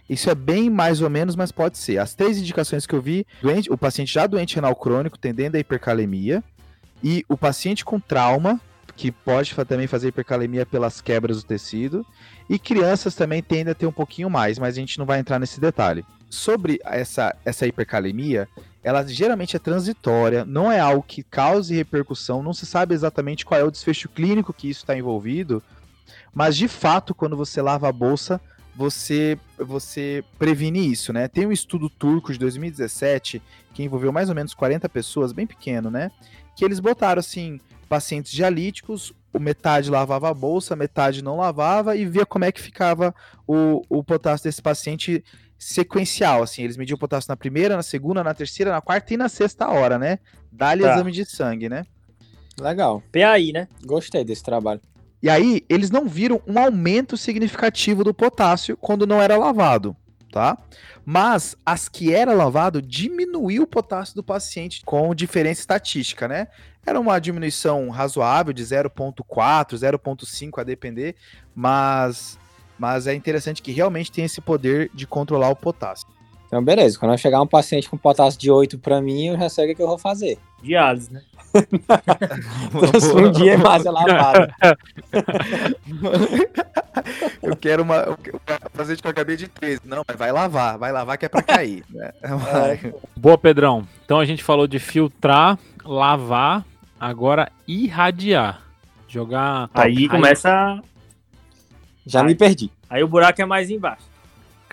Isso 0.10 0.30
é 0.30 0.36
bem 0.36 0.70
mais 0.70 1.02
ou 1.02 1.10
menos, 1.10 1.36
mas 1.36 1.52
pode 1.52 1.78
ser. 1.78 1.98
As 1.98 2.14
três 2.14 2.38
indicações 2.38 2.86
que 2.86 2.94
eu 2.94 3.02
vi, 3.02 3.26
doente, 3.42 3.72
o 3.72 3.78
paciente 3.78 4.14
já 4.14 4.28
doente 4.28 4.56
renal 4.56 4.76
crônico, 4.76 5.18
tendendo 5.18 5.56
a 5.56 5.60
hipercalemia, 5.60 6.44
e 7.02 7.26
o 7.28 7.38
paciente 7.38 7.84
com 7.84 8.00
trauma, 8.00 8.60
que 8.96 9.12
pode 9.12 9.56
também 9.66 9.88
fazer 9.88 10.10
hipercalemia 10.10 10.66
pelas 10.66 11.02
quebras 11.02 11.38
do 11.42 11.48
tecido, 11.48 12.06
e 12.50 12.60
crianças 12.60 13.16
também 13.16 13.42
tendem 13.42 13.72
a 13.72 13.76
ter 13.76 13.88
um 13.88 13.92
pouquinho 13.92 14.30
mais, 14.30 14.60
mas 14.60 14.76
a 14.76 14.80
gente 14.80 15.00
não 15.00 15.06
vai 15.06 15.20
entrar 15.20 15.40
nesse 15.40 15.60
detalhe. 15.60 16.06
Sobre 16.30 16.80
essa, 16.84 17.36
essa 17.46 17.66
hipercalemia, 17.66 18.48
ela 18.84 19.06
geralmente 19.08 19.56
é 19.56 19.60
transitória, 19.60 20.46
não 20.46 20.72
é 20.72 20.80
algo 20.80 21.04
que 21.04 21.24
cause 21.24 21.76
repercussão, 21.76 22.44
não 22.44 22.54
se 22.54 22.66
sabe 22.66 22.94
exatamente 22.94 23.46
qual 23.46 23.60
é 23.60 23.64
o 23.64 23.72
desfecho 23.72 24.10
clínico 24.10 24.54
que 24.54 24.70
isso 24.70 24.82
está 24.82 24.96
envolvido, 24.96 25.64
mas 26.34 26.58
de 26.58 26.68
fato, 26.68 27.14
quando 27.14 27.38
você 27.38 27.62
lava 27.62 27.88
a 27.88 27.92
bolsa, 27.92 28.42
você, 28.76 29.38
você 29.58 30.24
previne 30.40 30.92
isso, 30.92 31.14
né? 31.14 31.28
Tem 31.28 31.46
um 31.46 31.52
estudo 31.52 31.90
turco 31.90 32.34
de 32.34 32.40
2017 32.40 33.42
que 33.74 33.84
envolveu 33.84 34.12
mais 34.12 34.30
ou 34.30 34.36
menos 34.36 34.54
40 34.54 34.90
pessoas, 34.90 35.32
bem 35.32 35.46
pequeno, 35.46 35.92
né? 35.92 36.12
Que 36.56 36.66
eles 36.66 36.80
botaram 36.80 37.20
assim, 37.20 37.60
pacientes 37.94 38.32
dialíticos, 38.32 39.14
o 39.32 39.38
metade 39.40 39.88
lavava 39.92 40.28
a 40.28 40.34
bolsa, 40.34 40.76
metade 40.76 41.24
não 41.24 41.38
lavava 41.38 41.96
e 41.96 42.08
via 42.08 42.26
como 42.26 42.44
é 42.44 42.52
que 42.52 42.60
ficava 42.60 43.14
o, 43.46 43.84
o 43.88 44.04
potássio 44.04 44.46
desse 44.46 44.64
paciente 44.64 45.24
sequencial, 45.60 46.42
assim, 46.42 46.64
eles 46.64 46.76
mediam 46.76 46.96
o 46.96 47.00
potássio 47.00 47.30
na 47.30 47.38
primeira, 47.38 47.76
na 47.76 47.84
segunda, 47.84 48.24
na 48.24 48.34
terceira, 48.34 48.72
na 48.72 48.82
quarta 48.82 49.14
e 49.14 49.18
na 49.18 49.30
sexta 49.30 49.70
hora, 49.70 50.00
né? 50.00 50.18
Dá-lhe 50.52 50.82
Tá. 50.82 50.96
exame 50.96 51.12
de 51.12 51.24
sangue, 51.24 51.70
né? 51.70 51.86
Legal. 52.60 53.04
PAI, 53.12 53.52
né? 53.52 53.68
Gostei 53.86 54.24
desse 54.24 54.42
trabalho. 54.42 54.82
E 55.22 55.30
aí, 55.30 55.64
eles 55.70 55.92
não 55.92 56.08
viram 56.08 56.42
um 56.48 56.58
aumento 56.58 57.16
significativo 57.16 58.04
do 58.04 58.12
potássio 58.12 58.76
quando 58.76 59.06
não 59.06 59.22
era 59.22 59.38
lavado, 59.38 59.96
tá? 60.34 60.58
Mas 61.06 61.56
as 61.64 61.88
que 61.88 62.12
era 62.12 62.34
lavado 62.34 62.82
diminuiu 62.82 63.64
o 63.64 63.68
potássio 63.68 64.16
do 64.16 64.24
paciente 64.24 64.82
com 64.84 65.14
diferença 65.14 65.62
estatística, 65.62 66.28
né? 66.28 66.48
Era 66.84 67.00
uma 67.00 67.20
diminuição 67.20 67.90
razoável 67.90 68.52
de 68.52 68.64
0.4, 68.64 69.76
0.5 69.76 70.60
a 70.60 70.64
depender, 70.64 71.16
mas 71.56 72.40
mas 72.80 73.06
é 73.06 73.14
interessante 73.14 73.62
que 73.62 73.72
realmente 73.72 74.12
tem 74.12 74.26
esse 74.26 74.42
poder 74.42 74.90
de 74.94 75.06
controlar 75.06 75.50
o 75.50 75.56
potássio. 75.56 76.08
Então, 76.54 76.64
beleza. 76.64 77.00
Quando 77.00 77.14
eu 77.14 77.18
chegar 77.18 77.42
um 77.42 77.48
paciente 77.48 77.90
com 77.90 77.98
potássio 77.98 78.40
de 78.40 78.52
8 78.52 78.78
pra 78.78 79.02
mim, 79.02 79.30
eu 79.30 79.40
já 79.40 79.50
sei 79.50 79.66
o 79.66 79.68
que 79.70 79.76
que 79.76 79.82
eu 79.82 79.88
vou 79.88 79.98
fazer. 79.98 80.38
Diálise, 80.62 81.12
né? 81.12 81.24
um 83.16 83.32
dia 83.32 83.58
mais 83.58 83.84
lavado. 83.84 84.54
Eu 87.42 87.56
quero 87.56 87.82
uma 87.82 87.96
eu 87.96 88.18
quero 88.18 88.38
um 88.38 88.78
paciente 88.78 89.02
com 89.02 89.10
HB 89.10 89.36
de 89.36 89.48
13. 89.48 89.82
Não, 89.84 90.04
mas 90.08 90.16
vai 90.16 90.32
lavar, 90.32 90.78
vai 90.78 90.92
lavar 90.92 91.18
que 91.18 91.26
é 91.26 91.30
pra 91.30 91.42
cair, 91.42 91.84
né? 91.90 92.12
Vai. 92.22 92.94
Boa, 93.16 93.38
Pedrão. 93.38 93.88
Então 94.06 94.20
a 94.20 94.26
gente 94.26 94.44
falou 94.44 94.68
de 94.68 94.78
filtrar, 94.78 95.58
lavar, 95.84 96.64
agora 97.00 97.52
irradiar. 97.68 98.62
Jogar. 99.08 99.72
Aí 99.74 100.08
começa. 100.08 100.80
Já 102.06 102.24
me 102.24 102.36
perdi. 102.36 102.72
Aí 102.88 103.04
o 103.04 103.08
buraco 103.08 103.42
é 103.42 103.46
mais 103.46 103.72
embaixo. 103.72 104.13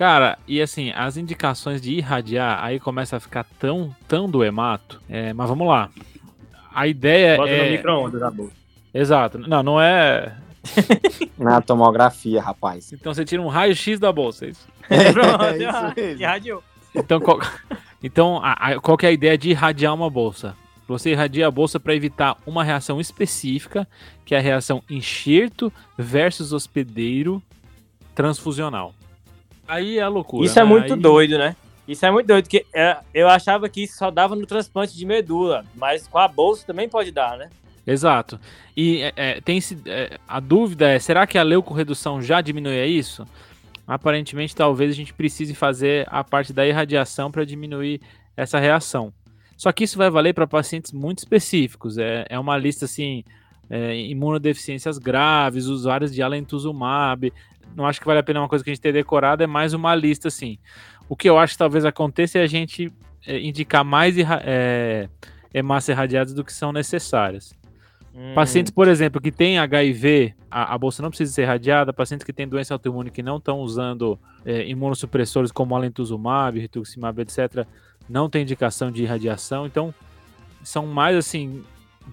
Cara, 0.01 0.39
e 0.49 0.63
assim, 0.63 0.93
as 0.97 1.19
indicações 1.19 1.79
de 1.79 1.93
irradiar, 1.93 2.65
aí 2.65 2.81
começa 2.81 3.19
a 3.19 3.21
ficar 3.21 3.45
tão, 3.59 3.95
tão 4.09 4.31
do 4.31 4.43
hemato. 4.43 4.99
É, 5.07 5.35
mas 5.35 5.47
vamos 5.47 5.69
lá. 5.69 5.91
A 6.75 6.87
ideia 6.87 7.37
Bota 7.37 7.51
no 7.51 7.57
é. 7.59 7.71
micro-ondas 7.73 8.23
a 8.23 8.31
boca. 8.31 8.51
Exato. 8.95 9.37
Não, 9.41 9.63
não 9.63 9.79
é. 9.79 10.35
Na 11.37 11.61
tomografia, 11.61 12.41
rapaz. 12.41 12.95
Então 12.95 13.13
você 13.13 13.27
tira 13.27 13.43
um 13.43 13.49
raio-x 13.49 14.01
da 14.01 14.11
bolsa, 14.11 14.47
é 14.47 14.49
isso? 14.49 14.67
É 14.89 15.11
isso 15.11 15.69
ah, 15.69 15.93
mesmo. 15.95 16.23
irradiou. 16.23 16.65
Então, 16.95 17.21
qual, 17.21 17.39
então 18.03 18.41
a- 18.43 18.53
a- 18.55 18.81
qual 18.81 18.97
que 18.97 19.05
é 19.05 19.11
a 19.11 19.13
ideia 19.13 19.37
de 19.37 19.51
irradiar 19.51 19.93
uma 19.95 20.09
bolsa? 20.09 20.57
Você 20.89 21.11
irradia 21.11 21.47
a 21.47 21.51
bolsa 21.51 21.79
para 21.79 21.95
evitar 21.95 22.39
uma 22.47 22.65
reação 22.65 23.03
específica, 23.03 23.87
que 24.25 24.35
é 24.35 24.39
a 24.39 24.41
reação 24.41 24.83
enxerto 24.89 25.71
versus 25.99 26.55
hospedeiro 26.55 27.43
transfusional. 28.15 28.95
Aí 29.71 29.99
é 29.99 30.09
loucura. 30.09 30.45
Isso 30.45 30.59
é 30.59 30.63
né? 30.63 30.69
muito 30.69 30.95
Aí- 30.95 31.01
doido, 31.01 31.39
né? 31.39 31.55
Isso 31.87 32.05
é 32.05 32.11
muito 32.11 32.27
doido, 32.27 32.45
porque 32.45 32.67
é, 32.73 32.99
eu 33.15 33.29
achava 33.29 33.69
que 33.69 33.85
isso 33.85 33.97
só 33.97 34.11
dava 34.11 34.37
no 34.37 34.47
transplante 34.47 34.97
de 34.97 35.05
medula, 35.05 35.65
mas 35.75 36.07
com 36.07 36.19
a 36.19 36.29
bolsa 36.29 36.65
também 36.67 36.89
pode 36.89 37.11
dar, 37.11 37.37
né? 37.37 37.51
Exato. 37.87 38.39
E 38.77 39.03
é, 39.03 39.13
é, 39.17 39.41
tem 39.41 39.59
esse, 39.59 39.77
é, 39.87 40.19
a 40.29 40.39
dúvida 40.39 40.89
é, 40.89 40.99
será 40.99 41.27
que 41.27 41.37
a 41.37 41.43
leucorredução 41.43 42.23
já 42.23 42.41
diminui 42.41 42.85
isso? 42.87 43.27
Aparentemente, 43.87 44.55
talvez 44.55 44.93
a 44.93 44.95
gente 44.95 45.13
precise 45.13 45.55
fazer 45.55 46.07
a 46.09 46.23
parte 46.23 46.53
da 46.53 46.65
irradiação 46.65 47.31
para 47.31 47.45
diminuir 47.45 48.01
essa 48.37 48.59
reação. 48.61 49.13
Só 49.57 49.73
que 49.73 49.85
isso 49.85 49.99
vai 49.99 50.09
valer 50.09 50.33
para 50.33 50.47
pacientes 50.47 50.93
muito 50.93 51.19
específicos. 51.19 51.99
É, 51.99 52.25
é 52.29 52.39
uma 52.39 52.57
lista 52.57 52.85
assim, 52.85 53.25
é, 53.69 53.97
imunodeficiências 53.97 54.97
graves, 54.97 55.67
usuários 55.67 56.15
de 56.15 56.23
alentuzumab. 56.23 57.33
Não 57.75 57.87
acho 57.87 58.01
que 58.01 58.07
vale 58.07 58.19
a 58.19 58.23
pena 58.23 58.41
uma 58.41 58.49
coisa 58.49 58.65
que 58.65 58.71
a 58.71 58.75
gente 58.75 58.83
ter 58.83 58.93
decorado, 58.93 59.43
é 59.43 59.47
mais 59.47 59.73
uma 59.73 59.95
lista 59.95 60.29
assim. 60.29 60.59
O 61.09 61.17
que 61.17 61.29
eu 61.29 61.39
acho 61.39 61.55
que 61.55 61.59
talvez 61.59 61.85
aconteça 61.85 62.39
é 62.39 62.43
a 62.43 62.47
gente 62.47 62.93
é, 63.27 63.39
indicar 63.41 63.85
mais 63.85 64.17
é, 64.19 65.09
hemácias 65.53 65.97
irradiadas 65.97 66.33
do 66.33 66.45
que 66.45 66.53
são 66.53 66.73
necessárias. 66.73 67.55
Hum, 68.15 68.35
Pacientes, 68.35 68.73
por 68.73 68.89
exemplo, 68.89 69.21
que 69.21 69.31
têm 69.31 69.59
HIV, 69.59 70.35
a, 70.51 70.75
a 70.75 70.79
bolsa 70.79 71.03
não 71.03 71.11
precisa 71.11 71.33
ser 71.33 71.43
irradiada. 71.43 71.93
Pacientes 71.93 72.25
que 72.25 72.33
têm 72.33 72.49
doença 72.49 72.75
autoimune 72.75 73.11
que 73.11 73.23
não 73.23 73.37
estão 73.37 73.61
usando 73.61 74.19
é, 74.45 74.67
imunossupressores 74.69 75.53
como 75.53 75.77
alentuzumab, 75.77 76.59
rituximab, 76.59 77.21
etc., 77.21 77.67
não 78.09 78.29
tem 78.29 78.43
indicação 78.43 78.91
de 78.91 79.05
irradiação. 79.05 79.67
Então, 79.67 79.95
são 80.63 80.87
mais 80.87 81.17
assim, 81.17 81.63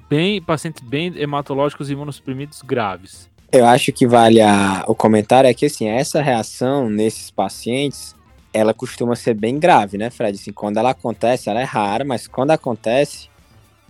bem 0.09 0.41
pacientes 0.41 0.83
bem 0.83 1.13
hematológicos 1.17 1.89
e 1.89 1.93
imunossuprimidos 1.93 2.61
graves. 2.61 3.29
Eu 3.51 3.65
acho 3.65 3.91
que 3.93 4.05
vale 4.05 4.41
a- 4.41 4.83
o 4.87 4.95
comentário 4.95 5.49
é 5.49 5.53
que 5.53 5.65
assim, 5.65 5.87
essa 5.87 6.21
reação 6.21 6.89
nesses 6.89 7.31
pacientes, 7.31 8.15
ela 8.53 8.73
costuma 8.73 9.15
ser 9.15 9.33
bem 9.33 9.57
grave, 9.59 9.97
né, 9.97 10.09
Fred? 10.09 10.37
Assim, 10.37 10.51
quando 10.51 10.77
ela 10.77 10.89
acontece, 10.91 11.49
ela 11.49 11.61
é 11.61 11.63
rara, 11.63 12.03
mas 12.03 12.27
quando 12.27 12.51
acontece, 12.51 13.29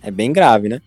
é 0.02 0.10
bem 0.10 0.32
grave, 0.32 0.68
né? 0.68 0.80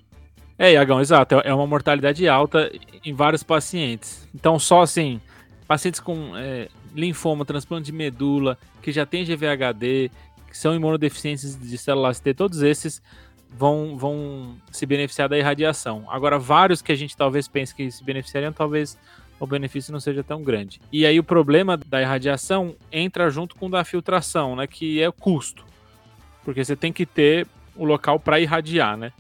É, 0.58 0.74
Iagão, 0.74 1.02
exato. 1.02 1.36
É 1.44 1.54
uma 1.54 1.66
mortalidade 1.66 2.28
alta 2.28 2.72
em 3.04 3.14
vários 3.14 3.42
pacientes. 3.44 4.28
Então, 4.34 4.60
só 4.60 4.82
assim, 4.82 5.20
pacientes 5.68 6.00
com 6.00 6.38
é, 6.38 6.68
linfoma, 6.96 7.44
transplante 7.44 7.88
de 7.88 7.92
medula, 7.92 8.58
que 8.82 8.92
já 8.92 9.06
tem 9.06 9.26
GVHD, 9.26 10.12
que 10.50 10.58
são 10.58 10.76
imunodeficientes 10.76 11.60
de 11.60 11.78
células 11.78 12.20
T, 12.20 12.34
todos 12.34 12.62
esses 12.62 13.02
vão, 13.52 13.98
vão 13.98 14.56
se 14.72 14.86
beneficiar 14.86 15.28
da 15.28 15.38
irradiação. 15.38 16.06
Agora, 16.10 16.40
vários 16.40 16.82
que 16.82 16.92
a 16.92 16.96
gente 16.96 17.16
talvez 17.16 17.48
pense 17.48 17.76
que 17.76 17.92
se 17.92 18.04
beneficiariam, 18.04 18.54
talvez 18.54 18.98
o 19.40 19.48
benefício 19.48 19.92
não 19.92 20.00
seja 20.00 20.24
tão 20.24 20.44
grande. 20.44 20.80
E 20.92 21.06
aí 21.06 21.20
o 21.20 21.24
problema 21.24 21.76
da 21.76 22.02
irradiação 22.02 22.76
entra 22.92 23.30
junto 23.30 23.56
com 23.56 23.66
o 23.66 23.70
da 23.70 23.84
filtração, 23.84 24.56
né, 24.56 24.68
que 24.68 25.02
é 25.02 25.10
o 25.10 25.14
custo. 25.14 25.66
Porque 26.46 26.64
você 26.64 26.76
tem 26.76 26.94
que 26.94 27.06
ter 27.06 27.48
o 27.76 27.84
local 27.84 28.20
para 28.20 28.40
irradiar, 28.40 28.98
né? 28.98 29.12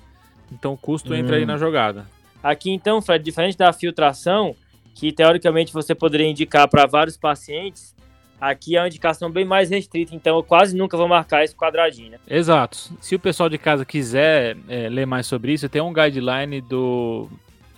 Então 0.51 0.73
o 0.73 0.77
custo 0.77 1.13
hum. 1.13 1.15
entra 1.15 1.35
aí 1.37 1.43
hum. 1.43 1.47
na 1.47 1.57
jogada. 1.57 2.05
Aqui 2.43 2.71
então, 2.71 3.01
Fred, 3.01 3.23
diferente 3.23 3.57
da 3.57 3.71
filtração, 3.71 4.55
que 4.93 5.11
teoricamente 5.11 5.71
você 5.73 5.93
poderia 5.93 6.27
indicar 6.27 6.67
para 6.67 6.85
vários 6.85 7.17
pacientes, 7.17 7.95
aqui 8.41 8.75
é 8.75 8.81
uma 8.81 8.87
indicação 8.87 9.29
bem 9.29 9.45
mais 9.45 9.69
restrita, 9.69 10.15
então 10.15 10.35
eu 10.35 10.43
quase 10.43 10.75
nunca 10.75 10.97
vou 10.97 11.07
marcar 11.07 11.43
esse 11.43 11.55
quadradinho. 11.55 12.11
Né? 12.11 12.19
Exato. 12.27 12.91
Se 12.99 13.13
o 13.13 13.19
pessoal 13.19 13.47
de 13.47 13.59
casa 13.59 13.85
quiser 13.85 14.57
é, 14.67 14.89
ler 14.89 15.05
mais 15.05 15.27
sobre 15.27 15.53
isso, 15.53 15.69
tem 15.69 15.81
um 15.81 15.93
guideline 15.93 16.59
do 16.59 17.29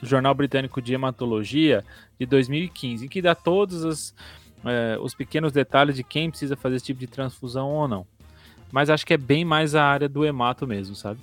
Jornal 0.01 0.33
Britânico 0.33 0.81
de 0.81 0.93
Hematologia 0.93 1.83
de 2.17 2.25
2015, 2.25 3.05
em 3.05 3.09
que 3.09 3.21
dá 3.21 3.35
todos 3.35 3.83
os, 3.83 4.15
é, 4.63 4.97
os 5.01 5.13
pequenos 5.13 5.51
detalhes 5.51 5.97
de 5.97 6.03
quem 6.03 6.29
precisa 6.29 6.55
fazer 6.55 6.77
esse 6.77 6.85
tipo 6.85 7.01
de 7.01 7.07
transfusão 7.07 7.69
ou 7.69 7.87
não. 7.87 8.07
Mas 8.71 8.89
acho 8.89 9.05
que 9.05 9.13
é 9.13 9.17
bem 9.17 9.43
mais 9.43 9.75
a 9.75 9.83
área 9.83 10.07
do 10.07 10.25
hemato 10.25 10.65
mesmo, 10.65 10.95
sabe? 10.95 11.19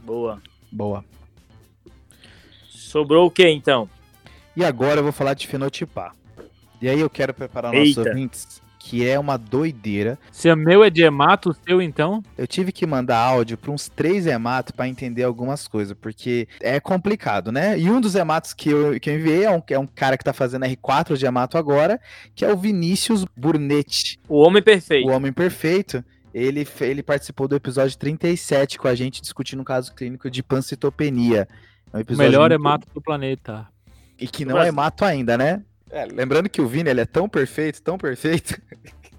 Boa. 0.00 0.40
Boa. 0.70 1.04
Sobrou 2.68 3.26
o 3.26 3.30
que 3.30 3.46
então? 3.48 3.90
E 4.56 4.64
agora 4.64 5.00
eu 5.00 5.02
vou 5.02 5.12
falar 5.12 5.34
de 5.34 5.46
fenotipar. 5.46 6.14
E 6.80 6.88
aí 6.88 7.00
eu 7.00 7.10
quero 7.10 7.34
preparar 7.34 7.72
nossos 7.72 7.96
Eita. 7.98 8.08
ouvintes, 8.08 8.62
que 8.78 9.06
é 9.06 9.18
uma 9.18 9.36
doideira. 9.36 10.18
Se 10.32 10.50
o 10.50 10.56
meu 10.56 10.82
é 10.82 10.88
de 10.88 11.02
hemato, 11.02 11.50
o 11.50 11.54
seu 11.54 11.82
então? 11.82 12.22
Eu 12.36 12.46
tive 12.46 12.72
que 12.72 12.86
mandar 12.86 13.18
áudio 13.18 13.58
para 13.58 13.70
uns 13.70 13.88
três 13.88 14.26
hematos 14.26 14.72
para 14.72 14.88
entender 14.88 15.22
algumas 15.22 15.68
coisas, 15.68 15.94
porque 16.00 16.48
é 16.60 16.80
complicado, 16.80 17.52
né? 17.52 17.78
E 17.78 17.90
um 17.90 18.00
dos 18.00 18.14
hematos 18.14 18.54
que 18.54 18.70
eu, 18.70 18.98
que 18.98 19.10
eu 19.10 19.14
enviei 19.16 19.44
é 19.44 19.50
um, 19.50 19.62
é 19.68 19.78
um 19.78 19.86
cara 19.86 20.16
que 20.16 20.24
tá 20.24 20.32
fazendo 20.32 20.64
R4 20.64 21.16
de 21.18 21.26
hemato 21.26 21.58
agora, 21.58 22.00
que 22.34 22.44
é 22.44 22.52
o 22.52 22.56
Vinícius 22.56 23.26
Burnetti. 23.36 24.18
O 24.26 24.38
Homem 24.38 24.62
Perfeito. 24.62 25.06
O 25.06 25.12
Homem 25.12 25.32
Perfeito. 25.32 26.02
Ele, 26.32 26.66
ele 26.80 27.02
participou 27.02 27.48
do 27.48 27.56
episódio 27.56 27.98
37 27.98 28.78
com 28.78 28.88
a 28.88 28.94
gente 28.94 29.20
discutindo 29.20 29.60
um 29.60 29.64
caso 29.64 29.92
clínico 29.94 30.30
de 30.30 30.42
pancitopenia. 30.42 31.46
É 31.92 31.98
um 31.98 32.14
o 32.14 32.16
melhor 32.16 32.50
muito... 32.50 32.60
hemato 32.60 32.86
do 32.94 33.02
planeta. 33.02 33.66
E 34.18 34.28
que 34.28 34.44
não 34.44 34.58
é 34.58 34.70
mato 34.70 35.04
ainda, 35.04 35.36
né? 35.36 35.62
É, 35.90 36.04
lembrando 36.04 36.48
que 36.48 36.60
o 36.60 36.66
Vini 36.66 36.88
ele 36.88 37.00
é 37.00 37.06
tão 37.06 37.28
perfeito, 37.28 37.82
tão 37.82 37.98
perfeito, 37.98 38.60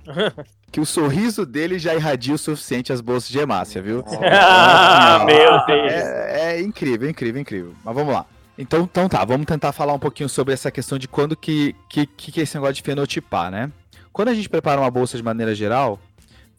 que 0.72 0.80
o 0.80 0.86
sorriso 0.86 1.46
dele 1.46 1.78
já 1.78 1.94
irradia 1.94 2.34
o 2.34 2.38
suficiente 2.38 2.94
as 2.94 3.02
bolsas 3.02 3.30
de 3.30 3.40
hemácia, 3.40 3.82
viu? 3.82 4.04
ah, 4.32 5.24
meu 5.28 5.66
Deus! 5.66 5.92
É, 5.92 6.56
é, 6.56 6.62
incrível, 6.62 7.10
incrível, 7.10 7.42
incrível. 7.42 7.74
Mas 7.84 7.96
vamos 7.96 8.14
lá. 8.14 8.26
Então, 8.58 8.82
então 8.84 9.10
tá, 9.10 9.24
vamos 9.26 9.46
tentar 9.46 9.72
falar 9.72 9.94
um 9.94 10.00
pouquinho 10.00 10.30
sobre 10.30 10.54
essa 10.54 10.72
questão 10.72 10.98
de 10.98 11.08
quando 11.08 11.36
que, 11.36 11.76
que, 11.90 12.06
que 12.06 12.40
é 12.40 12.44
esse 12.44 12.56
negócio 12.56 12.76
de 12.76 12.84
fenotipar, 12.84 13.52
né? 13.52 13.72
Quando 14.14 14.30
a 14.30 14.34
gente 14.34 14.50
prepara 14.50 14.80
uma 14.80 14.92
bolsa 14.92 15.18
de 15.18 15.24
maneira 15.24 15.56
geral, 15.56 16.00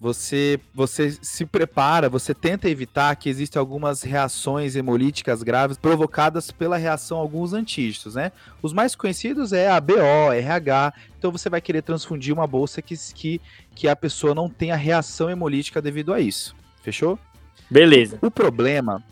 você, 0.02 0.58
você 0.74 1.16
se 1.22 1.46
prepara, 1.46 2.08
você 2.08 2.34
tenta 2.34 2.68
evitar 2.68 3.14
que 3.14 3.28
existam 3.28 3.60
algumas 3.60 4.02
reações 4.02 4.74
hemolíticas 4.74 5.44
graves 5.44 5.78
provocadas 5.78 6.50
pela 6.50 6.76
reação 6.76 7.18
a 7.18 7.20
alguns 7.20 7.52
antígenos, 7.52 8.16
né? 8.16 8.32
Os 8.60 8.72
mais 8.72 8.96
conhecidos 8.96 9.52
é 9.52 9.70
a 9.70 9.80
BO, 9.80 10.32
RH, 10.34 10.92
então 11.16 11.30
você 11.30 11.48
vai 11.48 11.60
querer 11.60 11.82
transfundir 11.82 12.34
uma 12.34 12.48
bolsa 12.48 12.82
que, 12.82 12.96
que, 13.14 13.40
que 13.76 13.86
a 13.86 13.94
pessoa 13.94 14.34
não 14.34 14.50
tenha 14.50 14.74
reação 14.74 15.30
hemolítica 15.30 15.80
devido 15.80 16.12
a 16.12 16.18
isso. 16.18 16.56
Fechou? 16.82 17.16
Beleza. 17.70 18.18
O 18.20 18.28
problema 18.30 19.04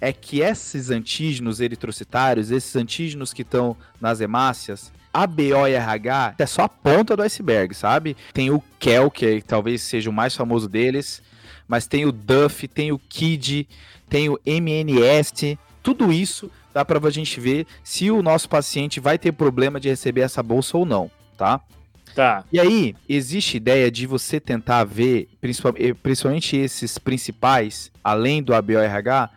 é 0.00 0.10
que 0.10 0.40
esses 0.40 0.88
antígenos 0.88 1.60
eritrocitários, 1.60 2.50
esses 2.50 2.74
antígenos 2.76 3.34
que 3.34 3.42
estão 3.42 3.76
nas 4.00 4.22
hemácias, 4.22 4.90
a 5.12 5.26
BORH 5.26 6.34
é 6.38 6.46
só 6.46 6.62
a 6.62 6.68
ponta 6.68 7.16
do 7.16 7.22
iceberg, 7.22 7.74
sabe? 7.74 8.16
Tem 8.32 8.50
o 8.50 8.62
Kel, 8.78 9.10
que 9.10 9.42
talvez 9.42 9.82
seja 9.82 10.08
o 10.08 10.12
mais 10.12 10.34
famoso 10.34 10.68
deles, 10.68 11.22
mas 11.66 11.86
tem 11.86 12.04
o 12.04 12.12
Duff, 12.12 12.66
tem 12.68 12.92
o 12.92 12.98
KID, 12.98 13.66
tem 14.08 14.28
o 14.28 14.38
MNS, 14.44 15.58
tudo 15.82 16.12
isso 16.12 16.50
dá 16.72 16.84
para 16.84 17.04
a 17.04 17.10
gente 17.10 17.40
ver 17.40 17.66
se 17.82 18.10
o 18.10 18.22
nosso 18.22 18.48
paciente 18.48 19.00
vai 19.00 19.18
ter 19.18 19.32
problema 19.32 19.80
de 19.80 19.88
receber 19.88 20.20
essa 20.22 20.42
bolsa 20.42 20.76
ou 20.76 20.84
não, 20.84 21.10
tá? 21.36 21.60
Tá. 22.14 22.44
E 22.52 22.58
aí, 22.58 22.96
existe 23.08 23.56
ideia 23.56 23.90
de 23.90 24.06
você 24.06 24.40
tentar 24.40 24.84
ver, 24.84 25.28
principalmente 25.40 26.56
esses 26.56 26.98
principais, 26.98 27.90
além 28.02 28.42
do 28.42 28.54
ABORH, 28.54 29.30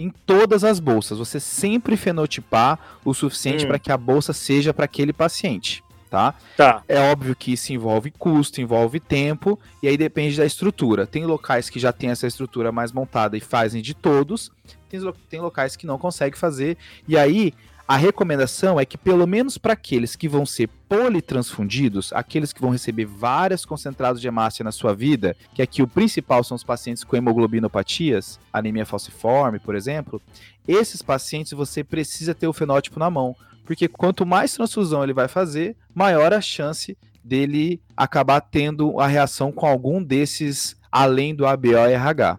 em 0.00 0.10
todas 0.26 0.64
as 0.64 0.80
bolsas. 0.80 1.18
Você 1.18 1.38
sempre 1.38 1.96
fenotipar 1.96 2.78
o 3.04 3.12
suficiente 3.12 3.64
hum. 3.64 3.68
para 3.68 3.78
que 3.78 3.92
a 3.92 3.96
bolsa 3.96 4.32
seja 4.32 4.72
para 4.72 4.86
aquele 4.86 5.12
paciente. 5.12 5.84
Tá? 6.08 6.34
tá? 6.56 6.82
É 6.88 6.98
óbvio 7.12 7.36
que 7.36 7.52
isso 7.52 7.72
envolve 7.72 8.10
custo, 8.10 8.60
envolve 8.60 8.98
tempo, 8.98 9.56
e 9.80 9.86
aí 9.86 9.96
depende 9.96 10.36
da 10.36 10.44
estrutura. 10.44 11.06
Tem 11.06 11.24
locais 11.24 11.70
que 11.70 11.78
já 11.78 11.92
tem 11.92 12.10
essa 12.10 12.26
estrutura 12.26 12.72
mais 12.72 12.90
montada 12.90 13.36
e 13.36 13.40
fazem 13.40 13.80
de 13.80 13.94
todos, 13.94 14.50
tem, 14.88 15.00
tem 15.28 15.40
locais 15.40 15.76
que 15.76 15.86
não 15.86 15.98
conseguem 15.98 16.36
fazer, 16.36 16.76
e 17.06 17.16
aí 17.16 17.54
a 17.90 17.96
recomendação 17.96 18.78
é 18.78 18.84
que, 18.84 18.96
pelo 18.96 19.26
menos 19.26 19.58
para 19.58 19.72
aqueles 19.72 20.14
que 20.14 20.28
vão 20.28 20.46
ser 20.46 20.68
politransfundidos, 20.88 22.12
aqueles 22.12 22.52
que 22.52 22.60
vão 22.60 22.70
receber 22.70 23.04
várias 23.04 23.64
concentrados 23.64 24.20
de 24.20 24.28
hemácia 24.28 24.62
na 24.62 24.70
sua 24.70 24.94
vida, 24.94 25.36
que 25.52 25.60
aqui 25.60 25.82
o 25.82 25.88
principal 25.88 26.44
são 26.44 26.54
os 26.54 26.62
pacientes 26.62 27.02
com 27.02 27.16
hemoglobinopatias, 27.16 28.38
anemia 28.52 28.86
falciforme, 28.86 29.58
por 29.58 29.74
exemplo, 29.74 30.22
esses 30.68 31.02
pacientes 31.02 31.50
você 31.50 31.82
precisa 31.82 32.32
ter 32.32 32.46
o 32.46 32.52
fenótipo 32.52 33.00
na 33.00 33.10
mão, 33.10 33.34
porque 33.64 33.88
quanto 33.88 34.24
mais 34.24 34.54
transfusão 34.54 35.02
ele 35.02 35.12
vai 35.12 35.26
fazer, 35.26 35.76
maior 35.92 36.32
a 36.32 36.40
chance 36.40 36.96
dele 37.24 37.80
acabar 37.96 38.40
tendo 38.40 39.00
a 39.00 39.08
reação 39.08 39.50
com 39.50 39.66
algum 39.66 40.00
desses 40.00 40.76
além 40.92 41.34
do 41.34 41.44
ABO-RH. 41.44 42.38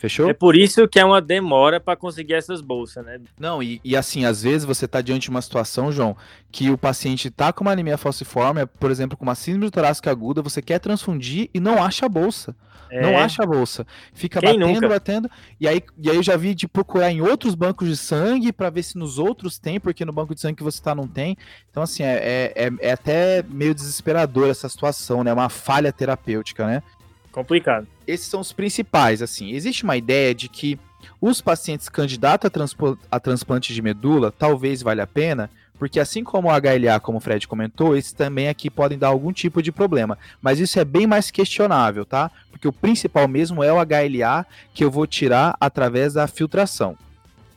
Fechou? 0.00 0.30
É 0.30 0.32
por 0.32 0.56
isso 0.56 0.88
que 0.88 0.98
é 0.98 1.04
uma 1.04 1.20
demora 1.20 1.78
para 1.78 1.94
conseguir 1.94 2.32
essas 2.32 2.62
bolsas, 2.62 3.04
né? 3.04 3.20
Não, 3.38 3.62
e, 3.62 3.82
e, 3.84 3.94
assim, 3.94 4.24
às 4.24 4.42
vezes 4.42 4.64
você 4.64 4.88
tá 4.88 5.02
diante 5.02 5.24
de 5.24 5.30
uma 5.30 5.42
situação, 5.42 5.92
João, 5.92 6.16
que 6.50 6.70
o 6.70 6.78
paciente 6.78 7.28
tá 7.30 7.52
com 7.52 7.62
uma 7.62 7.72
anemia 7.72 7.98
falciforme, 7.98 8.64
por 8.64 8.90
exemplo, 8.90 9.14
com 9.14 9.24
uma 9.24 9.34
síndrome 9.34 9.70
torácica 9.70 10.10
aguda, 10.10 10.40
você 10.40 10.62
quer 10.62 10.78
transfundir 10.78 11.50
e 11.52 11.60
não 11.60 11.84
acha 11.84 12.06
a 12.06 12.08
bolsa. 12.08 12.56
É. 12.90 13.02
Não 13.02 13.18
acha 13.18 13.42
a 13.42 13.46
bolsa. 13.46 13.86
Fica 14.14 14.40
Quem 14.40 14.58
batendo, 14.58 14.72
nunca? 14.72 14.88
batendo. 14.88 15.30
E 15.60 15.68
aí, 15.68 15.82
e 15.98 16.08
aí 16.08 16.16
eu 16.16 16.22
já 16.22 16.34
vi 16.34 16.54
de 16.54 16.66
procurar 16.66 17.10
em 17.10 17.20
outros 17.20 17.54
bancos 17.54 17.86
de 17.86 17.96
sangue 17.96 18.54
para 18.54 18.70
ver 18.70 18.82
se 18.82 18.96
nos 18.96 19.18
outros 19.18 19.58
tem, 19.58 19.78
porque 19.78 20.02
no 20.02 20.14
banco 20.14 20.34
de 20.34 20.40
sangue 20.40 20.56
que 20.56 20.62
você 20.62 20.82
tá 20.82 20.94
não 20.94 21.06
tem. 21.06 21.36
Então, 21.70 21.82
assim, 21.82 22.02
é, 22.02 22.14
é, 22.16 22.52
é, 22.56 22.88
é 22.88 22.92
até 22.92 23.44
meio 23.46 23.74
desesperador 23.74 24.48
essa 24.48 24.66
situação, 24.66 25.22
né? 25.22 25.30
Uma 25.30 25.50
falha 25.50 25.92
terapêutica, 25.92 26.66
né? 26.66 26.82
Complicado. 27.30 27.86
Esses 28.10 28.26
são 28.26 28.40
os 28.40 28.52
principais, 28.52 29.22
assim. 29.22 29.50
Existe 29.52 29.84
uma 29.84 29.96
ideia 29.96 30.34
de 30.34 30.48
que 30.48 30.78
os 31.20 31.40
pacientes 31.40 31.88
candidatos 31.88 32.50
a, 32.50 33.16
a 33.16 33.20
transplante 33.20 33.72
de 33.72 33.82
medula 33.82 34.32
talvez 34.32 34.82
valha 34.82 35.04
a 35.04 35.06
pena, 35.06 35.50
porque 35.78 35.98
assim 35.98 36.22
como 36.22 36.48
o 36.48 36.50
HLA, 36.50 37.00
como 37.00 37.18
o 37.18 37.20
Fred 37.20 37.46
comentou, 37.48 37.96
esses 37.96 38.12
também 38.12 38.48
aqui 38.48 38.68
podem 38.68 38.98
dar 38.98 39.08
algum 39.08 39.32
tipo 39.32 39.62
de 39.62 39.72
problema. 39.72 40.18
Mas 40.42 40.58
isso 40.58 40.78
é 40.78 40.84
bem 40.84 41.06
mais 41.06 41.30
questionável, 41.30 42.04
tá? 42.04 42.30
Porque 42.50 42.68
o 42.68 42.72
principal 42.72 43.26
mesmo 43.26 43.62
é 43.62 43.72
o 43.72 43.76
HLA 43.76 44.44
que 44.74 44.84
eu 44.84 44.90
vou 44.90 45.06
tirar 45.06 45.56
através 45.58 46.12
da 46.12 46.26
filtração. 46.26 46.98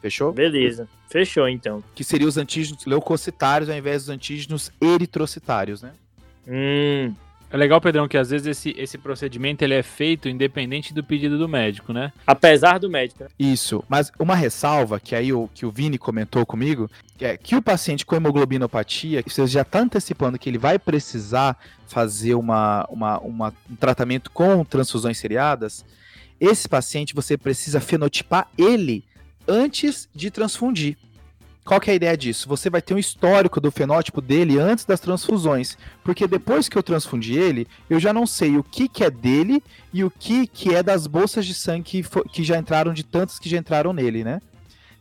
Fechou? 0.02 0.32
Beleza. 0.32 0.88
Fechou, 1.10 1.48
então. 1.48 1.84
Que 1.94 2.04
seriam 2.04 2.28
os 2.28 2.38
antígenos 2.38 2.86
leucocitários 2.86 3.70
ao 3.70 3.76
invés 3.76 4.04
dos 4.04 4.10
antígenos 4.10 4.72
eritrocitários, 4.82 5.82
né? 5.82 5.92
Hum, 6.48 7.14
é 7.54 7.58
legal, 7.58 7.80
Pedrão, 7.80 8.08
que 8.08 8.18
às 8.18 8.32
vezes 8.32 8.48
esse, 8.48 8.76
esse 8.76 8.98
procedimento 8.98 9.64
ele 9.64 9.76
é 9.76 9.84
feito 9.84 10.28
independente 10.28 10.92
do 10.92 11.04
pedido 11.04 11.38
do 11.38 11.48
médico, 11.48 11.94
né? 11.94 12.12
Apesar 12.26 12.80
do 12.80 12.90
médico. 12.90 13.26
Né? 13.26 13.30
Isso, 13.38 13.84
mas 13.88 14.12
uma 14.18 14.34
ressalva 14.34 15.00
que 15.00 15.14
aí 15.16 15.32
o, 15.32 15.48
que 15.54 15.64
o 15.64 15.70
Vini 15.70 16.00
comentou 16.00 16.48
comigo, 16.48 16.90
é 17.20 17.38
que 17.38 17.56
o 17.56 17.62
paciente 17.62 18.08
com 18.08 18.16
hemoglobinopatia, 18.16 19.24
você 19.24 19.46
já 19.46 19.62
está 19.62 19.82
antecipando 19.82 20.40
que 20.40 20.50
ele 20.50 20.58
vai 20.58 20.80
precisar 20.80 21.56
fazer 21.86 22.34
uma, 22.34 22.88
uma, 22.90 23.20
uma, 23.20 23.54
um 23.70 23.76
tratamento 23.76 24.32
com 24.32 24.66
transfusões 24.66 25.20
seriadas, 25.20 25.86
esse 26.42 26.68
paciente 26.68 27.14
você 27.14 27.38
precisa 27.38 27.80
fenotipar 27.80 28.48
ele 28.58 29.06
antes 29.48 30.10
de 30.16 30.32
transfundir. 30.32 30.98
Qual 31.66 31.80
que 31.80 31.90
é 31.90 31.94
a 31.94 31.96
ideia 31.96 32.18
disso? 32.18 32.48
Você 32.50 32.70
vai 32.70 32.82
ter 32.82 32.94
um 32.94 32.98
histórico 32.98 33.62
do 33.62 33.72
fenótipo 33.72 34.20
dele 34.20 34.60
antes 34.60 34.84
das 34.84 35.00
transfusões, 35.00 35.78
porque 36.04 36.28
depois 36.28 36.68
que 36.68 36.78
eu 36.78 36.84
transfundi 36.84 37.38
ele, 37.38 37.68
eu 37.90 38.00
já 38.00 38.12
não 38.12 38.28
sei 38.28 38.58
o 38.58 38.64
que, 38.64 38.90
que 38.90 39.04
é 39.04 39.10
dele 39.10 39.64
e 39.94 40.04
o 40.04 40.12
que, 40.12 40.46
que 40.46 40.76
é 40.76 40.84
das 40.84 41.08
bolsas 41.08 41.46
de 41.46 41.54
sangue 41.54 42.04
que, 42.04 42.10
que 42.30 42.44
já 42.44 42.58
entraram, 42.58 42.94
de 42.94 43.04
tantas 43.04 43.40
que 43.40 43.48
já 43.48 43.58
entraram 43.58 43.94
nele, 43.94 44.26
né? 44.26 44.42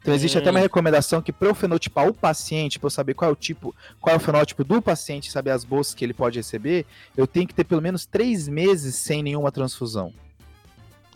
Então 0.00 0.14
existe 0.14 0.36
hum. 0.36 0.40
até 0.40 0.50
uma 0.50 0.60
hum. 0.60 0.62
recomendação 0.62 1.20
que 1.20 1.32
para 1.32 1.48
eu 1.48 1.54
fenotipar 1.54 2.06
o 2.06 2.14
paciente, 2.14 2.78
para 2.78 2.86
eu 2.86 2.90
saber 2.90 3.14
qual 3.14 3.30
é 3.30 3.32
o 3.32 3.36
tipo, 3.36 3.74
qual 4.00 4.14
é 4.14 4.16
o 4.16 4.20
fenótipo 4.20 4.62
do 4.62 4.80
paciente, 4.80 5.32
saber 5.32 5.50
as 5.50 5.64
bolsas 5.64 5.94
que 5.94 6.04
ele 6.04 6.14
pode 6.14 6.38
receber, 6.38 6.86
eu 7.16 7.26
tenho 7.26 7.46
que 7.46 7.54
ter 7.54 7.64
pelo 7.64 7.82
menos 7.82 8.06
três 8.06 8.46
meses 8.46 8.94
sem 8.94 9.20
nenhuma 9.22 9.50
transfusão. 9.50 10.12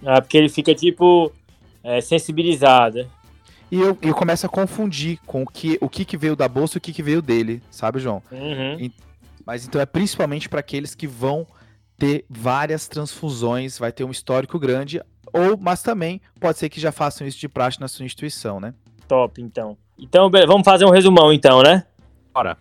Ah, 0.04 0.20
porque 0.20 0.36
ele 0.36 0.48
fica, 0.48 0.74
tipo, 0.74 1.32
é, 1.82 2.00
sensibilizado. 2.00 3.08
E 3.70 3.80
eu, 3.80 3.98
eu 4.00 4.14
começo 4.14 4.46
a 4.46 4.48
confundir 4.48 5.18
com 5.26 5.42
o 5.42 5.46
que, 5.46 5.76
o 5.80 5.88
que, 5.88 6.04
que 6.04 6.16
veio 6.16 6.36
da 6.36 6.48
bolsa 6.48 6.76
e 6.76 6.78
o 6.78 6.80
que, 6.80 6.92
que 6.92 7.02
veio 7.02 7.20
dele, 7.20 7.62
sabe, 7.70 7.98
João? 7.98 8.22
Uhum. 8.30 8.90
Mas 9.44 9.66
então 9.66 9.80
é 9.80 9.86
principalmente 9.86 10.48
para 10.48 10.60
aqueles 10.60 10.94
que 10.94 11.06
vão 11.06 11.46
ter 11.98 12.24
várias 12.28 12.86
transfusões, 12.86 13.78
vai 13.78 13.90
ter 13.90 14.04
um 14.04 14.10
histórico 14.10 14.58
grande, 14.58 15.00
ou 15.32 15.56
mas 15.56 15.82
também 15.82 16.20
pode 16.38 16.58
ser 16.58 16.68
que 16.68 16.80
já 16.80 16.92
façam 16.92 17.26
isso 17.26 17.38
de 17.38 17.48
praxe 17.48 17.80
na 17.80 17.88
sua 17.88 18.04
instituição, 18.04 18.60
né? 18.60 18.74
Top, 19.08 19.40
então. 19.40 19.76
Então, 19.98 20.30
vamos 20.30 20.64
fazer 20.64 20.84
um 20.84 20.90
resumão, 20.90 21.32
então, 21.32 21.62
né? 21.62 21.86
Bora. 22.34 22.56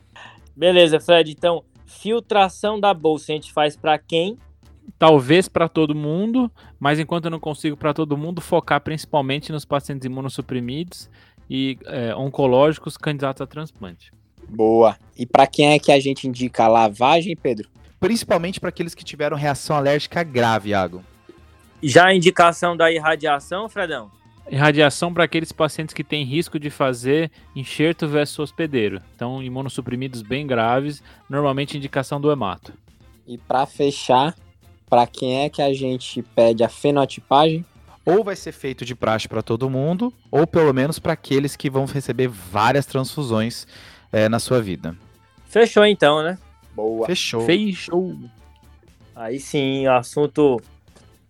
Beleza, 0.55 0.99
Fred. 0.99 1.31
Então, 1.31 1.63
filtração 1.85 2.79
da 2.79 2.93
bolsa 2.93 3.31
a 3.31 3.35
gente 3.35 3.51
faz 3.51 3.75
pra 3.75 3.97
quem? 3.97 4.37
Talvez 4.97 5.49
para 5.49 5.67
todo 5.67 5.93
mundo, 5.93 6.49
mas 6.79 6.99
enquanto 6.99 7.25
eu 7.25 7.31
não 7.31 7.39
consigo 7.39 7.75
para 7.75 7.93
todo 7.93 8.17
mundo, 8.17 8.39
focar 8.39 8.79
principalmente 8.81 9.51
nos 9.51 9.65
pacientes 9.65 10.05
imunossuprimidos 10.05 11.09
e 11.49 11.77
é, 11.85 12.15
oncológicos 12.15 12.97
candidatos 12.97 13.41
a 13.41 13.47
transplante. 13.47 14.11
Boa. 14.47 14.97
E 15.17 15.25
pra 15.25 15.47
quem 15.47 15.73
é 15.73 15.79
que 15.79 15.91
a 15.91 15.99
gente 15.99 16.27
indica 16.27 16.65
a 16.65 16.67
lavagem, 16.67 17.35
Pedro? 17.35 17.69
Principalmente 17.99 18.59
para 18.59 18.69
aqueles 18.69 18.93
que 18.93 19.03
tiveram 19.03 19.35
reação 19.35 19.75
alérgica 19.75 20.23
grave, 20.23 20.69
Iago. 20.69 21.03
Já 21.81 22.07
a 22.07 22.15
indicação 22.15 22.75
da 22.75 22.91
irradiação, 22.91 23.67
Fredão? 23.67 24.11
Irradiação 24.49 25.11
para 25.11 25.23
aqueles 25.23 25.51
pacientes 25.51 25.93
que 25.93 26.03
têm 26.03 26.23
risco 26.23 26.59
de 26.59 26.69
fazer 26.69 27.31
enxerto 27.55 28.07
versus 28.07 28.37
hospedeiro. 28.37 29.01
Então, 29.15 29.41
imunossuprimidos 29.41 30.21
bem 30.21 30.45
graves, 30.45 31.01
normalmente 31.27 31.77
indicação 31.77 32.21
do 32.21 32.31
hemato. 32.31 32.71
E 33.27 33.39
pra 33.39 33.65
fechar, 33.65 34.35
pra 34.89 35.07
quem 35.07 35.43
é 35.43 35.49
que 35.49 35.61
a 35.61 35.73
gente 35.73 36.21
pede 36.21 36.63
a 36.63 36.69
fenotipagem? 36.69 37.65
Ou 38.05 38.23
vai 38.23 38.35
ser 38.35 38.51
feito 38.51 38.85
de 38.85 38.93
praxe 38.93 39.27
para 39.27 39.41
todo 39.41 39.69
mundo, 39.69 40.13
ou 40.29 40.45
pelo 40.45 40.71
menos 40.73 40.99
para 40.99 41.13
aqueles 41.13 41.55
que 41.55 41.69
vão 41.69 41.85
receber 41.85 42.27
várias 42.27 42.85
transfusões 42.85 43.65
é, 44.11 44.29
na 44.29 44.37
sua 44.37 44.61
vida. 44.61 44.95
Fechou, 45.47 45.85
então, 45.85 46.21
né? 46.21 46.37
Boa. 46.75 47.07
Fechou. 47.07 47.41
Fechou. 47.41 48.15
Aí 49.15 49.39
sim, 49.39 49.87
assunto 49.87 50.61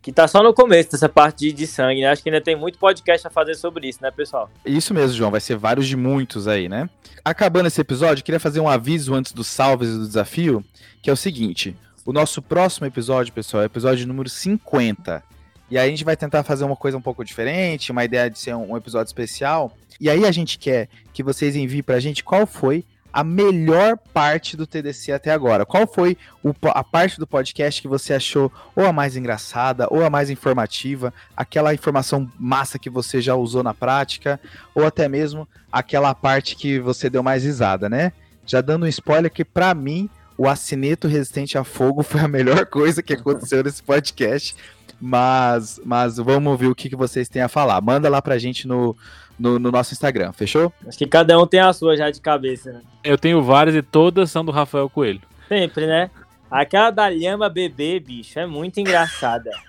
que 0.02 0.12
tá 0.12 0.28
só 0.28 0.44
no 0.44 0.54
começo 0.54 0.92
dessa 0.92 1.10
parte 1.10 1.48
de, 1.48 1.52
de 1.52 1.66
sangue, 1.66 2.02
né? 2.02 2.08
Acho 2.08 2.22
que 2.22 2.30
ainda 2.30 2.40
tem 2.40 2.56
muito 2.56 2.78
podcast 2.78 3.26
a 3.26 3.30
fazer 3.30 3.56
sobre 3.56 3.88
isso, 3.88 4.00
né, 4.04 4.12
pessoal? 4.12 4.52
Isso 4.64 4.94
mesmo, 4.94 5.16
João. 5.16 5.32
Vai 5.32 5.42
ser 5.42 5.56
vários 5.56 5.88
de 5.88 5.96
muitos 5.96 6.48
aí, 6.48 6.70
né? 6.70 6.88
Acabando 7.24 7.66
esse 7.66 7.82
episódio, 7.82 8.24
queria 8.24 8.40
fazer 8.40 8.60
um 8.60 8.70
aviso 8.70 9.16
antes 9.16 9.32
dos 9.32 9.48
salves 9.48 9.90
e 9.90 9.94
do 9.94 10.06
desafio, 10.06 10.64
que 11.02 11.10
é 11.10 11.14
o 11.14 11.18
seguinte: 11.18 11.76
o 12.06 12.14
nosso 12.14 12.40
próximo 12.42 12.86
episódio, 12.86 13.34
pessoal, 13.34 13.64
é 13.64 13.66
o 13.66 13.68
episódio 13.68 14.08
número 14.08 14.30
50. 14.30 15.24
E 15.72 15.78
aí 15.78 15.88
a 15.88 15.90
gente 15.90 16.04
vai 16.04 16.16
tentar 16.16 16.44
fazer 16.44 16.64
uma 16.64 16.76
coisa 16.76 16.96
um 16.96 17.02
pouco 17.02 17.26
diferente, 17.26 17.92
uma 17.92 18.06
ideia 18.06 18.30
de 18.30 18.38
ser 18.38 18.56
um, 18.56 18.78
episódio 18.78 19.10
especial. 19.10 19.76
E 20.00 20.08
aí 20.08 20.24
a 20.24 20.32
gente 20.32 20.60
quer 20.60 20.88
que 21.12 21.24
vocês 21.24 21.56
enviem 21.56 21.82
pra 21.82 22.00
gente 22.00 22.24
qual 22.24 22.46
foi 22.46 22.86
a 23.12 23.24
melhor 23.24 23.98
parte 24.14 24.56
do 24.56 24.68
TDC 24.68 25.14
até 25.14 25.32
agora. 25.32 25.66
Qual 25.66 25.88
foi 25.88 26.16
o 26.44 26.54
a 26.66 26.84
parte 26.84 27.18
do 27.18 27.26
podcast 27.26 27.82
que 27.82 27.88
você 27.88 28.14
achou 28.14 28.52
ou 28.76 28.86
a 28.86 28.94
mais 28.94 29.16
engraçada, 29.16 29.88
ou 29.90 30.06
a 30.06 30.10
mais 30.10 30.30
informativa, 30.30 31.12
aquela 31.36 31.74
informação 31.74 32.30
massa 32.38 32.78
que 32.78 32.90
você 32.90 33.20
já 33.20 33.34
usou 33.34 33.64
na 33.64 33.74
prática, 33.74 34.40
ou 34.76 34.86
até 34.86 35.08
mesmo 35.08 35.48
aquela 35.72 36.14
parte 36.14 36.56
que 36.56 36.78
você 36.80 37.10
deu 37.10 37.24
mais 37.24 37.44
risada, 37.44 37.90
né? 37.90 38.12
Já 38.46 38.62
dando 38.62 38.86
um 38.86 38.90
spoiler 38.90 39.32
que 39.32 39.44
pra 39.44 39.74
mim 39.74 40.08
o 40.38 40.48
acineto 40.48 41.08
resistente 41.08 41.58
a 41.58 41.64
fogo 41.64 42.04
foi 42.04 42.22
a 42.22 42.28
melhor 42.28 42.66
coisa 42.68 43.02
que 43.04 43.14
aconteceu 43.14 43.64
nesse 43.64 43.82
podcast. 43.84 44.56
Mas, 45.00 45.80
mas 45.84 46.18
vamos 46.18 46.52
ouvir 46.52 46.68
o 46.68 46.76
que, 46.76 46.90
que 46.90 46.96
vocês 46.96 47.28
têm 47.28 47.42
a 47.42 47.50
falar. 47.50 47.82
Manda 47.82 48.08
lá 48.10 48.22
pra 48.22 48.38
gente 48.38 48.66
no, 48.68 48.96
no, 49.38 49.60
no 49.60 49.70
nosso 49.72 49.94
Instagram, 49.94 50.32
fechou? 50.32 50.72
Acho 50.88 50.98
que 50.98 51.06
cada 51.06 51.38
um 51.40 51.46
tem 51.46 51.60
a 51.60 51.74
sua 51.74 51.98
já 51.98 52.10
de 52.10 52.22
cabeça, 52.22 52.72
né? 52.72 52.82
Eu 53.04 53.18
tenho 53.18 53.44
várias 53.44 53.76
e 53.76 53.82
todas 53.82 54.32
são 54.32 54.44
do 54.46 54.52
Rafael 54.54 54.90
Coelho. 54.90 55.22
Sempre, 55.50 55.86
né? 55.86 56.10
Aquela 56.50 56.92
da 56.92 57.10
Lhama 57.10 57.50
Bebê, 57.50 58.00
bicho, 58.00 58.40
é 58.40 58.46
muito 58.46 58.80
engraçada. 58.80 59.50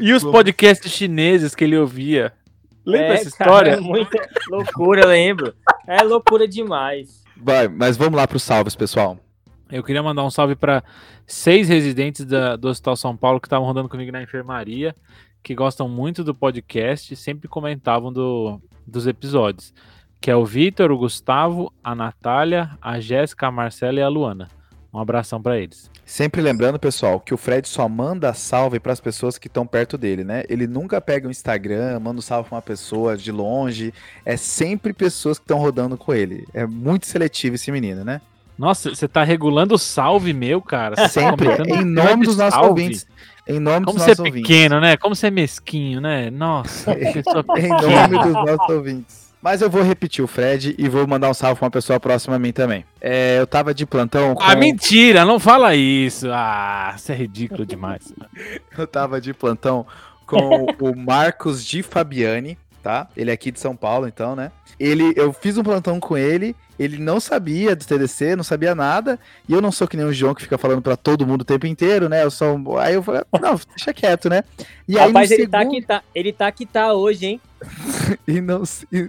E 0.00 0.12
os 0.12 0.24
podcasts 0.24 0.90
chineses 0.92 1.54
que 1.54 1.62
ele 1.62 1.76
ouvia. 1.78 2.32
Lembra 2.84 3.06
É, 3.06 3.14
essa 3.14 3.30
cara, 3.30 3.50
história? 3.50 3.70
é 3.74 3.80
muita 3.80 4.28
loucura, 4.50 5.02
eu 5.02 5.08
lembro. 5.08 5.54
É 5.86 6.02
loucura 6.02 6.46
demais. 6.46 7.22
Vai, 7.36 7.68
mas 7.68 7.96
vamos 7.96 8.16
lá 8.16 8.26
pros 8.26 8.42
salves, 8.42 8.74
pessoal. 8.74 9.16
Eu 9.70 9.82
queria 9.82 10.02
mandar 10.02 10.24
um 10.24 10.30
salve 10.30 10.54
para 10.54 10.82
seis 11.26 11.68
residentes 11.68 12.24
da- 12.24 12.56
do 12.56 12.68
Hospital 12.68 12.96
São 12.96 13.16
Paulo 13.16 13.40
que 13.40 13.46
estavam 13.46 13.66
rodando 13.66 13.88
comigo 13.88 14.12
na 14.12 14.22
enfermaria, 14.22 14.94
que 15.42 15.54
gostam 15.54 15.88
muito 15.88 16.22
do 16.22 16.34
podcast 16.34 17.12
e 17.12 17.16
sempre 17.16 17.48
comentavam 17.48 18.12
do, 18.12 18.60
dos 18.86 19.06
episódios. 19.06 19.74
Que 20.20 20.30
é 20.30 20.36
o 20.36 20.44
Vitor, 20.44 20.90
o 20.90 20.98
Gustavo, 20.98 21.72
a 21.82 21.94
Natália, 21.94 22.70
a 22.80 23.00
Jéssica, 23.00 23.48
a 23.48 23.50
Marcela 23.50 23.98
e 23.98 24.02
a 24.02 24.08
Luana. 24.08 24.48
Um 24.92 24.98
abração 24.98 25.42
para 25.42 25.58
eles. 25.58 25.90
Sempre 26.06 26.40
lembrando, 26.40 26.78
pessoal, 26.78 27.20
que 27.20 27.34
o 27.34 27.36
Fred 27.36 27.68
só 27.68 27.88
manda 27.88 28.32
salve 28.32 28.78
pras 28.80 28.98
pessoas 29.00 29.36
que 29.36 29.48
estão 29.48 29.66
perto 29.66 29.98
dele, 29.98 30.24
né? 30.24 30.44
Ele 30.48 30.66
nunca 30.66 31.00
pega 31.00 31.28
o 31.28 31.30
Instagram, 31.30 31.98
manda 32.00 32.18
um 32.18 32.22
salve 32.22 32.48
pra 32.48 32.56
uma 32.56 32.62
pessoa 32.62 33.16
de 33.16 33.30
longe. 33.30 33.92
É 34.24 34.36
sempre 34.36 34.92
pessoas 34.92 35.38
que 35.38 35.44
estão 35.44 35.58
rodando 35.58 35.98
com 35.98 36.14
ele. 36.14 36.46
É 36.54 36.64
muito 36.66 37.06
seletivo 37.06 37.56
esse 37.56 37.70
menino, 37.70 38.04
né? 38.04 38.20
Nossa, 38.58 38.94
você 38.94 39.06
tá 39.06 39.22
regulando 39.22 39.74
o 39.74 39.78
salve 39.78 40.32
meu, 40.32 40.60
cara. 40.62 40.96
Você 40.96 41.02
tá 41.02 41.08
Sempre. 41.30 41.46
comentando 41.46 41.80
em 41.80 41.84
nome 41.84 42.24
dos 42.26 42.36
nossos 42.36 42.54
salve. 42.54 42.68
ouvintes. 42.68 43.06
Em 43.48 43.60
nome 43.60 43.84
Como 43.84 43.96
dos 43.98 44.02
você 44.04 44.10
é 44.10 44.14
nossos 44.14 44.26
ouvintes. 44.26 44.42
pequeno, 44.48 44.80
né? 44.80 44.96
Como 44.96 45.14
você 45.14 45.26
é 45.28 45.30
mesquinho, 45.30 46.00
né? 46.00 46.30
Nossa, 46.30 46.92
Em 46.98 47.68
nome 47.68 48.18
dos 48.18 48.32
nossos 48.32 48.74
ouvintes. 48.74 49.26
Mas 49.40 49.62
eu 49.62 49.70
vou 49.70 49.82
repetir 49.82 50.24
o 50.24 50.26
Fred 50.26 50.74
e 50.76 50.88
vou 50.88 51.06
mandar 51.06 51.30
um 51.30 51.34
salve 51.34 51.58
pra 51.58 51.66
uma 51.66 51.70
pessoa 51.70 52.00
próxima 52.00 52.34
a 52.34 52.38
mim 52.38 52.50
também. 52.52 52.84
É, 53.00 53.38
eu 53.38 53.46
tava 53.46 53.72
de 53.72 53.86
plantão 53.86 54.34
com... 54.34 54.42
Ah, 54.42 54.56
mentira, 54.56 55.24
não 55.24 55.38
fala 55.38 55.76
isso. 55.76 56.26
Ah, 56.32 56.92
isso 56.96 57.12
é 57.12 57.14
ridículo 57.14 57.64
demais. 57.64 58.12
Eu 58.76 58.86
tava 58.88 59.20
de 59.20 59.32
plantão 59.32 59.86
com 60.26 60.66
o 60.80 60.96
Marcos 60.96 61.64
de 61.64 61.82
Fabiani, 61.82 62.58
tá? 62.86 63.08
Ele 63.16 63.32
é 63.32 63.34
aqui 63.34 63.50
de 63.50 63.58
São 63.58 63.74
Paulo, 63.74 64.06
então, 64.06 64.36
né? 64.36 64.52
Ele, 64.78 65.12
eu 65.16 65.32
fiz 65.32 65.58
um 65.58 65.64
plantão 65.64 65.98
com 65.98 66.16
ele, 66.16 66.54
ele 66.78 66.98
não 66.98 67.18
sabia 67.18 67.74
do 67.74 67.84
TDC, 67.84 68.36
não 68.36 68.44
sabia 68.44 68.76
nada, 68.76 69.18
e 69.48 69.52
eu 69.52 69.60
não 69.60 69.72
sou 69.72 69.88
que 69.88 69.96
nem 69.96 70.06
o 70.06 70.12
João 70.12 70.36
que 70.36 70.42
fica 70.42 70.56
falando 70.56 70.80
pra 70.80 70.96
todo 70.96 71.26
mundo 71.26 71.40
o 71.40 71.44
tempo 71.44 71.66
inteiro, 71.66 72.08
né? 72.08 72.22
Eu 72.22 72.30
sou, 72.30 72.56
um- 72.56 72.76
aí 72.78 72.94
eu 72.94 73.02
falei, 73.02 73.22
não, 73.42 73.58
deixa 73.74 73.92
quieto, 73.92 74.28
né? 74.28 74.44
E 74.86 74.96
aí 74.96 75.08
Rapaz, 75.08 75.32
ele 75.32 75.48
tá 75.48 75.66
que 75.66 75.82
tá, 75.82 76.02
ele 76.14 76.32
tá 76.32 76.52
que 76.52 76.64
tá 76.64 76.92
hoje, 76.94 77.26
hein? 77.26 77.40
e 78.28 78.40
não, 78.40 78.62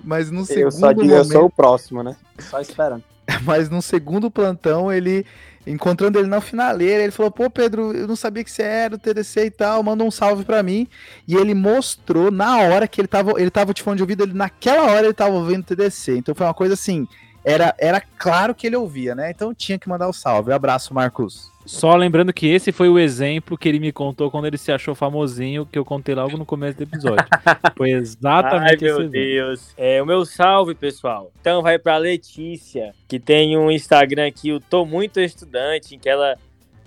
mas 0.04 0.32
no 0.32 0.44
segundo 0.44 0.64
Eu 0.64 0.72
só 0.72 0.92
digo, 0.92 1.04
eu 1.04 1.10
momento, 1.10 1.32
sou 1.32 1.46
o 1.46 1.50
próximo, 1.52 2.02
né? 2.02 2.16
Só 2.40 2.60
esperando. 2.60 3.04
mas 3.46 3.70
no 3.70 3.80
segundo 3.80 4.32
plantão 4.32 4.92
ele 4.92 5.24
encontrando 5.68 6.18
ele 6.18 6.28
na 6.28 6.42
finaleira, 6.42 7.04
ele 7.04 7.12
falou: 7.12 7.32
"Pô, 7.32 7.50
Pedro, 7.50 7.96
eu 7.96 8.08
não 8.08 8.16
sabia 8.16 8.44
que 8.44 8.52
você 8.52 8.64
era 8.64 8.96
o 8.96 8.98
TDC 8.98 9.46
e 9.46 9.52
tal, 9.52 9.84
manda 9.84 10.04
um 10.04 10.12
salve 10.12 10.44
pra 10.44 10.64
mim". 10.64 10.88
E 11.28 11.36
ele 11.36 11.54
mostrou 11.54 12.32
na 12.32 12.58
hora 12.58 12.88
que 12.88 13.02
ele 13.02 13.08
tava, 13.08 13.40
ele 13.40 13.50
tava 13.52 13.74
de 13.74 13.84
fone 13.84 13.98
de 13.98 14.04
ouvido, 14.04 14.24
ele 14.24 14.34
naquela 14.34 14.84
hora 14.92 15.06
ele 15.06 15.14
tava 15.14 15.34
ouvindo 15.36 15.62
o 15.62 15.64
TDC. 15.64 16.18
Então 16.18 16.34
foi 16.34 16.46
uma 16.48 16.54
coisa 16.54 16.74
assim, 16.74 17.08
era 17.44 17.76
era 17.78 18.02
claro 18.18 18.56
que 18.56 18.68
ele 18.68 18.76
ouvia, 18.76 19.14
né? 19.14 19.30
Então 19.32 19.54
tinha 19.54 19.78
que 19.78 19.90
mandar 19.90 20.08
o 20.08 20.14
salve. 20.14 20.52
abraço, 20.52 20.94
Marcos. 20.94 21.52
Só 21.68 21.96
lembrando 21.96 22.32
que 22.32 22.48
esse 22.48 22.72
foi 22.72 22.88
o 22.88 22.98
exemplo 22.98 23.58
que 23.58 23.68
ele 23.68 23.80
me 23.80 23.92
contou 23.92 24.32
quando 24.32 24.48
ele 24.48 24.58
se 24.58 24.72
achou 24.72 24.96
famosinho, 24.96 25.66
que 25.66 25.78
eu 25.78 25.84
contei 25.84 26.16
logo 26.16 26.38
no 26.38 26.46
começo 26.46 26.78
do 26.78 26.84
episódio. 26.84 27.26
Foi 27.76 27.92
Ai, 27.92 28.00
exatamente 28.00 28.76
esse 28.76 28.84
meu 28.86 28.96
exemplo. 28.96 29.12
Deus. 29.12 29.74
É, 29.78 30.02
o 30.02 30.06
meu 30.06 30.26
salve, 30.26 30.74
pessoal. 30.74 31.32
Então 31.42 31.62
vai 31.62 31.78
pra 31.78 31.98
Letícia, 31.98 32.94
que 33.08 33.20
tem 33.20 33.58
um 33.58 33.70
Instagram 33.70 34.28
aqui, 34.28 34.54
o 34.54 34.62
Tô 34.62 34.86
Muito 34.86 35.20
Estudante, 35.20 35.94
em 35.94 36.00
que 36.00 36.08
ela 36.08 36.38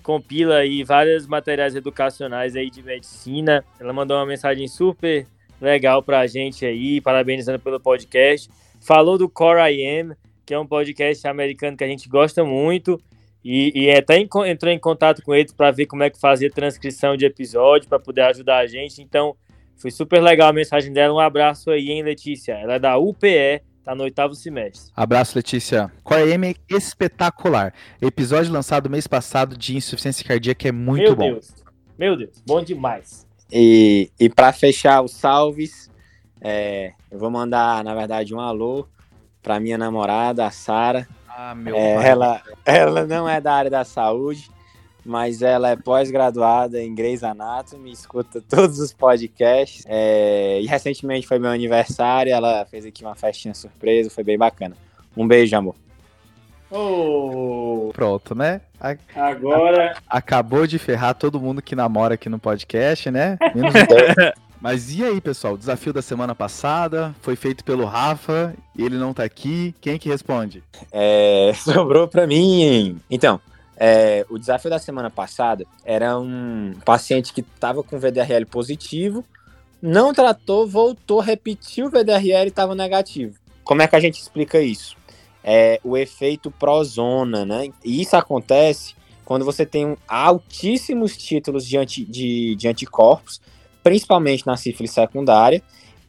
compila 0.01 0.55
aí 0.55 0.83
vários 0.83 1.27
materiais 1.27 1.75
educacionais 1.75 2.55
aí 2.55 2.71
de 2.71 2.81
medicina. 2.81 3.63
Ela 3.79 3.93
mandou 3.93 4.17
uma 4.17 4.25
mensagem 4.25 4.67
super 4.67 5.27
legal 5.61 6.01
pra 6.01 6.25
gente 6.25 6.65
aí, 6.65 6.99
parabenizando 6.99 7.59
pelo 7.59 7.79
podcast. 7.79 8.49
Falou 8.79 9.17
do 9.17 9.29
Core 9.29 9.59
I 9.71 9.99
Am, 9.99 10.15
que 10.43 10.55
é 10.55 10.59
um 10.59 10.65
podcast 10.65 11.27
americano 11.27 11.77
que 11.77 11.83
a 11.83 11.87
gente 11.87 12.09
gosta 12.09 12.43
muito. 12.43 12.99
E, 13.43 13.71
e 13.85 13.91
até 13.91 14.19
enco- 14.19 14.45
entrou 14.45 14.71
em 14.71 14.77
contato 14.79 15.21
com 15.23 15.33
eles 15.33 15.51
para 15.51 15.71
ver 15.71 15.87
como 15.87 16.03
é 16.03 16.09
que 16.09 16.19
fazia 16.19 16.49
transcrição 16.49 17.17
de 17.17 17.25
episódio, 17.25 17.89
para 17.89 17.99
poder 17.99 18.21
ajudar 18.21 18.59
a 18.59 18.67
gente. 18.67 19.01
Então, 19.01 19.35
foi 19.75 19.89
super 19.89 20.21
legal 20.21 20.49
a 20.49 20.53
mensagem 20.53 20.93
dela. 20.93 21.13
Um 21.13 21.19
abraço 21.19 21.71
aí, 21.71 21.89
hein, 21.89 22.03
Letícia? 22.03 22.53
Ela 22.53 22.75
é 22.75 22.79
da 22.79 22.97
UPE, 22.99 23.61
tá 23.83 23.95
no 23.95 24.03
oitavo 24.03 24.35
semestre. 24.35 24.91
Abraço, 24.95 25.35
Letícia. 25.35 25.91
Core 26.03 26.29
M 26.31 26.49
é 26.49 26.55
espetacular. 26.75 27.73
Episódio 27.99 28.53
lançado 28.53 28.89
mês 28.89 29.07
passado 29.07 29.57
de 29.57 29.75
insuficiência 29.75 30.23
cardíaca 30.23 30.67
é 30.67 30.71
muito 30.71 31.01
Meu 31.03 31.15
bom. 31.15 31.31
Deus. 31.31 31.55
Meu 31.97 32.15
Deus, 32.15 32.43
bom 32.45 32.61
demais. 32.63 33.27
E, 33.51 34.11
e 34.19 34.29
para 34.29 34.53
fechar 34.53 35.01
os 35.01 35.11
salves, 35.13 35.89
é, 36.39 36.93
eu 37.09 37.17
vou 37.17 37.31
mandar, 37.31 37.83
na 37.83 37.95
verdade, 37.95 38.35
um 38.35 38.39
alô 38.39 38.87
para 39.41 39.59
minha 39.59 39.77
namorada, 39.79 40.45
a 40.45 40.51
Sara. 40.51 41.07
Ah, 41.35 41.55
meu 41.55 41.75
É, 41.75 41.95
pai. 41.95 42.07
ela, 42.09 42.41
ela 42.65 43.05
não 43.07 43.27
é 43.27 43.39
da 43.41 43.53
área 43.53 43.71
da 43.71 43.83
saúde, 43.85 44.49
mas 45.05 45.41
ela 45.41 45.69
é 45.71 45.75
pós-graduada 45.75 46.81
em 46.81 46.93
Grey's 46.93 47.23
Anatomy, 47.23 47.91
escuta 47.91 48.41
todos 48.47 48.79
os 48.79 48.93
podcasts. 48.93 49.83
É, 49.87 50.59
e 50.61 50.65
recentemente 50.67 51.27
foi 51.27 51.39
meu 51.39 51.49
aniversário, 51.51 52.31
ela 52.33 52.65
fez 52.65 52.85
aqui 52.85 53.03
uma 53.03 53.15
festinha 53.15 53.53
surpresa, 53.53 54.09
foi 54.09 54.23
bem 54.23 54.37
bacana. 54.37 54.75
Um 55.15 55.27
beijo, 55.27 55.55
amor. 55.55 55.75
Oh, 56.69 57.91
Pronto, 57.93 58.33
né? 58.33 58.61
A- 58.79 58.95
agora. 59.15 59.95
Acabou 60.09 60.65
de 60.65 60.79
ferrar 60.79 61.13
todo 61.13 61.39
mundo 61.39 61.61
que 61.61 61.75
namora 61.75 62.13
aqui 62.13 62.29
no 62.29 62.39
podcast, 62.39 63.11
né? 63.11 63.37
Menos 63.53 63.73
o 63.75 63.87
Pedro. 63.87 64.33
Mas 64.61 64.93
e 64.93 65.03
aí, 65.03 65.19
pessoal? 65.19 65.55
O 65.55 65.57
desafio 65.57 65.91
da 65.91 66.01
semana 66.03 66.35
passada 66.35 67.15
foi 67.21 67.35
feito 67.35 67.63
pelo 67.63 67.83
Rafa, 67.85 68.55
ele 68.77 68.95
não 68.95 69.11
tá 69.13 69.23
aqui. 69.23 69.73
Quem 69.81 69.97
que 69.97 70.07
responde? 70.07 70.63
É, 70.91 71.51
sobrou 71.57 72.07
pra 72.07 72.27
mim. 72.27 72.99
Então, 73.09 73.41
é, 73.75 74.23
o 74.29 74.37
desafio 74.37 74.69
da 74.69 74.77
semana 74.77 75.09
passada 75.09 75.65
era 75.83 76.17
um 76.19 76.73
paciente 76.85 77.33
que 77.33 77.41
estava 77.41 77.81
com 77.81 77.97
VDRL 77.99 78.45
positivo, 78.45 79.25
não 79.81 80.13
tratou, 80.13 80.67
voltou, 80.67 81.19
repetiu 81.19 81.87
o 81.87 81.89
VDRL 81.89 82.45
e 82.45 82.47
estava 82.49 82.75
negativo. 82.75 83.39
Como 83.63 83.81
é 83.81 83.87
que 83.87 83.95
a 83.95 83.99
gente 83.99 84.19
explica 84.21 84.61
isso? 84.61 84.95
É 85.43 85.79
o 85.83 85.97
efeito 85.97 86.51
prozona, 86.51 87.43
né? 87.45 87.69
E 87.83 87.99
isso 87.99 88.15
acontece 88.15 88.93
quando 89.25 89.43
você 89.43 89.65
tem 89.65 89.97
altíssimos 90.07 91.17
títulos 91.17 91.65
de, 91.65 91.77
anti- 91.77 92.05
de- 92.05 92.55
de 92.55 92.67
anticorpos, 92.67 93.41
principalmente 93.83 94.45
na 94.45 94.57
sífilis 94.57 94.91
secundária. 94.91 95.61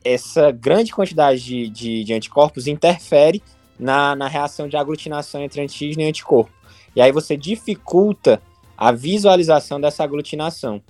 Essa 0.04 0.50
grande 0.50 0.92
quantidade 0.92 1.42
de, 1.42 1.68
de- 1.68 2.04
de 2.04 2.12
anticorpos 2.14 2.66
interfere 2.66 3.42
na, 3.78 4.14
na 4.16 4.28
reação 4.28 4.68
de 4.68 4.76
aglutinação 4.76 5.42
entre 5.42 5.60
antígeno 5.62 6.02
e 6.02 6.08
anticorpo. 6.08 6.52
E 6.94 7.00
aí 7.00 7.10
você 7.12 7.36
dificulta 7.36 8.42
a 8.76 8.92
visualização 8.92 9.80
dessa 9.80 10.02
aglutinação. 10.02 10.82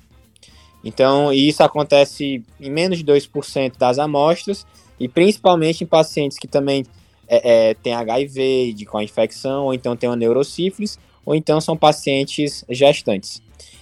Então, 0.85 1.33
isso 1.33 1.63
acontece 1.63 2.43
em 2.61 2.71
menos 2.71 2.99
de 2.99 3.05
2% 3.05 3.77
das 3.79 3.99
amostras, 3.99 4.67
e 4.99 5.09
principalmente 5.09 5.85
em 5.85 5.87
pacientes 5.87 6.39
que 6.39 6.49
também 6.49 6.85
é, 7.29 7.71
é, 7.71 7.75
têm 7.75 7.95
HIV 7.95 8.73
de, 8.73 8.85
com 8.85 8.99
a 8.99 9.05
infecção, 9.05 9.65
ou 9.65 9.75
então 9.75 9.97
têm 9.97 10.09
uma 10.09 10.17
neurosífilis, 10.17 10.99
ou 11.25 11.35
então 11.35 11.61
são 11.61 11.77
pacientes 11.77 12.65
gestantes. 12.69 13.41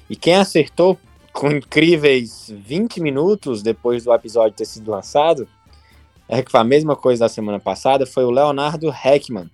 E 0.09 0.17
quem 0.17 0.35
acertou, 0.35 0.99
com 1.41 1.51
incríveis 1.51 2.53
20 2.55 3.01
minutos 3.01 3.63
depois 3.63 4.05
do 4.05 4.13
episódio 4.13 4.59
ter 4.59 4.67
sido 4.67 4.91
lançado, 4.91 5.49
é 6.29 6.43
que 6.43 6.51
foi 6.51 6.61
a 6.61 6.65
mesma 6.65 6.95
coisa 6.95 7.25
da 7.25 7.31
semana 7.31 7.59
passada, 7.59 8.05
foi 8.05 8.25
o 8.25 8.31
Leonardo 8.31 8.91
Heckman. 8.91 9.51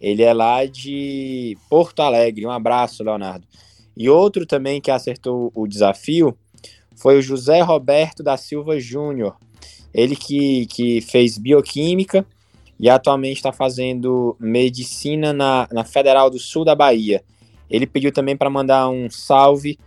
Ele 0.00 0.22
é 0.22 0.32
lá 0.32 0.64
de 0.64 1.54
Porto 1.68 2.00
Alegre. 2.00 2.46
Um 2.46 2.50
abraço, 2.50 3.04
Leonardo. 3.04 3.46
E 3.94 4.08
outro 4.08 4.46
também 4.46 4.80
que 4.80 4.90
acertou 4.90 5.52
o 5.54 5.66
desafio 5.66 6.34
foi 6.96 7.18
o 7.18 7.22
José 7.22 7.60
Roberto 7.60 8.22
da 8.22 8.38
Silva 8.38 8.80
Júnior. 8.80 9.36
Ele 9.92 10.16
que, 10.16 10.64
que 10.64 11.02
fez 11.02 11.36
bioquímica 11.36 12.24
e 12.80 12.88
atualmente 12.88 13.36
está 13.36 13.52
fazendo 13.52 14.34
medicina 14.40 15.34
na, 15.34 15.68
na 15.70 15.84
Federal 15.84 16.30
do 16.30 16.38
Sul 16.38 16.64
da 16.64 16.74
Bahia. 16.74 17.22
Ele 17.68 17.86
pediu 17.86 18.10
também 18.10 18.34
para 18.34 18.48
mandar 18.48 18.88
um 18.88 19.10
salve 19.10 19.78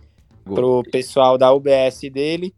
pro 0.44 0.82
pessoal 0.90 1.38
da 1.38 1.52
UBS 1.52 2.00
dele, 2.12 2.54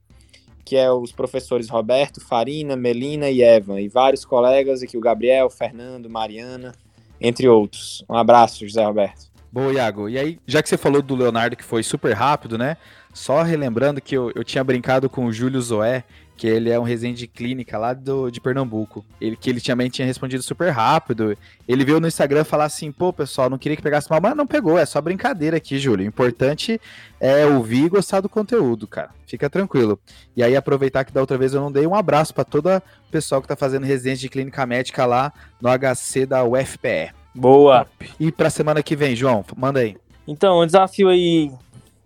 que 0.65 0.77
é 0.77 0.91
os 0.91 1.13
professores 1.13 1.69
Roberto, 1.69 2.21
Farina, 2.21 2.75
Melina 2.75 3.29
e 3.31 3.43
Evan, 3.43 3.81
e 3.81 3.89
vários 3.89 4.25
colegas 4.25 4.83
aqui, 4.83 4.97
o 4.97 5.01
Gabriel, 5.01 5.51
Fernando, 5.51 6.09
Mariana, 6.09 6.73
entre 7.21 7.49
outros. 7.49 8.05
Um 8.09 8.17
abraço, 8.17 8.67
José 8.67 8.85
Roberto. 8.85 9.31
Boa, 9.53 9.73
Iago. 9.73 10.09
E 10.09 10.19
aí, 10.19 10.39
já 10.47 10.63
que 10.63 10.69
você 10.69 10.77
falou 10.77 11.01
do 11.01 11.15
Leonardo, 11.15 11.57
que 11.57 11.63
foi 11.63 11.83
super 11.83 12.13
rápido, 12.13 12.59
né? 12.59 12.77
Só 13.13 13.43
relembrando 13.43 14.01
que 14.01 14.17
eu, 14.17 14.33
eu 14.35 14.43
tinha 14.43 14.65
brincado 14.65 15.09
com 15.09 15.27
o 15.27 15.33
Júlio 15.33 15.61
Zoé, 15.61 16.03
que 16.37 16.47
ele 16.47 16.71
é 16.71 16.79
um 16.79 16.83
residente 16.83 17.19
de 17.19 17.27
clínica 17.27 17.79
lá 17.79 17.93
do, 17.93 18.31
de 18.31 18.41
Pernambuco. 18.41 19.05
Ele, 19.21 19.37
que 19.37 19.49
ele 19.49 19.61
também 19.61 19.89
tinha 19.89 20.07
respondido 20.07 20.43
super 20.43 20.71
rápido. 20.71 21.37
Ele 21.67 21.85
veio 21.85 22.01
no 22.01 22.09
Instagram 22.09 22.45
falar 22.45 22.65
assim, 22.65 22.91
pô, 22.91 23.13
pessoal, 23.13 23.49
não 23.49 23.59
queria 23.59 23.77
que 23.77 23.83
pegasse 23.83 24.11
mal, 24.11 24.21
mas 24.21 24.37
não 24.37 24.47
pegou, 24.47 24.79
é 24.79 24.85
só 24.85 25.01
brincadeira 25.01 25.57
aqui, 25.57 25.79
Júlio. 25.79 26.05
O 26.05 26.09
importante 26.09 26.81
é 27.21 27.47
ouvir 27.47 27.85
e 27.85 27.89
gostar 27.89 28.21
do 28.21 28.29
conteúdo, 28.29 28.87
cara. 28.87 29.11
Fica 29.27 29.49
tranquilo. 29.49 29.99
E 30.37 30.43
aí, 30.43 30.57
aproveitar 30.57 31.05
que 31.05 31.13
da 31.13 31.21
outra 31.21 31.39
vez 31.39 31.55
eu 31.55 31.61
não 31.61 31.71
dei 31.71 31.87
um 31.87 31.95
abraço 31.95 32.35
para 32.35 32.45
todo 32.45 32.69
o 32.69 32.83
pessoal 33.11 33.41
que 33.41 33.49
tá 33.49 33.57
fazendo 33.57 33.85
residência 33.85 34.21
de 34.21 34.29
clínica 34.29 34.67
médica 34.67 35.07
lá 35.07 35.33
no 35.61 35.69
HC 35.71 36.27
da 36.27 36.45
UFPE. 36.45 37.13
Boa. 37.35 37.87
E 38.19 38.31
pra 38.31 38.51
semana 38.51 38.83
que 38.83 38.95
vem, 38.95 39.17
João, 39.17 39.45
manda 39.57 39.81
aí. 39.81 39.97
Então, 40.27 40.61
um 40.61 40.67
desafio 40.67 41.09
aí 41.09 41.51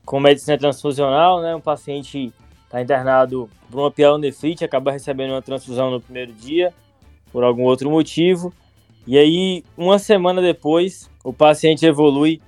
com 0.04 0.20
medicina 0.20 0.56
transfusional, 0.56 1.42
né? 1.42 1.54
Um 1.54 1.60
paciente 1.60 2.32
está 2.68 2.82
internado 2.82 3.48
por 3.70 3.80
uma 3.80 3.90
pielonefrite, 3.90 4.62
acaba 4.62 4.92
recebendo 4.92 5.30
uma 5.30 5.42
transfusão 5.42 5.90
no 5.90 6.00
primeiro 6.00 6.32
dia, 6.32 6.72
por 7.32 7.42
algum 7.42 7.62
outro 7.62 7.90
motivo. 7.90 8.52
E 9.06 9.18
aí, 9.18 9.64
uma 9.76 9.98
semana 9.98 10.42
depois, 10.42 11.10
o 11.24 11.32
paciente 11.32 11.86
evolui 11.86 12.40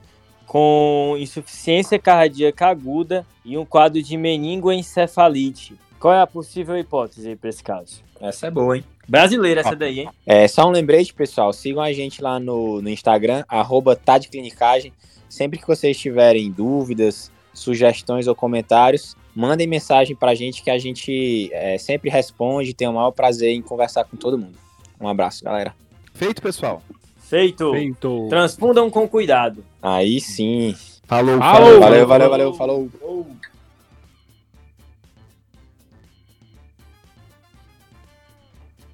com 0.46 1.16
insuficiência 1.18 1.98
cardíaca 1.98 2.66
aguda 2.66 3.26
e 3.44 3.56
um 3.56 3.64
quadro 3.64 4.02
de 4.02 4.16
meningoencefalite. 4.16 5.74
Qual 5.98 6.12
é 6.12 6.20
a 6.20 6.26
possível 6.26 6.76
hipótese 6.76 7.34
para 7.36 7.48
esse 7.48 7.62
caso? 7.62 8.02
Essa 8.20 8.48
é 8.48 8.50
boa, 8.50 8.76
hein? 8.76 8.84
Brasileira 9.08 9.62
essa 9.62 9.74
daí, 9.74 10.00
hein? 10.00 10.08
É, 10.26 10.46
só 10.46 10.66
um 10.68 10.70
lembrete, 10.70 11.14
pessoal, 11.14 11.52
sigam 11.52 11.82
a 11.82 11.92
gente 11.92 12.22
lá 12.22 12.38
no, 12.38 12.82
no 12.82 12.90
Instagram, 12.90 13.44
arroba 13.48 13.96
Tadclinicagem. 13.96 14.92
Sempre 15.28 15.58
que 15.58 15.66
vocês 15.66 15.98
tiverem 15.98 16.50
dúvidas, 16.50 17.32
sugestões 17.54 18.26
ou 18.26 18.34
comentários, 18.34 19.16
mandem 19.34 19.66
mensagem 19.66 20.16
pra 20.16 20.34
gente 20.34 20.62
que 20.62 20.70
a 20.70 20.78
gente 20.78 21.50
é, 21.52 21.78
sempre 21.78 22.10
responde, 22.10 22.74
tem 22.74 22.88
o 22.88 22.92
maior 22.92 23.10
prazer 23.10 23.50
em 23.50 23.62
conversar 23.62 24.04
com 24.04 24.16
todo 24.16 24.38
mundo. 24.38 24.58
Um 25.00 25.08
abraço, 25.08 25.44
galera. 25.44 25.74
Feito, 26.14 26.42
pessoal. 26.42 26.82
Feito. 27.18 27.70
Feito. 27.72 28.26
Transpundam 28.28 28.90
com 28.90 29.08
cuidado. 29.08 29.64
Aí 29.80 30.20
sim. 30.20 30.74
Falou, 31.04 31.38
Falou. 31.38 31.66
falou. 31.66 31.80
Valeu, 31.80 32.06
valeu, 32.06 32.30
valeu, 32.30 32.54
falou. 32.54 32.90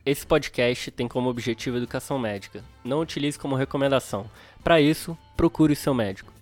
Esse 0.05 0.25
podcast 0.25 0.91
tem 0.93 1.09
como 1.09 1.29
objetivo 1.29 1.79
educação 1.79 2.17
médica. 2.17 2.63
Não 2.85 3.01
utilize 3.01 3.37
como 3.37 3.57
recomendação. 3.57 4.31
Para 4.63 4.81
isso, 4.81 5.19
procure 5.37 5.73
o 5.73 5.77
seu 5.77 5.93
médico. 5.93 6.36